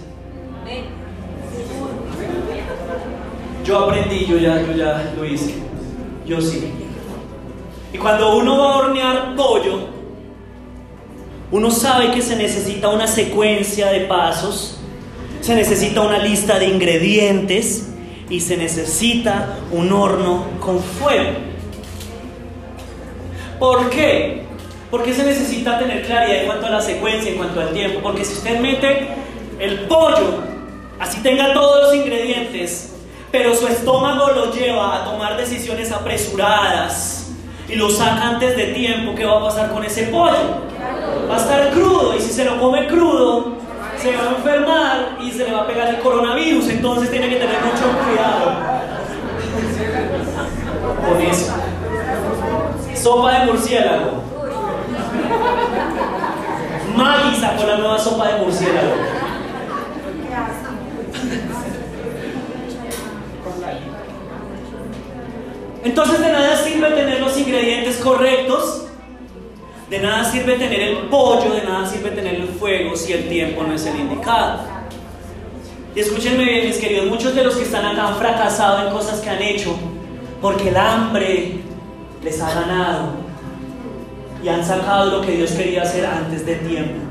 Yo 3.63 3.77
aprendí, 3.77 4.25
yo 4.25 4.39
ya, 4.39 4.59
yo 4.59 4.71
ya 4.73 5.13
lo 5.15 5.23
hice. 5.23 5.53
Yo 6.25 6.41
sí. 6.41 6.88
Y 7.93 7.97
cuando 7.97 8.37
uno 8.37 8.57
va 8.57 8.73
a 8.73 8.77
hornear 8.77 9.35
pollo, 9.35 9.79
uno 11.51 11.71
sabe 11.71 12.11
que 12.11 12.21
se 12.21 12.35
necesita 12.35 12.89
una 12.89 13.07
secuencia 13.07 13.87
de 13.87 14.01
pasos, 14.01 14.79
se 15.41 15.55
necesita 15.55 16.01
una 16.01 16.19
lista 16.19 16.59
de 16.59 16.67
ingredientes 16.67 17.87
y 18.29 18.39
se 18.41 18.57
necesita 18.57 19.57
un 19.71 19.91
horno 19.91 20.45
con 20.59 20.79
fuego. 20.79 21.31
¿Por 23.57 23.89
qué? 23.89 24.43
Porque 24.91 25.13
se 25.13 25.23
necesita 25.23 25.79
tener 25.79 26.05
claridad 26.05 26.41
en 26.41 26.45
cuanto 26.45 26.67
a 26.67 26.69
la 26.69 26.81
secuencia, 26.81 27.31
en 27.31 27.37
cuanto 27.37 27.59
al 27.59 27.73
tiempo. 27.73 27.99
Porque 28.01 28.23
si 28.23 28.33
usted 28.33 28.59
mete 28.59 29.07
el 29.59 29.81
pollo, 29.81 30.43
así 30.99 31.21
tenga 31.21 31.53
todos 31.53 31.83
los 31.83 31.95
ingredientes, 31.95 32.93
pero 33.31 33.55
su 33.55 33.67
estómago 33.67 34.29
lo 34.29 34.53
lleva 34.53 35.01
a 35.01 35.05
tomar 35.05 35.37
decisiones 35.37 35.91
apresuradas, 35.91 37.18
y 37.69 37.75
lo 37.75 37.89
saca 37.89 38.29
antes 38.29 38.57
de 38.57 38.67
tiempo, 38.67 39.13
¿qué 39.15 39.25
va 39.25 39.37
a 39.37 39.43
pasar 39.43 39.69
con 39.69 39.83
ese 39.83 40.03
pollo? 40.07 40.69
Va 41.29 41.35
a 41.35 41.37
estar 41.37 41.69
crudo 41.69 42.15
y 42.15 42.19
si 42.19 42.31
se 42.31 42.43
lo 42.43 42.59
come 42.59 42.87
crudo, 42.87 43.53
se 43.97 44.15
va 44.15 44.23
a 44.23 44.29
enfermar 44.35 45.17
y 45.21 45.31
se 45.31 45.45
le 45.45 45.51
va 45.51 45.61
a 45.61 45.67
pegar 45.67 45.89
el 45.89 45.99
coronavirus. 45.99 46.69
Entonces 46.69 47.11
tiene 47.11 47.29
que 47.29 47.35
tener 47.35 47.57
mucho 47.61 47.85
cuidado 48.05 48.79
con 51.05 51.21
eso. 51.21 51.53
Sopa 52.95 53.39
de 53.39 53.45
murciélago. 53.45 54.23
Maggie 56.95 57.39
sacó 57.39 57.65
la 57.65 57.77
nueva 57.77 57.99
sopa 57.99 58.27
de 58.29 58.39
murciélago. 58.41 58.95
Entonces 65.83 66.19
de 66.19 66.31
nada 66.31 66.57
sirve 66.57 66.89
tener 66.91 67.21
los 67.21 67.37
ingredientes 67.37 67.97
correctos, 67.97 68.85
de 69.89 69.99
nada 69.99 70.23
sirve 70.29 70.55
tener 70.55 70.81
el 70.81 70.97
pollo, 71.07 71.53
de 71.53 71.63
nada 71.63 71.87
sirve 71.87 72.11
tener 72.11 72.35
el 72.35 72.47
fuego 72.47 72.95
si 72.95 73.13
el 73.13 73.29
tiempo 73.29 73.63
no 73.63 73.73
es 73.73 73.85
el 73.85 73.99
indicado. 73.99 74.59
Y 75.95 75.99
escúchenme 76.01 76.43
bien, 76.43 76.67
mis 76.67 76.77
queridos, 76.77 77.07
muchos 77.07 77.33
de 77.33 77.43
los 77.43 77.55
que 77.55 77.63
están 77.63 77.85
acá 77.85 78.09
han 78.09 78.15
fracasado 78.15 78.87
en 78.87 78.93
cosas 78.93 79.19
que 79.21 79.29
han 79.29 79.41
hecho 79.41 79.75
porque 80.41 80.69
el 80.69 80.77
hambre 80.77 81.61
les 82.23 82.41
ha 82.41 82.53
ganado 82.53 83.13
y 84.43 84.47
han 84.47 84.63
sacado 84.63 85.19
lo 85.19 85.25
que 85.25 85.31
Dios 85.33 85.51
quería 85.51 85.83
hacer 85.83 86.05
antes 86.05 86.45
de 86.45 86.55
tiempo. 86.55 87.01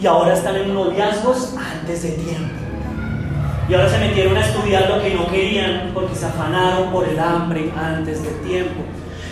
Y 0.00 0.06
ahora 0.06 0.34
están 0.34 0.56
en 0.56 0.74
noviazgos 0.74 1.54
antes 1.56 2.02
de 2.02 2.10
tiempo. 2.10 2.63
Y 3.68 3.72
ahora 3.72 3.88
se 3.88 3.98
metieron 3.98 4.36
a 4.36 4.40
estudiar 4.40 4.90
lo 4.90 5.02
que 5.02 5.14
no 5.14 5.26
querían 5.26 5.90
porque 5.94 6.14
se 6.14 6.26
afanaron 6.26 6.90
por 6.92 7.08
el 7.08 7.18
hambre 7.18 7.72
antes 7.76 8.22
del 8.22 8.34
tiempo. 8.42 8.82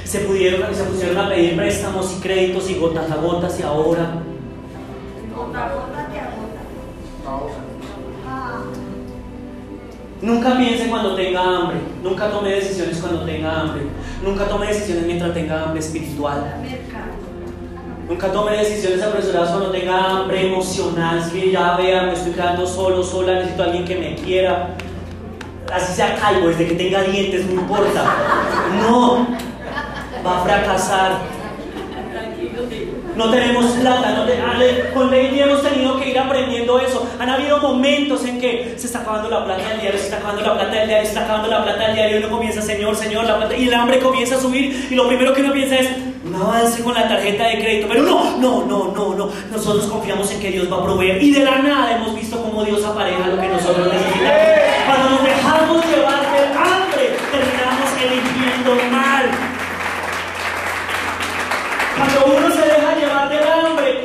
Se, 0.05 0.21
pudieron, 0.21 0.75
se 0.75 0.85
pusieron 0.85 1.19
a 1.19 1.29
pedir 1.29 1.55
préstamos 1.57 2.17
y 2.17 2.21
créditos 2.21 2.71
y 2.71 2.75
gotas 2.77 3.11
a 3.11 3.17
gotas 3.17 3.61
y 3.61 3.63
ahora... 3.63 4.23
Nunca 10.23 10.57
piense 10.57 10.89
cuando 10.89 11.17
tenga 11.17 11.41
hambre, 11.43 11.79
nunca 12.01 12.31
tome 12.31 12.51
decisiones 12.51 12.99
cuando 12.99 13.25
tenga 13.25 13.61
hambre, 13.61 13.83
nunca 14.23 14.47
tome 14.47 14.69
decisiones 14.69 15.05
mientras 15.05 15.35
tenga 15.35 15.65
hambre 15.65 15.81
espiritual. 15.81 16.63
Nunca 18.09 18.33
tome 18.33 18.57
decisiones 18.57 19.03
apresuradas 19.03 19.51
cuando 19.51 19.71
tenga 19.71 20.11
hambre 20.11 20.47
emocional. 20.47 21.23
Si 21.23 21.51
ya 21.51 21.77
vea, 21.77 22.03
me 22.03 22.13
estoy 22.13 22.33
quedando 22.33 22.67
solo, 22.67 23.03
sola, 23.03 23.35
necesito 23.35 23.63
a 23.63 23.67
alguien 23.67 23.85
que 23.85 23.97
me 23.97 24.15
quiera. 24.17 24.75
Así 25.73 25.95
sea 25.95 26.17
calvo, 26.17 26.49
desde 26.49 26.69
que 26.69 26.75
tenga 26.75 27.03
dientes, 27.03 27.47
no 27.47 27.61
importa. 27.61 28.05
No, 28.83 29.27
va 30.27 30.41
a 30.41 30.45
fracasar. 30.45 31.32
No 33.17 33.31
tenemos 33.31 33.67
plata, 33.73 34.11
no 34.13 34.23
con 34.95 35.11
Lady 35.11 35.41
hemos 35.41 35.63
tenido 35.63 35.99
que 35.99 36.11
ir 36.11 36.19
aprendiendo 36.19 36.79
eso. 36.81 37.07
Han 37.19 37.29
habido 37.29 37.59
momentos 37.59 38.25
en 38.25 38.41
que 38.41 38.75
se 38.77 38.87
está 38.87 39.01
acabando 39.01 39.29
la 39.29 39.45
plata 39.45 39.69
del 39.69 39.81
diario, 39.81 39.99
se 39.99 40.05
está 40.05 40.17
acabando 40.19 40.43
la 40.43 40.55
plata 40.55 40.75
del 40.75 40.89
diario, 40.89 41.05
se 41.05 41.13
está 41.13 41.25
acabando 41.25 41.49
la 41.49 41.63
plata 41.63 41.87
del 41.87 41.95
diario 41.95 42.17
y 42.17 42.23
uno 42.23 42.31
comienza, 42.31 42.63
Señor, 42.63 42.97
Señor, 42.97 43.25
la 43.25 43.37
plata, 43.37 43.57
y 43.57 43.69
el 43.69 43.75
hambre 43.75 43.99
comienza 43.99 44.37
a 44.37 44.41
subir 44.41 44.89
y 44.91 44.95
lo 44.95 45.09
primero 45.09 45.35
que 45.35 45.43
uno 45.43 45.53
piensa 45.53 45.77
es, 45.77 45.89
un 46.25 46.35
avance 46.37 46.83
con 46.83 46.95
la 46.95 47.09
tarjeta 47.09 47.49
de 47.49 47.59
crédito, 47.59 47.89
pero 47.89 48.05
no, 48.05 48.37
no, 48.39 48.65
no, 48.65 48.93
no, 48.95 49.15
no. 49.15 49.31
Nosotros 49.51 49.87
confiamos 49.87 50.31
en 50.31 50.41
que 50.41 50.51
Dios 50.51 50.73
va 50.73 50.79
a 50.79 50.85
proveer 50.85 51.23
y 51.23 51.33
de 51.33 51.45
la 51.45 51.59
nada 51.59 51.97
hemos 51.97 52.15
visto 52.15 52.41
cómo 52.41 52.65
Dios 52.65 52.85
apareja 52.85 53.27
lo 53.27 53.41
que 53.41 53.49
nosotros 53.49 53.93
necesitamos. 53.93 54.33
Cuando 54.87 55.11
nos 55.11 55.25
dejamos 55.25 55.87
llevar 55.87 56.23
del 56.33 56.57
hambre, 56.57 57.17
terminamos 57.31 57.91
eligiendo 58.01 58.97
mal. 58.97 59.31
Cuando 61.97 62.37
uno 62.39 62.55
se 62.55 62.62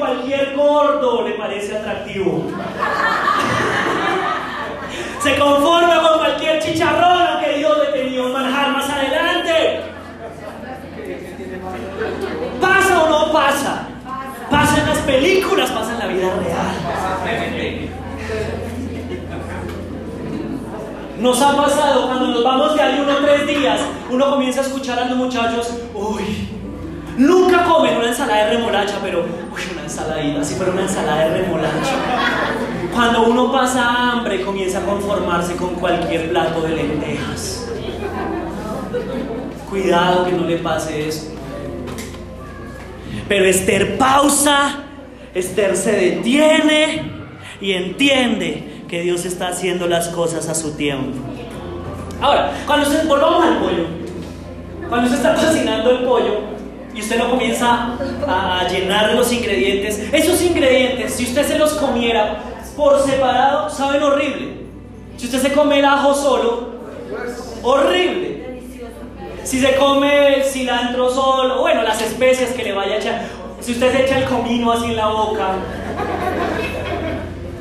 cualquier 0.07 0.55
gordo 0.55 1.27
le 1.27 1.33
parece 1.33 1.77
atractivo. 1.77 2.43
Se 5.21 5.37
conforma 5.37 6.01
con 6.01 6.19
cualquier 6.19 6.61
chicharrón 6.63 7.43
que 7.43 7.57
Dios 7.57 7.77
le 7.79 7.99
tenía 7.99 8.21
un 8.21 8.33
manjar 8.33 8.71
más 8.71 8.85
¿Pasa 12.61 13.03
o 13.03 13.09
no 13.09 13.33
pasa? 13.33 13.87
Pasa 14.49 14.81
en 14.81 14.87
las 14.87 14.99
películas 14.99 15.69
pasa 15.71 15.93
en 15.93 15.99
la 15.99 16.07
vida 16.07 16.29
real. 16.35 17.87
Nos 21.19 21.41
ha 21.41 21.57
pasado 21.57 22.07
cuando 22.07 22.27
nos 22.27 22.43
vamos 22.43 22.75
de 22.75 22.81
ahí 22.81 22.99
uno 23.01 23.17
tres 23.17 23.47
días, 23.47 23.79
uno 24.09 24.29
comienza 24.29 24.61
a 24.61 24.63
escuchar 24.63 24.99
a 24.99 25.05
los 25.05 25.17
muchachos, 25.17 25.73
uy, 25.93 26.56
nunca 27.17 27.65
comen 27.65 27.97
una 27.97 28.07
ensalada 28.07 28.45
de 28.45 28.57
remolacha, 28.57 28.99
pero 29.01 29.21
uy, 29.21 29.61
una 29.73 29.83
ensaladita, 29.83 30.43
si 30.43 30.55
fuera 30.55 30.71
una 30.71 30.83
ensalada 30.83 31.29
de 31.29 31.41
remolacha. 31.41 31.95
Cuando 32.93 33.27
uno 33.27 33.51
pasa 33.51 34.11
hambre, 34.11 34.41
comienza 34.41 34.79
a 34.79 34.81
conformarse 34.81 35.55
con 35.55 35.75
cualquier 35.75 36.29
plato 36.29 36.61
de 36.61 36.69
lentejas. 36.69 37.67
Cuidado 39.69 40.25
que 40.25 40.31
no 40.31 40.45
le 40.45 40.57
pase 40.57 41.07
eso. 41.07 41.33
Pero 43.27 43.45
Esther 43.45 43.97
pausa, 43.97 44.83
Esther 45.33 45.75
se 45.75 45.91
detiene 45.91 47.11
y 47.59 47.73
entiende 47.73 48.83
que 48.87 49.01
Dios 49.01 49.25
está 49.25 49.49
haciendo 49.49 49.87
las 49.87 50.07
cosas 50.09 50.47
a 50.47 50.55
su 50.55 50.71
tiempo. 50.77 51.17
Ahora, 52.21 52.51
cuando 52.65 52.87
usted, 52.87 53.07
volvamos 53.07 53.45
al 53.45 53.57
pollo, 53.57 53.85
cuando 54.87 55.09
usted 55.09 55.17
está 55.17 55.35
cocinando 55.35 55.91
el 55.91 56.05
pollo 56.05 56.56
y 56.97 57.01
usted 57.01 57.19
lo 57.19 57.29
comienza 57.29 57.95
a, 58.27 58.67
llenar 58.67 59.09
de 59.09 59.15
los 59.15 59.31
ingredientes, 59.31 60.09
esos 60.11 60.41
ingredientes, 60.41 61.13
si 61.13 61.25
usted 61.25 61.47
se 61.47 61.59
los 61.59 61.73
comiera 61.73 62.41
por 62.75 62.99
separado, 62.99 63.69
saben 63.69 64.01
horrible. 64.01 64.57
Si 65.15 65.25
usted 65.25 65.41
se 65.41 65.51
come 65.53 65.77
el 65.77 65.85
ajo 65.85 66.15
solo, 66.15 66.69
horrible. 67.61 68.61
Si 69.43 69.59
se 69.59 69.75
come 69.75 70.35
el 70.35 70.43
cilantro 70.43 71.09
solo, 71.11 71.61
bueno, 71.61 71.83
las 71.83 72.01
especias 72.01 72.51
que 72.51 72.63
le 72.63 72.73
vaya 72.73 72.95
a 72.95 72.97
echar. 72.97 73.21
Si 73.61 73.73
usted 73.73 73.91
se 73.91 74.03
echa 74.03 74.17
el 74.17 74.25
comino 74.25 74.71
así 74.71 74.85
en 74.85 74.95
la 74.95 75.07
boca, 75.07 75.49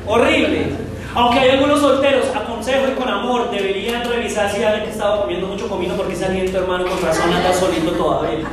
horrible. 0.07 0.86
Aunque 1.15 1.39
hay 1.39 1.49
algunos 1.51 1.79
solteros, 1.79 2.27
aconsejo 2.35 2.91
y 2.91 2.95
con 2.95 3.09
amor, 3.09 3.49
deberían 3.49 4.07
revisar 4.07 4.51
si 4.51 4.59
que 4.59 4.89
estaba 4.89 5.21
comiendo 5.21 5.47
mucho 5.47 5.67
comino 5.67 5.95
porque 5.95 6.13
ese 6.13 6.25
aliento, 6.25 6.57
hermano, 6.59 6.85
con 6.85 7.01
razón 7.01 7.33
anda 7.33 7.53
solito 7.53 7.91
todavía. 7.91 8.45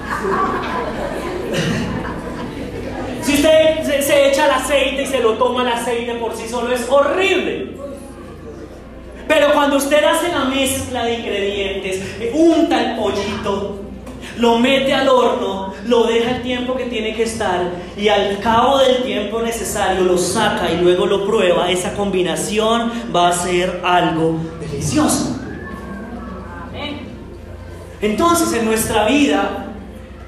Si 3.23 3.35
usted 3.35 3.83
se, 3.83 4.03
se, 4.03 4.29
echa 4.29 4.47
el 4.47 4.53
aceite 4.53 5.03
y 5.03 5.07
se 5.07 5.21
lo 5.21 5.35
toma 5.35 5.63
el 5.63 5.69
aceite 5.69 6.15
por 6.15 6.35
sí 6.35 6.49
solo, 6.49 6.75
es 6.75 6.87
horrible. 6.89 7.71
Pero 9.27 9.53
cuando 9.55 9.77
usted 9.77 10.05
hace 10.05 10.29
la 10.29 10.45
mezcla 10.45 11.05
de 11.05 11.15
ingredientes, 11.15 12.03
unta 12.35 12.83
el 12.83 12.97
pollito, 12.97 13.84
lo 14.39 14.59
mete 14.59 14.93
al 14.93 15.09
horno, 15.09 15.75
lo 15.87 16.05
deja 16.05 16.37
el 16.37 16.43
tiempo 16.43 16.75
que 16.75 16.85
tiene 16.85 17.15
que 17.15 17.25
estar 17.25 17.71
y 17.97 18.09
al 18.09 18.39
cabo 18.41 18.79
del 18.79 19.03
tiempo 19.03 19.41
necesario 19.41 20.05
lo 20.05 20.19
saca 20.19 20.71
y 20.71 20.79
luego 20.79 21.07
lo 21.07 21.27
prueba, 21.27 21.71
esa 21.71 21.95
combinación 21.95 22.91
va 23.15 23.29
a 23.29 23.33
ser 23.33 23.81
algo 23.85 24.39
delicioso. 24.61 25.41
Entonces 28.01 28.53
en 28.53 28.67
nuestra 28.67 29.07
vida 29.07 29.65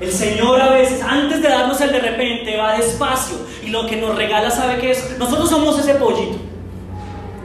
el 0.01 0.13
Señor 0.13 0.61
a 0.61 0.71
veces, 0.71 1.03
antes 1.03 1.41
de 1.41 1.49
darnos 1.49 1.81
el 1.81 1.91
de 1.91 2.01
repente, 2.01 2.57
va 2.57 2.77
despacio 2.77 3.37
y 3.65 3.71
lo 3.71 3.87
que 3.87 3.97
nos 3.97 4.15
regala, 4.15 4.51
¿sabe 4.51 4.79
qué 4.79 4.91
es? 4.91 5.17
Nosotros 5.19 5.49
somos 5.49 5.79
ese 5.79 5.95
pollito 5.95 6.37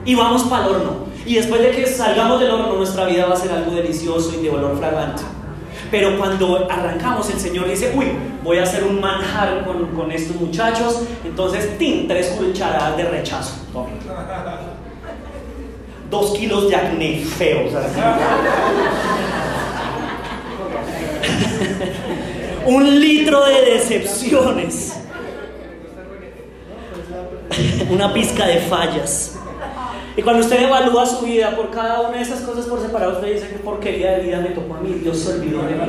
y 0.05 0.15
vamos 0.15 0.43
para 0.43 0.65
el 0.65 0.75
horno. 0.75 1.11
Y 1.25 1.35
después 1.35 1.61
de 1.61 1.71
que 1.71 1.85
salgamos 1.85 2.39
del 2.39 2.51
horno, 2.51 2.73
nuestra 2.73 3.05
vida 3.05 3.25
va 3.25 3.35
a 3.35 3.37
ser 3.37 3.51
algo 3.51 3.71
delicioso 3.71 4.33
y 4.37 4.43
de 4.43 4.49
olor 4.49 4.77
fragante. 4.77 5.21
Pero 5.91 6.17
cuando 6.17 6.67
arrancamos, 6.71 7.29
el 7.29 7.39
Señor 7.39 7.67
dice, 7.67 7.91
uy, 7.93 8.13
voy 8.43 8.59
a 8.59 8.63
hacer 8.63 8.85
un 8.85 9.01
manjar 9.01 9.65
con, 9.65 9.87
con 9.87 10.09
estos 10.11 10.37
muchachos. 10.37 11.01
Entonces, 11.25 11.77
¡tin! 11.77 12.07
Tres 12.07 12.29
cucharadas 12.29 12.95
de 12.95 13.03
rechazo. 13.03 13.55
Dos 16.09 16.37
kilos 16.37 16.69
de 16.69 16.75
acné 16.77 17.19
feos. 17.19 17.73
Así. 17.73 17.99
un 22.65 22.99
litro 22.99 23.45
de 23.45 23.61
decepciones. 23.73 24.97
Una 27.89 28.13
pizca 28.13 28.47
de 28.47 28.61
fallas. 28.61 29.37
Y 30.15 30.21
cuando 30.21 30.41
usted 30.43 30.63
evalúa 30.63 31.05
su 31.05 31.25
vida 31.25 31.55
por 31.55 31.69
cada 31.71 32.01
una 32.01 32.17
de 32.17 32.23
esas 32.23 32.41
cosas 32.41 32.65
por 32.65 32.81
separado, 32.81 33.13
usted 33.13 33.33
dice 33.33 33.47
que 33.47 33.59
porquería 33.59 34.17
de 34.17 34.23
vida 34.23 34.39
me 34.41 34.49
tocó 34.49 34.75
a 34.75 34.81
mí, 34.81 34.93
Dios 35.01 35.19
se 35.19 35.33
olvidó 35.33 35.61
de 35.63 35.75
mí. 35.75 35.81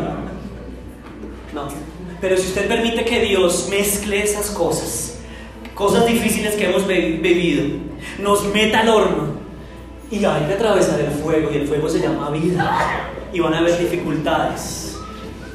No. 1.52 1.68
Pero 2.20 2.36
si 2.36 2.48
usted 2.48 2.68
permite 2.68 3.04
que 3.04 3.20
Dios 3.20 3.66
mezcle 3.68 4.22
esas 4.22 4.50
cosas, 4.50 5.18
cosas 5.74 6.06
difíciles 6.06 6.54
que 6.54 6.66
hemos 6.66 6.86
vivido, 6.86 7.78
nos 8.20 8.44
meta 8.52 8.80
al 8.80 8.88
horno 8.90 9.42
y 10.10 10.24
hay 10.24 10.44
que 10.46 10.54
atravesar 10.54 11.00
el 11.00 11.10
fuego, 11.10 11.50
y 11.52 11.56
el 11.56 11.66
fuego 11.66 11.88
se 11.88 11.98
llama 11.98 12.30
vida, 12.30 13.10
y 13.32 13.40
van 13.40 13.54
a 13.54 13.58
haber 13.58 13.78
dificultades 13.78 14.81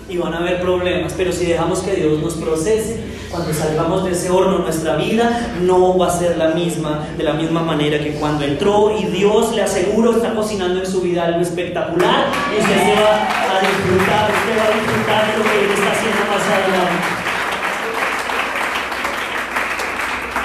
y 0.10 0.18
van 0.18 0.34
a 0.34 0.38
haber 0.38 0.62
problemas, 0.62 1.14
pero 1.18 1.32
si 1.32 1.45
dejamos 1.45 1.80
que 1.80 1.95
Dios 1.95 2.20
nos 2.22 2.36
procese, 2.36 3.03
cuando 3.30 3.53
salgamos 3.53 4.05
de 4.05 4.12
ese 4.12 4.30
horno, 4.30 4.60
nuestra 4.60 4.95
vida 4.95 5.51
no 5.62 5.97
va 5.97 6.08
a 6.08 6.18
ser 6.18 6.38
la 6.38 6.49
misma, 6.49 7.05
de 7.18 7.24
la 7.24 7.34
misma 7.34 7.62
manera 7.62 7.99
que 7.99 8.14
cuando 8.14 8.45
entró 8.45 8.97
y 8.97 9.05
Dios 9.05 9.53
le 9.53 9.64
aseguro 9.64 10.14
está 10.14 10.34
cocinando 10.34 10.80
en 10.80 10.86
su 10.86 11.01
vida 11.01 11.26
algo 11.26 11.41
espectacular 11.41 12.28
y 12.55 12.62
usted 12.62 12.76
se 12.76 13.01
va 13.01 13.16
a 13.16 13.60
disfrutar, 13.60 14.32
usted 14.32 14.58
va 14.58 14.64
a 14.64 14.76
disfrutar 14.76 15.28
de 15.28 15.38
lo 15.38 15.43
que 15.43 15.60
Él 15.60 15.72
está 15.72 15.91
haciendo 15.91 16.20
más 16.32 16.43
adelante. 16.53 17.18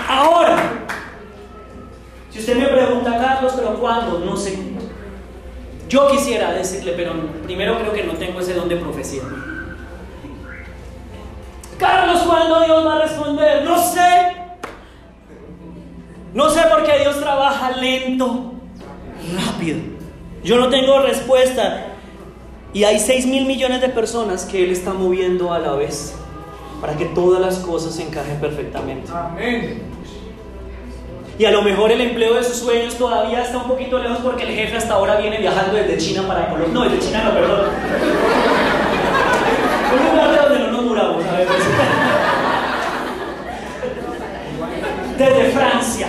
Ahora, 0.09 0.57
si 2.31 2.39
usted 2.41 2.57
me 2.57 2.67
pregunta, 2.67 3.17
Carlos, 3.17 3.53
pero 3.57 3.75
¿cuándo? 3.79 4.19
No 4.19 4.37
sé. 4.37 4.59
Yo 5.89 6.09
quisiera 6.11 6.53
decirle, 6.53 6.95
pero 6.97 7.13
primero 7.45 7.79
creo 7.79 7.93
que 7.93 8.05
no 8.05 8.15
tengo 8.15 8.41
ese 8.41 8.55
don 8.55 8.69
de 8.69 8.77
profecía. 8.77 9.23
Carlos, 11.83 12.23
¿cuándo 12.23 12.65
Dios 12.65 12.87
va 12.87 12.95
a 12.95 12.99
responder? 13.01 13.65
No 13.65 13.77
sé. 13.77 14.37
No 16.33 16.49
sé 16.49 16.63
por 16.63 16.85
qué 16.85 17.01
Dios 17.01 17.21
trabaja 17.21 17.73
lento, 17.73 18.53
rápido. 19.35 19.81
Yo 20.45 20.59
no 20.59 20.69
tengo 20.69 21.01
respuesta. 21.01 21.89
Y 22.73 22.85
hay 22.85 23.01
6 23.01 23.27
mil 23.27 23.47
millones 23.47 23.81
de 23.81 23.89
personas 23.89 24.45
que 24.45 24.65
Él 24.65 24.71
está 24.71 24.95
moviendo 24.95 25.53
a 25.53 25.59
la 25.59 25.73
vez 25.73 26.15
para 26.81 26.97
que 26.97 27.07
todas 27.07 27.41
las 27.41 27.59
cosas 27.59 27.95
se 27.95 28.05
encajen 28.05 28.41
perfectamente. 28.41 29.11
Amén. 29.13 29.83
Y 31.39 31.45
a 31.45 31.51
lo 31.51 31.63
mejor 31.63 31.91
el 31.91 32.01
empleo 32.01 32.35
de 32.35 32.45
sus 32.45 32.59
sueños 32.59 32.95
todavía 32.95 33.43
está 33.43 33.59
un 33.59 33.69
poquito 33.69 33.99
lejos 33.99 34.19
porque 34.23 34.45
el 34.45 34.55
jefe 34.55 34.77
hasta 34.77 34.95
ahora 34.95 35.17
viene 35.17 35.39
viajando 35.39 35.75
desde 35.75 35.99
China 35.99 36.29
para 36.29 36.49
Colombia. 36.49 36.73
No, 36.73 36.89
desde 36.89 37.09
China 37.09 37.25
no, 37.25 37.35
perdón. 37.35 37.67
Desde 45.19 45.51
Francia. 45.53 46.07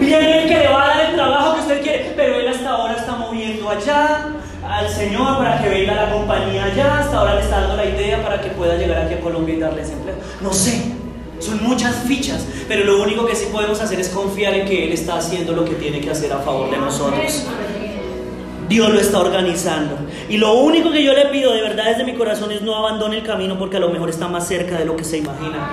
Viene 0.00 0.42
el 0.42 0.48
que 0.48 0.54
le 0.56 0.68
va 0.68 0.84
a 0.84 0.88
dar 0.88 1.10
el 1.10 1.14
trabajo 1.14 1.54
que 1.54 1.60
usted 1.60 1.82
quiere, 1.82 2.12
pero 2.16 2.34
él 2.36 2.48
hasta 2.48 2.70
ahora 2.70 2.94
está 2.94 3.12
moviendo 3.16 3.68
allá 3.68 4.26
al 4.68 4.88
Señor 4.88 5.38
para 5.38 5.62
que 5.62 5.68
venga 5.68 5.94
la 5.94 6.10
compañía 6.10 6.64
allá, 6.64 6.98
hasta 7.00 7.18
ahora 7.18 7.34
le 7.34 7.40
está 7.40 7.60
dando 7.60 7.76
la 7.76 7.84
idea 7.84 8.22
para 8.22 8.40
que 8.40 8.48
pueda 8.50 8.76
llegar 8.76 8.98
aquí 9.04 9.14
a 9.14 9.20
Colombia 9.20 9.54
y 9.54 9.58
darles 9.58 9.90
empleo. 9.90 10.16
No 10.40 10.52
sé, 10.52 10.92
son 11.40 11.62
muchas 11.62 11.94
fichas, 12.06 12.46
pero 12.66 12.84
lo 12.84 13.02
único 13.02 13.26
que 13.26 13.34
sí 13.34 13.46
podemos 13.52 13.80
hacer 13.80 14.00
es 14.00 14.08
confiar 14.08 14.54
en 14.54 14.66
que 14.66 14.84
Él 14.84 14.92
está 14.92 15.16
haciendo 15.16 15.52
lo 15.52 15.64
que 15.64 15.74
tiene 15.74 16.00
que 16.00 16.10
hacer 16.10 16.32
a 16.32 16.38
favor 16.38 16.70
de 16.70 16.78
nosotros. 16.78 17.46
Dios 18.68 18.90
lo 18.90 19.00
está 19.00 19.20
organizando. 19.20 19.96
Y 20.28 20.36
lo 20.36 20.54
único 20.54 20.90
que 20.90 21.02
yo 21.02 21.14
le 21.14 21.26
pido 21.26 21.52
de 21.52 21.62
verdad 21.62 21.86
desde 21.86 22.04
mi 22.04 22.14
corazón 22.14 22.52
es 22.52 22.62
no 22.62 22.76
abandone 22.76 23.18
el 23.18 23.22
camino 23.22 23.58
porque 23.58 23.78
a 23.78 23.80
lo 23.80 23.88
mejor 23.88 24.10
está 24.10 24.28
más 24.28 24.46
cerca 24.46 24.78
de 24.78 24.84
lo 24.84 24.96
que 24.96 25.04
se 25.04 25.18
imagina. 25.18 25.68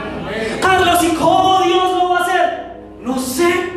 Carlos, 0.62 1.04
¿y 1.04 1.10
cómo 1.16 1.62
Dios 1.64 1.92
lo 1.98 2.10
va 2.10 2.20
a 2.20 2.24
hacer? 2.24 2.66
No 3.02 3.20
sé. 3.20 3.76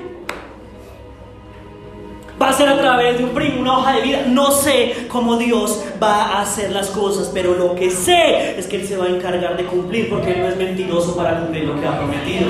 Va 2.40 2.50
a 2.50 2.52
ser 2.52 2.68
a 2.68 2.78
través 2.78 3.18
de 3.18 3.24
un 3.24 3.30
primo, 3.30 3.60
una 3.60 3.78
hoja 3.78 3.96
de 3.96 4.02
vida. 4.02 4.22
No 4.28 4.52
sé 4.52 5.06
cómo 5.08 5.36
Dios 5.36 5.82
va 6.00 6.22
a 6.22 6.42
hacer 6.42 6.70
las 6.70 6.86
cosas, 6.88 7.30
pero 7.34 7.54
lo 7.54 7.74
que 7.74 7.90
sé 7.90 8.56
es 8.56 8.68
que 8.68 8.76
Él 8.76 8.86
se 8.86 8.96
va 8.96 9.06
a 9.06 9.08
encargar 9.08 9.56
de 9.56 9.64
cumplir 9.64 10.08
porque 10.08 10.30
Él 10.30 10.42
no 10.42 10.48
es 10.48 10.56
mentiroso 10.56 11.16
para 11.16 11.40
cumplir 11.40 11.64
lo 11.64 11.80
que 11.80 11.86
ha 11.86 11.98
prometido. 11.98 12.46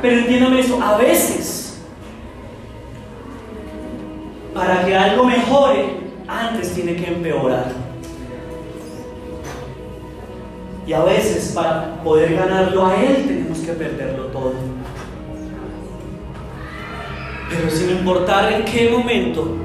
Pero 0.00 0.18
entiéndame 0.18 0.60
eso, 0.60 0.80
a 0.80 0.96
veces, 0.96 1.67
para 4.58 4.84
que 4.84 4.92
algo 4.92 5.24
mejore, 5.24 5.84
antes 6.26 6.74
tiene 6.74 6.96
que 6.96 7.06
empeorar. 7.06 7.66
Y 10.84 10.92
a 10.92 11.04
veces, 11.04 11.52
para 11.54 12.02
poder 12.02 12.34
ganarlo 12.34 12.84
a 12.84 12.96
Él, 12.96 13.24
tenemos 13.24 13.58
que 13.58 13.72
perderlo 13.72 14.24
todo. 14.24 14.54
Pero 17.48 17.70
sin 17.70 17.90
importar 17.90 18.52
en 18.52 18.64
qué 18.64 18.90
momento 18.90 19.56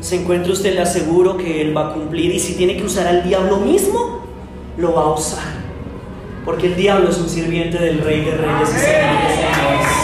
se 0.00 0.22
encuentre 0.22 0.52
usted, 0.52 0.72
le 0.72 0.80
aseguro 0.80 1.36
que 1.36 1.60
Él 1.60 1.76
va 1.76 1.90
a 1.90 1.92
cumplir. 1.92 2.34
Y 2.34 2.40
si 2.40 2.54
tiene 2.54 2.78
que 2.78 2.84
usar 2.84 3.06
al 3.06 3.24
diablo 3.24 3.58
mismo, 3.58 4.24
lo 4.78 4.94
va 4.94 5.02
a 5.02 5.12
usar. 5.12 5.58
Porque 6.46 6.68
el 6.68 6.76
diablo 6.76 7.10
es 7.10 7.18
un 7.18 7.28
sirviente 7.28 7.76
del 7.76 8.00
rey 8.00 8.24
de 8.24 8.30
reyes 8.30 8.70
y 8.70 8.78
señores 8.78 9.28
de 9.28 9.34
señores. 9.34 9.97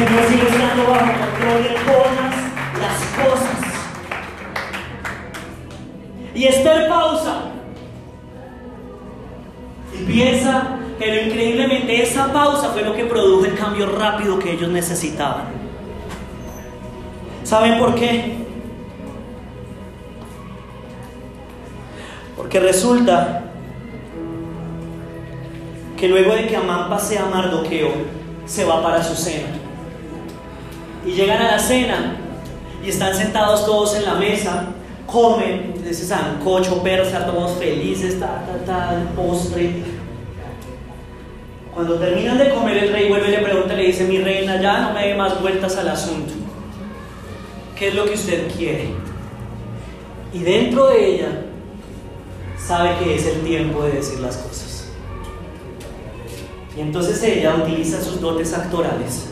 Sigue 0.00 0.48
estando 0.48 0.90
bajo 0.90 1.12
control 1.12 1.62
de 1.62 1.74
todas 1.84 2.32
las 2.80 2.98
cosas. 3.18 3.58
Y 6.34 6.46
Esther 6.46 6.88
pausa 6.88 7.42
y 9.92 10.04
piensa, 10.04 10.78
pero 10.98 11.26
increíblemente 11.26 12.02
esa 12.02 12.32
pausa 12.32 12.70
fue 12.70 12.82
lo 12.82 12.94
que 12.94 13.04
produjo 13.04 13.44
el 13.44 13.54
cambio 13.54 13.94
rápido 13.94 14.38
que 14.38 14.52
ellos 14.52 14.70
necesitaban. 14.70 15.44
¿Saben 17.44 17.78
por 17.78 17.94
qué? 17.94 18.36
Porque 22.38 22.58
resulta 22.58 23.44
que 25.98 26.08
luego 26.08 26.34
de 26.34 26.46
que 26.46 26.56
Amán 26.56 26.88
pase 26.88 27.18
a 27.18 27.26
Mardoqueo, 27.26 27.90
se 28.46 28.64
va 28.64 28.82
para 28.82 29.02
su 29.02 29.14
cena. 29.14 29.59
Y 31.04 31.12
llegan 31.12 31.40
a 31.42 31.52
la 31.52 31.58
cena 31.58 32.16
y 32.84 32.88
están 32.90 33.14
sentados 33.14 33.64
todos 33.66 33.96
en 33.96 34.04
la 34.04 34.14
mesa, 34.14 34.66
comen 35.06 35.74
ese 35.88 36.06
sancocho 36.06 36.82
persa, 36.82 37.26
todos 37.26 37.58
felices, 37.58 38.20
ta, 38.20 38.44
ta, 38.46 38.64
ta, 38.64 39.02
postre. 39.16 39.82
Cuando 41.74 41.94
terminan 41.94 42.38
de 42.38 42.50
comer, 42.50 42.84
el 42.84 42.92
rey 42.92 43.08
vuelve 43.08 43.28
y 43.28 43.30
le 43.32 43.38
pregunta, 43.38 43.74
le 43.74 43.86
dice, 43.86 44.04
mi 44.04 44.18
reina, 44.18 44.60
ya 44.60 44.80
no 44.80 44.92
me 44.92 45.08
dé 45.08 45.14
más 45.14 45.40
vueltas 45.40 45.76
al 45.76 45.88
asunto. 45.88 46.32
¿Qué 47.76 47.88
es 47.88 47.94
lo 47.94 48.04
que 48.04 48.14
usted 48.14 48.50
quiere? 48.56 48.90
Y 50.32 50.40
dentro 50.40 50.88
de 50.88 51.14
ella 51.14 51.28
sabe 52.58 52.90
que 53.02 53.14
es 53.14 53.26
el 53.26 53.40
tiempo 53.40 53.82
de 53.84 53.92
decir 53.92 54.20
las 54.20 54.36
cosas. 54.36 54.88
Y 56.76 56.80
entonces 56.80 57.22
ella 57.22 57.56
utiliza 57.56 58.02
sus 58.02 58.20
dotes 58.20 58.52
actorales. 58.52 59.29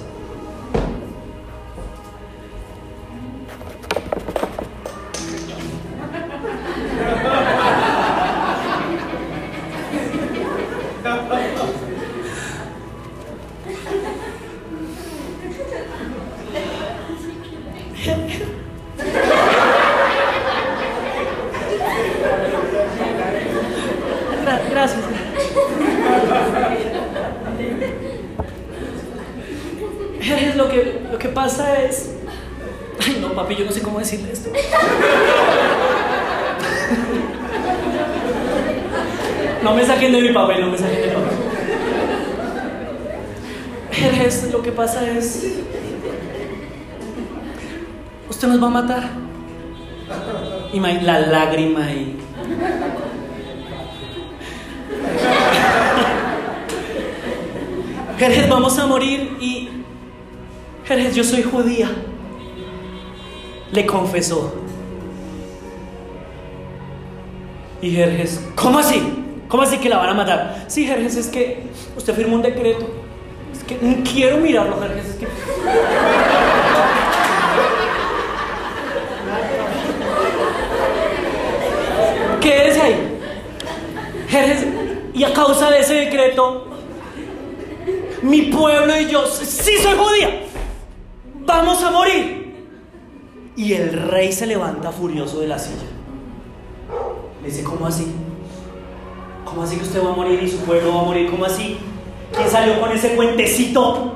A 48.68 48.70
matar. 48.70 49.10
Y 50.72 50.80
la 50.80 51.20
lágrima 51.20 51.90
y. 51.90 52.16
Jerez, 58.18 58.48
vamos 58.48 58.78
a 58.78 58.86
morir 58.86 59.36
y... 59.40 59.68
Jerez, 60.84 61.14
yo 61.14 61.24
soy 61.24 61.42
judía. 61.42 61.90
Le 63.72 63.86
confesó. 63.86 64.54
Y 67.80 67.90
Jerjes, 67.90 68.44
¿cómo 68.56 68.80
así? 68.80 69.00
¿Cómo 69.48 69.62
así 69.62 69.78
que 69.78 69.88
la 69.88 69.98
van 69.98 70.10
a 70.10 70.14
matar? 70.14 70.64
Sí, 70.66 70.84
Jerjes, 70.84 71.16
es 71.16 71.28
que 71.28 71.62
usted 71.96 72.12
firmó 72.14 72.34
un 72.36 72.42
decreto. 72.42 72.86
Es 73.52 73.62
que 73.62 73.78
no 73.80 74.02
quiero 74.02 74.38
mirarlo, 74.38 74.80
Jerjes. 74.80 75.10
Es 75.10 75.16
que... 75.16 75.28
Quédese 82.48 82.80
ahí. 82.80 83.18
Y 85.12 85.24
a 85.24 85.32
causa 85.34 85.70
de 85.70 85.80
ese 85.80 85.94
decreto, 85.94 86.66
mi 88.22 88.42
pueblo 88.42 88.98
y 88.98 89.06
yo, 89.06 89.26
sí 89.26 89.72
soy 89.82 89.96
judía, 89.98 90.42
vamos 91.44 91.82
a 91.82 91.90
morir. 91.90 92.66
Y 93.56 93.74
el 93.74 93.92
rey 93.92 94.32
se 94.32 94.46
levanta 94.46 94.92
furioso 94.92 95.40
de 95.40 95.48
la 95.48 95.58
silla. 95.58 95.88
Le 97.42 97.48
dice, 97.48 97.64
¿cómo 97.64 97.86
así? 97.86 98.06
¿Cómo 99.44 99.62
así 99.62 99.76
que 99.76 99.82
usted 99.82 100.02
va 100.02 100.12
a 100.12 100.16
morir 100.16 100.42
y 100.42 100.48
su 100.48 100.58
pueblo 100.58 100.94
va 100.94 101.00
a 101.00 101.04
morir? 101.04 101.30
¿Cómo 101.30 101.44
así? 101.44 101.76
¿Quién 102.34 102.48
salió 102.48 102.80
con 102.80 102.92
ese 102.92 103.14
cuentecito? 103.16 104.14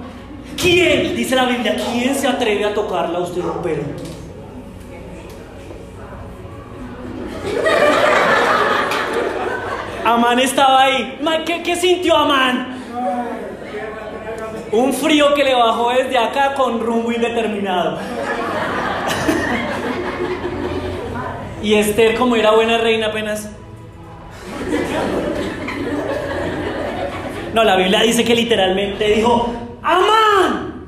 ¿Quién? 0.56 1.16
Dice 1.16 1.34
la 1.34 1.46
Biblia, 1.46 1.76
¿quién 1.92 2.14
se 2.14 2.28
atreve 2.28 2.64
a 2.64 2.72
tocarla 2.72 3.18
a 3.18 3.22
usted 3.22 3.42
un 3.42 3.62
pelo? 3.62 3.82
Amán 10.04 10.40
estaba 10.40 10.82
ahí. 10.82 11.18
Ma, 11.22 11.44
¿Qué, 11.44 11.62
qué 11.62 11.76
sintió 11.76 12.16
Amán? 12.16 12.78
Un 14.72 14.92
frío 14.92 15.32
que 15.34 15.44
le 15.44 15.54
bajó 15.54 15.90
desde 15.90 16.18
acá 16.18 16.54
con 16.54 16.80
rumbo 16.80 17.12
indeterminado. 17.12 17.98
y 21.62 21.74
Esther, 21.74 22.16
como 22.16 22.34
era 22.36 22.52
buena 22.52 22.78
reina 22.78 23.08
apenas. 23.08 23.50
No, 27.52 27.64
la 27.64 27.76
Biblia 27.76 28.00
dice 28.00 28.24
que 28.24 28.34
literalmente 28.34 29.08
dijo, 29.08 29.52
¡Amán! 29.82 30.86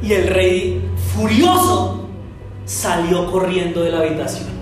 Y 0.00 0.12
el 0.12 0.28
rey, 0.28 0.88
furioso, 1.16 2.08
salió 2.64 3.28
corriendo 3.30 3.82
de 3.82 3.90
la 3.90 3.98
habitación. 3.98 4.53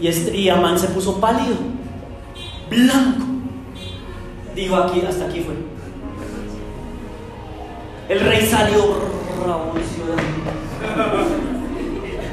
Y, 0.00 0.48
Amán 0.48 0.78
se 0.78 0.88
puso 0.88 1.20
pálido, 1.20 1.56
blanco. 2.70 3.24
Dijo 4.54 4.76
aquí, 4.76 5.02
hasta 5.06 5.26
aquí 5.26 5.40
fue. 5.40 5.54
El 8.08 8.20
rey 8.20 8.46
salió. 8.46 9.08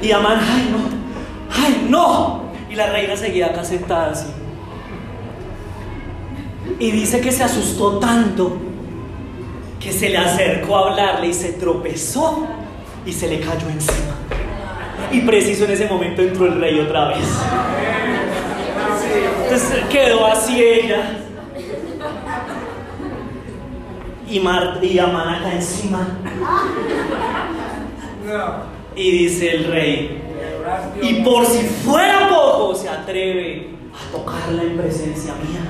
Y 0.02 0.12
Amán, 0.12 0.40
ay 0.40 0.70
no, 0.72 1.64
ay 1.64 1.88
no. 1.90 2.46
Y 2.70 2.76
la 2.76 2.92
reina 2.92 3.16
seguía 3.16 3.48
acá 3.48 3.64
sentada 3.64 4.12
así. 4.12 4.28
Y 6.80 6.92
dice 6.92 7.22
que 7.22 7.32
se 7.32 7.44
asustó 7.44 8.00
tanto 8.00 8.58
que 9.80 9.92
se 9.92 10.10
le 10.10 10.18
acercó 10.18 10.78
a 10.78 10.90
hablarle 10.90 11.28
y 11.28 11.34
se 11.34 11.54
tropezó 11.54 12.48
y 13.06 13.14
se 13.14 13.28
le 13.28 13.40
cayó 13.40 13.70
encima. 13.70 14.16
Y 15.12 15.22
preciso 15.22 15.66
en 15.66 15.72
ese 15.72 15.88
momento 15.88 16.22
entró 16.22 16.46
el 16.46 16.60
rey 16.60 16.80
otra 16.80 17.10
vez. 17.10 17.28
Entonces 19.44 19.86
quedó 19.90 20.26
así 20.26 20.62
ella. 20.62 21.20
Y 24.28 24.40
Mar 24.40 24.80
y 24.82 24.98
Amán 25.00 25.44
encima. 25.52 26.08
Y 28.96 29.12
dice 29.12 29.56
el 29.56 29.66
rey, 29.66 30.26
y 31.02 31.16
por 31.22 31.46
si 31.46 31.64
fuera 31.64 32.28
poco 32.30 32.74
se 32.76 32.90
atreve 32.90 33.70
a 33.94 34.12
tocarla 34.12 34.64
en 34.64 34.78
presencia 34.78 35.34
mía. 35.36 35.62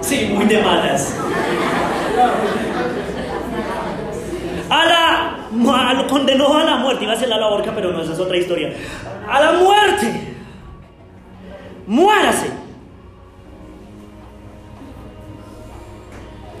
Sí, 0.00 0.30
muy 0.34 0.46
de 0.46 0.62
malas. 0.62 1.14
A 4.68 4.84
la, 4.84 5.25
lo 5.64 6.06
condenó 6.06 6.56
a 6.56 6.64
la 6.64 6.76
muerte, 6.76 7.04
iba 7.04 7.12
a 7.12 7.16
ser 7.16 7.28
la 7.28 7.46
horca, 7.46 7.72
pero 7.74 7.92
no, 7.92 8.02
esa 8.02 8.12
es 8.12 8.18
otra 8.18 8.36
historia. 8.36 8.72
A 9.28 9.40
la 9.40 9.52
muerte. 9.52 10.34
Muérase. 11.86 12.50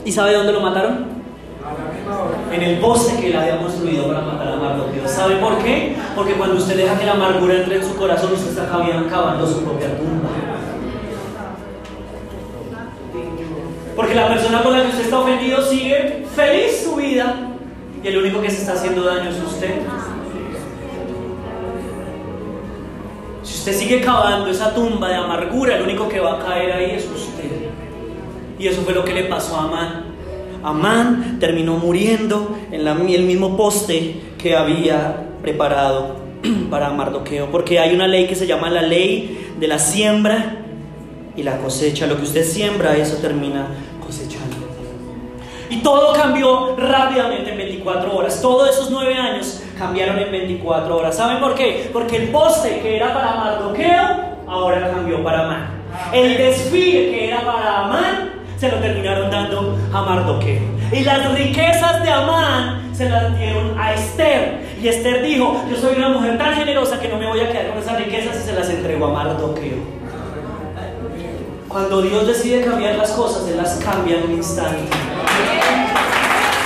¿Y 0.04 0.12
sabe 0.12 0.34
dónde 0.34 0.52
lo 0.52 0.60
mataron? 0.60 1.16
En 2.52 2.62
el 2.62 2.80
bosque 2.80 3.20
que 3.20 3.26
él 3.30 3.36
había 3.36 3.58
construido 3.58 4.06
para 4.06 4.20
matar 4.20 4.48
a 4.48 4.56
Mardoqueo. 4.56 5.08
¿Sabe 5.08 5.36
por 5.36 5.58
qué? 5.58 5.96
Porque 6.14 6.34
cuando 6.34 6.56
usted 6.56 6.76
deja 6.76 6.96
que 6.98 7.06
la 7.06 7.12
amargura 7.12 7.54
entre 7.54 7.76
en 7.76 7.84
su 7.84 7.96
corazón, 7.96 8.32
usted 8.32 8.50
está 8.50 8.66
cavando 8.66 9.46
su 9.46 9.64
propia 9.64 9.88
tumba. 9.98 10.28
Porque 13.96 14.14
la 14.14 14.28
persona 14.28 14.62
con 14.62 14.72
la 14.72 14.82
que 14.82 14.88
usted 14.88 15.04
está 15.04 15.18
ofendido 15.18 15.62
sigue 15.62 16.26
feliz 16.36 16.84
su 16.84 16.96
vida 16.96 17.45
y 18.02 18.06
el 18.06 18.18
único 18.18 18.40
que 18.40 18.50
se 18.50 18.58
está 18.60 18.74
haciendo 18.74 19.02
daño 19.02 19.30
es 19.30 19.36
usted. 19.42 19.80
Si 23.42 23.54
usted 23.54 23.72
sigue 23.74 24.00
cavando 24.00 24.50
esa 24.50 24.74
tumba 24.74 25.08
de 25.08 25.14
amargura, 25.14 25.76
el 25.76 25.82
único 25.82 26.08
que 26.08 26.20
va 26.20 26.40
a 26.40 26.44
caer 26.44 26.72
ahí 26.72 26.90
es 26.96 27.04
usted. 27.04 27.68
Y 28.58 28.66
eso 28.66 28.82
fue 28.82 28.94
lo 28.94 29.04
que 29.04 29.12
le 29.12 29.24
pasó 29.24 29.56
a 29.56 29.64
Amán. 29.64 30.04
Amán 30.62 31.38
terminó 31.38 31.76
muriendo 31.76 32.56
en 32.72 32.84
la, 32.84 32.92
el 32.92 33.22
mismo 33.22 33.56
poste 33.56 34.20
que 34.38 34.56
había 34.56 35.28
preparado 35.42 36.16
para 36.70 36.90
Mardoqueo, 36.90 37.50
porque 37.50 37.78
hay 37.78 37.94
una 37.94 38.08
ley 38.08 38.26
que 38.26 38.34
se 38.34 38.46
llama 38.46 38.68
la 38.70 38.82
ley 38.82 39.52
de 39.58 39.68
la 39.68 39.78
siembra 39.78 40.56
y 41.36 41.42
la 41.42 41.58
cosecha. 41.58 42.06
Lo 42.06 42.16
que 42.16 42.24
usted 42.24 42.44
siembra, 42.44 42.96
eso 42.96 43.18
termina 43.18 43.68
y 45.68 45.78
todo 45.78 46.12
cambió 46.12 46.76
rápidamente 46.76 47.50
en 47.50 47.56
24 47.56 48.16
horas. 48.16 48.40
Todos 48.40 48.70
esos 48.70 48.90
nueve 48.90 49.14
años 49.14 49.62
cambiaron 49.76 50.18
en 50.18 50.30
24 50.30 50.96
horas. 50.96 51.16
¿Saben 51.16 51.40
por 51.40 51.54
qué? 51.54 51.90
Porque 51.92 52.16
el 52.16 52.28
poste 52.28 52.80
que 52.80 52.96
era 52.96 53.12
para 53.12 53.34
Mardoqueo, 53.36 54.36
ahora 54.46 54.90
cambió 54.90 55.22
para 55.24 55.44
Amán. 55.44 55.70
El 56.12 56.36
desfile 56.36 57.10
que 57.10 57.28
era 57.28 57.40
para 57.40 57.84
Amán, 57.84 58.32
se 58.58 58.70
lo 58.70 58.78
terminaron 58.78 59.30
dando 59.30 59.76
a 59.92 60.02
Mardoqueo. 60.02 60.62
Y 60.92 61.00
las 61.00 61.32
riquezas 61.34 62.02
de 62.02 62.10
Amán 62.10 62.94
se 62.94 63.08
las 63.08 63.36
dieron 63.36 63.78
a 63.78 63.92
Esther. 63.94 64.66
Y 64.80 64.88
Esther 64.88 65.22
dijo, 65.22 65.64
yo 65.68 65.76
soy 65.76 65.96
una 65.96 66.10
mujer 66.10 66.38
tan 66.38 66.54
generosa 66.54 67.00
que 67.00 67.08
no 67.08 67.16
me 67.16 67.26
voy 67.26 67.40
a 67.40 67.50
quedar 67.50 67.68
con 67.68 67.78
esas 67.78 67.98
riquezas 67.98 68.36
y 68.36 68.46
se 68.46 68.52
las 68.52 68.70
entregó 68.70 69.06
a 69.06 69.12
Mardoqueo. 69.12 69.96
Cuando 71.68 72.00
Dios 72.00 72.26
decide 72.26 72.64
cambiar 72.64 72.94
las 72.94 73.10
cosas, 73.10 73.46
Él 73.48 73.56
las 73.56 73.74
cambia 73.76 74.16
en 74.16 74.24
un 74.24 74.32
instante. 74.32 74.88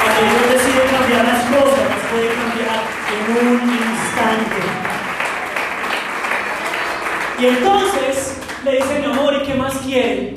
Cuando 0.02 0.20
Dios 0.30 0.44
decide 0.52 0.82
cambiar 0.90 1.24
las 1.24 1.42
cosas, 1.44 1.84
las 1.90 2.02
puede 2.10 2.28
cambiar 2.34 2.78
en 3.14 3.22
un 3.46 3.60
instante. 3.70 4.60
Y 7.38 7.46
entonces 7.46 8.38
le 8.64 8.72
dice 8.72 8.98
mi 8.98 9.06
amor, 9.12 9.34
¿y 9.34 9.46
qué 9.46 9.54
más 9.54 9.74
quiere? 9.78 10.34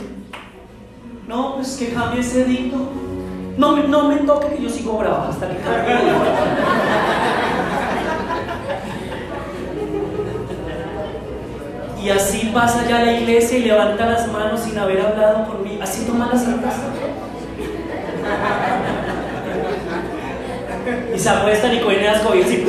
No, 1.27 1.55
pues 1.55 1.75
que 1.77 1.93
cambie 1.93 2.21
ese 2.21 2.45
dicto. 2.45 2.77
No, 3.57 3.75
no 3.75 4.07
me 4.09 4.15
toque 4.17 4.55
que 4.55 4.63
yo 4.63 4.69
sigo 4.69 4.97
bravo 4.97 5.27
hasta 5.29 5.49
que 5.49 5.57
cambie. 5.57 5.95
Y 12.03 12.09
así 12.09 12.51
pasa 12.53 12.85
ya 12.85 12.99
la 12.99 13.13
iglesia 13.13 13.57
y 13.59 13.63
levanta 13.63 14.05
las 14.05 14.27
manos 14.27 14.59
sin 14.59 14.77
haber 14.77 14.99
hablado 14.99 15.45
mí. 15.63 15.79
Así 15.81 16.05
toma 16.05 16.29
la 16.31 16.37
santa 16.37 16.69
Y 21.15 21.19
se 21.19 21.29
apuestan 21.29 21.75
y 21.75 21.79
cogen 21.79 22.03
las 22.03 22.21
cobijas 22.21 22.51
y... 22.51 22.65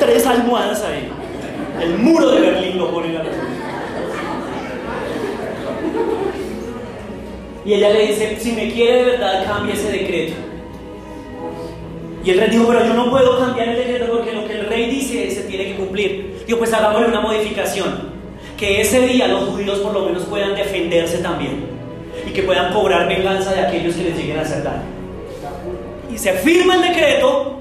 Tres 0.00 0.26
almohadas 0.26 0.82
ahí. 0.82 1.10
El 1.80 1.98
muro 1.98 2.30
de 2.30 2.40
Berlín 2.40 2.78
lo 2.78 2.90
ponen 2.90 3.16
a 3.16 3.22
Y 7.64 7.74
ella 7.74 7.90
le 7.90 8.06
dice, 8.06 8.36
si 8.40 8.52
me 8.52 8.72
quiere 8.72 8.96
de 8.96 9.04
verdad, 9.12 9.44
cambie 9.46 9.74
ese 9.74 9.92
decreto. 9.92 10.32
Y 12.24 12.30
el 12.30 12.38
rey 12.38 12.50
dijo, 12.50 12.66
pero 12.66 12.84
yo 12.84 12.94
no 12.94 13.10
puedo 13.10 13.38
cambiar 13.38 13.68
el 13.68 13.76
decreto 13.76 14.12
porque 14.12 14.32
lo 14.32 14.46
que 14.46 14.60
el 14.60 14.66
rey 14.66 14.90
dice 14.90 15.30
se 15.30 15.42
tiene 15.42 15.66
que 15.66 15.76
cumplir. 15.76 16.42
Digo, 16.46 16.58
pues 16.58 16.72
hagámosle 16.72 17.08
una 17.08 17.20
modificación. 17.20 18.10
Que 18.58 18.80
ese 18.80 19.06
día 19.06 19.28
los 19.28 19.44
judíos 19.44 19.78
por 19.78 19.94
lo 19.94 20.06
menos 20.06 20.24
puedan 20.24 20.54
defenderse 20.54 21.18
también. 21.18 21.79
Y 22.26 22.30
que 22.30 22.42
puedan 22.42 22.72
cobrar 22.72 23.08
venganza 23.08 23.52
de 23.52 23.60
aquellos 23.60 23.94
que 23.94 24.04
les 24.04 24.16
lleguen 24.16 24.38
a 24.38 24.42
hacer 24.42 24.62
daño. 24.62 24.82
Y 26.12 26.18
se 26.18 26.32
firma 26.34 26.76
el 26.76 26.82
decreto. 26.82 27.60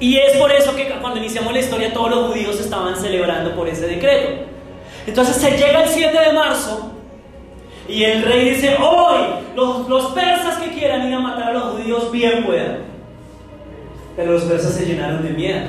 Y 0.00 0.16
es 0.16 0.36
por 0.36 0.52
eso 0.52 0.74
que 0.76 0.88
cuando 1.00 1.18
iniciamos 1.18 1.52
la 1.52 1.58
historia 1.60 1.92
todos 1.92 2.10
los 2.10 2.30
judíos 2.30 2.60
estaban 2.60 2.96
celebrando 2.96 3.54
por 3.54 3.68
ese 3.68 3.86
decreto. 3.86 4.44
Entonces 5.06 5.36
se 5.36 5.50
llega 5.52 5.82
el 5.82 5.88
7 5.88 6.18
de 6.18 6.32
marzo 6.32 6.92
y 7.88 8.04
el 8.04 8.22
rey 8.22 8.50
dice, 8.50 8.76
hoy 8.78 9.24
los, 9.56 9.88
los 9.88 10.12
persas 10.12 10.58
que 10.58 10.70
quieran 10.70 11.08
ir 11.08 11.14
a 11.14 11.20
matar 11.20 11.48
a 11.48 11.52
los 11.54 11.62
judíos 11.72 12.12
bien 12.12 12.44
puedan. 12.44 12.80
Pero 14.14 14.32
los 14.32 14.42
persas 14.42 14.74
se 14.74 14.84
llenaron 14.84 15.22
de 15.22 15.30
miedo. 15.30 15.68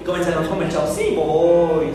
Y 0.00 0.04
comenzaron 0.04 0.44
a 0.44 0.48
comer, 0.48 0.68
chao, 0.68 0.86
sí, 0.92 1.14
voy. 1.14 1.92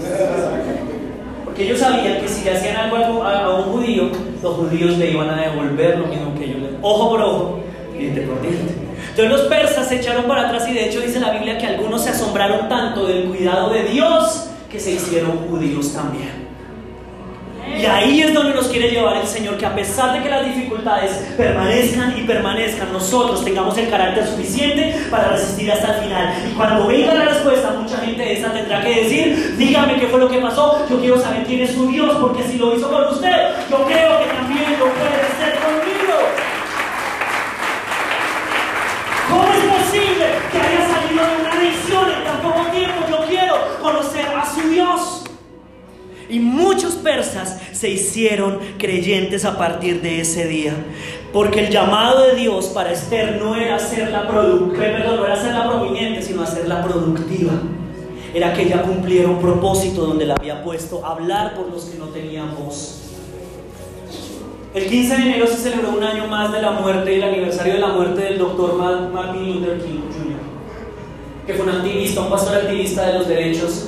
Porque 1.53 1.65
ellos 1.65 1.81
sabían 1.81 2.19
que 2.19 2.27
si 2.27 2.43
le 2.43 2.49
hacían 2.49 2.75
algo 2.75 3.23
a, 3.23 3.59
un 3.59 3.73
judío, 3.73 4.09
los 4.41 4.55
judíos 4.55 4.97
le 4.97 5.11
iban 5.11 5.29
a 5.29 5.39
devolver 5.39 5.99
lo 5.99 6.07
mismo 6.07 6.33
que 6.33 6.45
ellos 6.45 6.57
le 6.63 6.69
Ojo 6.81 7.09
por 7.11 7.21
ojo, 7.21 7.59
diente 7.95 8.21
por 8.21 8.41
diente. 8.41 8.73
Entonces 9.11 9.29
los 9.29 9.41
persas 9.41 9.87
se 9.87 9.97
echaron 9.97 10.25
para 10.25 10.47
atrás 10.47 10.67
y 10.67 10.73
de 10.73 10.89
hecho 10.89 10.99
dice 10.99 11.19
la 11.19 11.29
Biblia 11.29 11.59
que 11.59 11.67
algunos 11.67 12.03
se 12.03 12.09
asombraron 12.09 12.67
tanto 12.69 13.05
del 13.05 13.25
cuidado 13.25 13.69
de 13.69 13.83
Dios 13.83 14.47
que 14.71 14.79
se 14.79 14.93
hicieron 14.93 15.47
judíos 15.47 15.93
también. 15.93 16.42
Y 17.83 17.85
ahí 17.85 18.21
es 18.21 18.33
donde 18.33 18.53
nos 18.53 18.69
quiere 18.69 18.91
llevar 18.91 19.17
el 19.17 19.27
Señor, 19.27 19.57
que 19.57 19.65
a 19.65 19.75
pesar 19.75 20.13
de 20.13 20.23
que 20.23 20.29
las 20.29 20.45
dificultades 20.45 21.11
permanezcan 21.35 22.17
y 22.17 22.21
permanezcan, 22.21 22.93
nosotros 22.93 23.43
tengamos 23.43 23.77
el 23.77 23.89
carácter 23.89 24.25
suficiente 24.25 25.05
para 25.11 25.31
resistir 25.31 25.69
hasta 25.69 25.95
el 25.97 26.03
final. 26.03 26.33
Y 26.49 26.53
cuando 26.53 26.87
venga 26.87 27.13
la 27.13 27.25
respuesta, 27.25 27.71
mucha 27.71 27.97
gente 27.97 28.21
de 28.21 28.39
esa 28.39 28.53
tendrá 28.53 28.81
que 28.81 29.01
decir, 29.03 29.57
dígame 29.57 29.99
qué 29.99 30.07
fue 30.07 30.17
lo 30.17 30.29
que 30.29 30.37
pasó, 30.37 30.85
yo 30.89 30.97
quiero 30.97 31.19
saber 31.19 31.43
quién 31.43 31.59
es 31.59 31.71
su 31.71 31.85
Dios, 31.87 32.15
porque 32.21 32.43
si 32.43 32.57
lo 32.57 32.73
hizo 32.73 32.89
con 32.89 33.03
usted, 33.03 33.49
yo 33.69 33.83
creo 33.83 34.19
que 34.19 34.25
también 34.33 34.79
lo 34.79 34.85
puede 34.85 35.19
hacer 35.19 35.59
conmigo. 35.59 36.19
¿Cómo 39.29 39.43
es 39.43 39.83
posible 39.83 40.25
que 40.53 40.57
haya 40.57 40.87
salido 40.87 41.25
de 41.25 41.41
una 41.41 41.51
adicción 41.51 42.11
en 42.11 42.23
tan 42.23 42.37
poco 42.43 42.65
tiempo? 42.71 43.03
Yo 43.09 43.25
quiero 43.27 43.55
conocer 43.81 44.25
a 44.27 44.45
su 44.55 44.69
Dios. 44.69 45.23
Y 46.33 46.39
muchos 46.39 46.95
persas 46.95 47.61
se 47.73 47.91
hicieron 47.91 48.57
creyentes 48.79 49.45
a 49.45 49.55
partir 49.55 50.01
de 50.01 50.19
ese 50.19 50.47
día. 50.47 50.73
Porque 51.31 51.59
el 51.59 51.69
llamado 51.69 52.25
de 52.25 52.33
Dios 52.33 52.71
para 52.73 52.91
Esther 52.91 53.39
no 53.39 53.55
era 53.55 53.77
ser 53.77 54.09
la 54.09 54.27
perdón, 54.27 54.73
no 54.75 54.81
era 54.81 55.69
proveniente, 55.69 56.23
sino 56.23 56.41
hacerla 56.41 56.83
productiva. 56.83 57.53
Era 58.33 58.51
que 58.51 58.63
ella 58.63 58.81
cumpliera 58.81 59.29
un 59.29 59.39
propósito 59.39 60.07
donde 60.07 60.25
la 60.25 60.33
había 60.33 60.63
puesto 60.63 61.05
hablar 61.05 61.53
por 61.53 61.69
los 61.69 61.85
que 61.85 61.99
no 61.99 62.05
tenían 62.05 62.55
voz. 62.55 63.11
El 64.73 64.87
15 64.87 65.15
de 65.15 65.21
enero 65.21 65.45
se 65.45 65.57
celebró 65.57 65.91
un 65.91 66.03
año 66.03 66.25
más 66.25 66.51
de 66.51 66.63
la 66.63 66.71
muerte, 66.71 67.15
el 67.15 67.21
aniversario 67.21 67.73
de 67.73 67.79
la 67.79 67.89
muerte 67.89 68.23
del 68.23 68.39
doctor 68.39 68.75
Martin 69.13 69.53
Luther 69.53 69.77
King 69.83 70.01
Jr., 70.11 70.39
que 71.45 71.53
fue 71.53 71.63
un 71.63 71.75
activista, 71.75 72.21
un 72.21 72.31
pastor 72.31 72.55
activista 72.55 73.05
de 73.05 73.19
los 73.19 73.27
derechos 73.27 73.85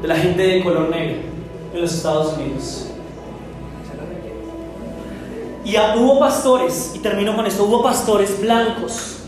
de 0.00 0.06
la 0.06 0.14
gente 0.14 0.46
de 0.46 0.62
color 0.62 0.88
negro 0.88 1.31
en 1.72 1.80
los 1.80 1.92
Estados 1.92 2.36
Unidos. 2.36 2.86
Y 5.64 5.76
hubo 5.96 6.18
pastores, 6.18 6.92
y 6.94 6.98
termino 6.98 7.36
con 7.36 7.46
esto, 7.46 7.64
hubo 7.64 7.82
pastores 7.82 8.40
blancos 8.40 9.18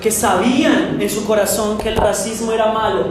que 0.00 0.10
sabían 0.10 1.00
en 1.00 1.10
su 1.10 1.26
corazón 1.26 1.76
que 1.76 1.90
el 1.90 1.96
racismo 1.96 2.52
era 2.52 2.72
malo, 2.72 3.06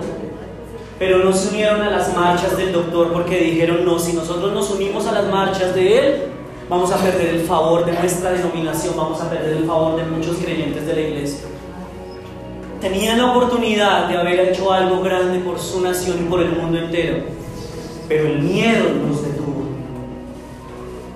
pero 0.97 1.19
no 1.19 1.33
se 1.33 1.49
unieron 1.49 1.81
a 1.81 1.91
las 1.91 2.15
marchas 2.15 2.57
del 2.57 2.71
doctor 2.71 3.13
porque 3.13 3.39
dijeron, 3.41 3.85
no, 3.85 3.99
si 3.99 4.13
nosotros 4.13 4.53
nos 4.53 4.71
unimos 4.71 5.05
a 5.05 5.11
las 5.11 5.25
marchas 5.25 5.75
de 5.75 5.99
él, 5.99 6.23
vamos 6.67 6.91
a 6.91 6.97
perder 6.97 7.35
el 7.35 7.41
favor 7.41 7.85
de 7.85 7.91
nuestra 7.91 8.31
denominación, 8.31 8.95
vamos 8.97 9.21
a 9.21 9.29
perder 9.29 9.57
el 9.57 9.65
favor 9.65 9.97
de 9.97 10.03
muchos 10.03 10.37
creyentes 10.37 10.87
de 10.87 10.93
la 10.93 11.01
iglesia. 11.01 11.45
Tenían 12.81 13.19
la 13.19 13.31
oportunidad 13.31 14.07
de 14.07 14.17
haber 14.17 14.39
hecho 14.39 14.71
algo 14.71 15.01
grande 15.01 15.39
por 15.39 15.59
su 15.59 15.81
nación 15.81 16.25
y 16.25 16.29
por 16.29 16.41
el 16.41 16.53
mundo 16.53 16.79
entero 16.79 17.44
pero 18.07 18.27
el 18.27 18.39
miedo 18.39 18.85
nos 19.07 19.23
detuvo. 19.23 19.65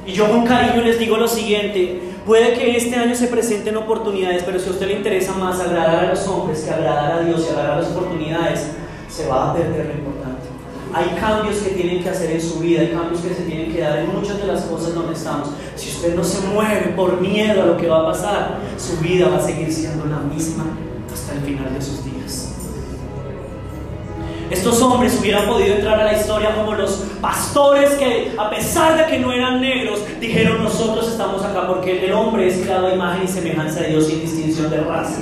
Y 0.06 0.12
yo 0.12 0.30
con 0.30 0.46
cariño 0.46 0.84
les 0.84 0.98
digo 0.98 1.18
lo 1.18 1.28
siguiente, 1.28 2.02
puede 2.26 2.54
que 2.54 2.76
este 2.76 2.96
año 2.96 3.14
se 3.14 3.28
presenten 3.28 3.78
oportunidades, 3.78 4.44
pero 4.44 4.60
si 4.60 4.70
a 4.70 4.72
usted 4.72 4.88
le 4.88 4.94
interesa 4.94 5.34
más 5.34 5.60
agradar 5.60 6.06
a 6.06 6.10
los 6.10 6.28
hombres 6.28 6.62
que 6.62 6.72
agradar 6.72 7.12
a 7.12 7.22
Dios 7.22 7.46
y 7.46 7.50
agradar 7.52 7.84
las 7.84 7.92
oportunidades, 7.92 8.68
se 9.10 9.28
va 9.28 9.52
a 9.52 9.54
perder 9.54 9.86
lo 9.86 9.94
importante. 9.94 10.48
Hay 10.92 11.10
cambios 11.20 11.58
que 11.58 11.70
tienen 11.72 12.02
que 12.02 12.10
hacer 12.10 12.32
en 12.32 12.42
su 12.42 12.60
vida, 12.60 12.82
hay 12.82 12.90
cambios 12.90 13.22
que 13.22 13.36
se 13.36 13.44
tienen 13.44 13.72
que 13.72 13.80
dar 13.82 14.00
en 14.00 14.16
muchas 14.16 14.40
de 14.40 14.48
las 14.48 14.64
cosas 14.64 14.96
donde 14.96 15.14
estamos. 15.14 15.50
Si 15.76 15.90
usted 15.90 16.16
no 16.16 16.24
se 16.24 16.48
mueve 16.48 16.94
por 16.96 17.22
miedo 17.22 17.62
a 17.62 17.66
lo 17.68 17.78
que 17.78 17.88
va 17.88 18.02
a 18.02 18.06
pasar, 18.06 18.58
su 18.78 18.98
vida 18.98 19.30
va 19.30 19.38
a 19.38 19.42
seguir 19.42 19.72
siendo 19.72 20.06
la 20.06 20.18
misma 20.18 20.66
hasta 21.14 21.34
el 21.34 21.42
final 21.42 21.72
de 21.72 21.82
sus 21.82 22.04
días. 22.04 22.09
Estos 24.50 24.82
hombres 24.82 25.16
hubieran 25.20 25.46
podido 25.46 25.76
entrar 25.76 26.00
a 26.00 26.06
la 26.06 26.14
historia 26.14 26.56
como 26.56 26.74
los 26.74 27.06
pastores 27.22 27.92
que, 27.92 28.34
a 28.36 28.50
pesar 28.50 28.98
de 28.98 29.06
que 29.06 29.20
no 29.20 29.32
eran 29.32 29.62
negros, 29.62 30.04
dijeron 30.20 30.64
nosotros 30.64 31.08
estamos 31.08 31.44
acá 31.44 31.68
porque 31.68 32.06
el 32.06 32.14
hombre 32.14 32.48
es 32.48 32.58
creado 32.58 32.88
a 32.88 32.94
imagen 32.94 33.26
y 33.26 33.28
semejanza 33.28 33.82
de 33.82 33.90
Dios 33.90 34.08
sin 34.08 34.22
distinción 34.22 34.72
de 34.72 34.82
raza. 34.82 35.22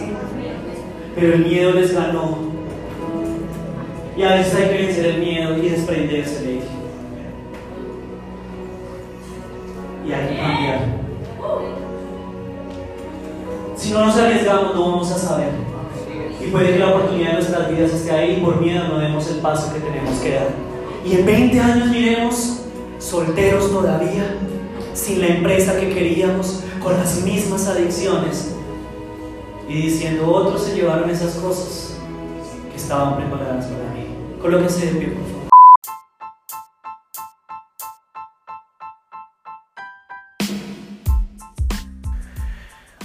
Pero 1.13 1.33
el 1.33 1.45
miedo 1.45 1.71
les 1.71 1.93
ganó. 1.93 2.37
Y 4.15 4.23
a 4.23 4.35
veces 4.35 4.55
hay 4.55 4.69
que 4.69 4.85
vencer 4.85 5.05
el 5.07 5.19
miedo 5.19 5.57
y 5.57 5.69
desprenderse 5.69 6.41
de 6.43 6.57
él. 6.59 6.63
Y 10.07 10.13
hay 10.13 10.27
que 10.27 10.37
cambiar. 10.37 10.79
Si 13.75 13.91
no 13.91 14.05
nos 14.05 14.17
arriesgamos, 14.17 14.73
no 14.73 14.91
vamos 14.91 15.11
a 15.11 15.17
saber. 15.17 15.66
Y 16.47 16.49
puede 16.49 16.73
que 16.73 16.79
la 16.79 16.95
oportunidad 16.95 17.27
de 17.27 17.33
nuestras 17.33 17.69
vidas 17.69 17.91
esté 17.91 18.11
ahí 18.11 18.37
y 18.37 18.41
por 18.41 18.61
miedo 18.61 18.87
no 18.87 18.99
demos 18.99 19.29
el 19.29 19.39
paso 19.39 19.73
que 19.73 19.81
tenemos 19.81 20.17
que 20.19 20.35
dar. 20.35 20.47
Y 21.05 21.15
en 21.15 21.25
20 21.25 21.59
años 21.59 21.89
miremos 21.89 22.59
solteros 22.99 23.69
todavía, 23.69 24.37
sin 24.93 25.19
la 25.19 25.27
empresa 25.27 25.77
que 25.77 25.89
queríamos, 25.89 26.63
con 26.81 26.93
las 26.93 27.21
mismas 27.21 27.67
adicciones 27.67 28.53
y 29.67 29.73
diciendo 29.73 30.31
otros 30.31 30.63
se 30.63 30.75
llevaron 30.75 31.09
esas 31.09 31.33
cosas 31.33 31.97
que 32.71 32.77
estaban 32.77 33.17
preparadas 33.17 33.65
para 33.65 33.93
mí. 33.93 34.07
Colóquese 34.41 34.85
de 34.85 34.91
pie, 34.93 35.07
por 35.09 35.23
favor. 35.25 35.36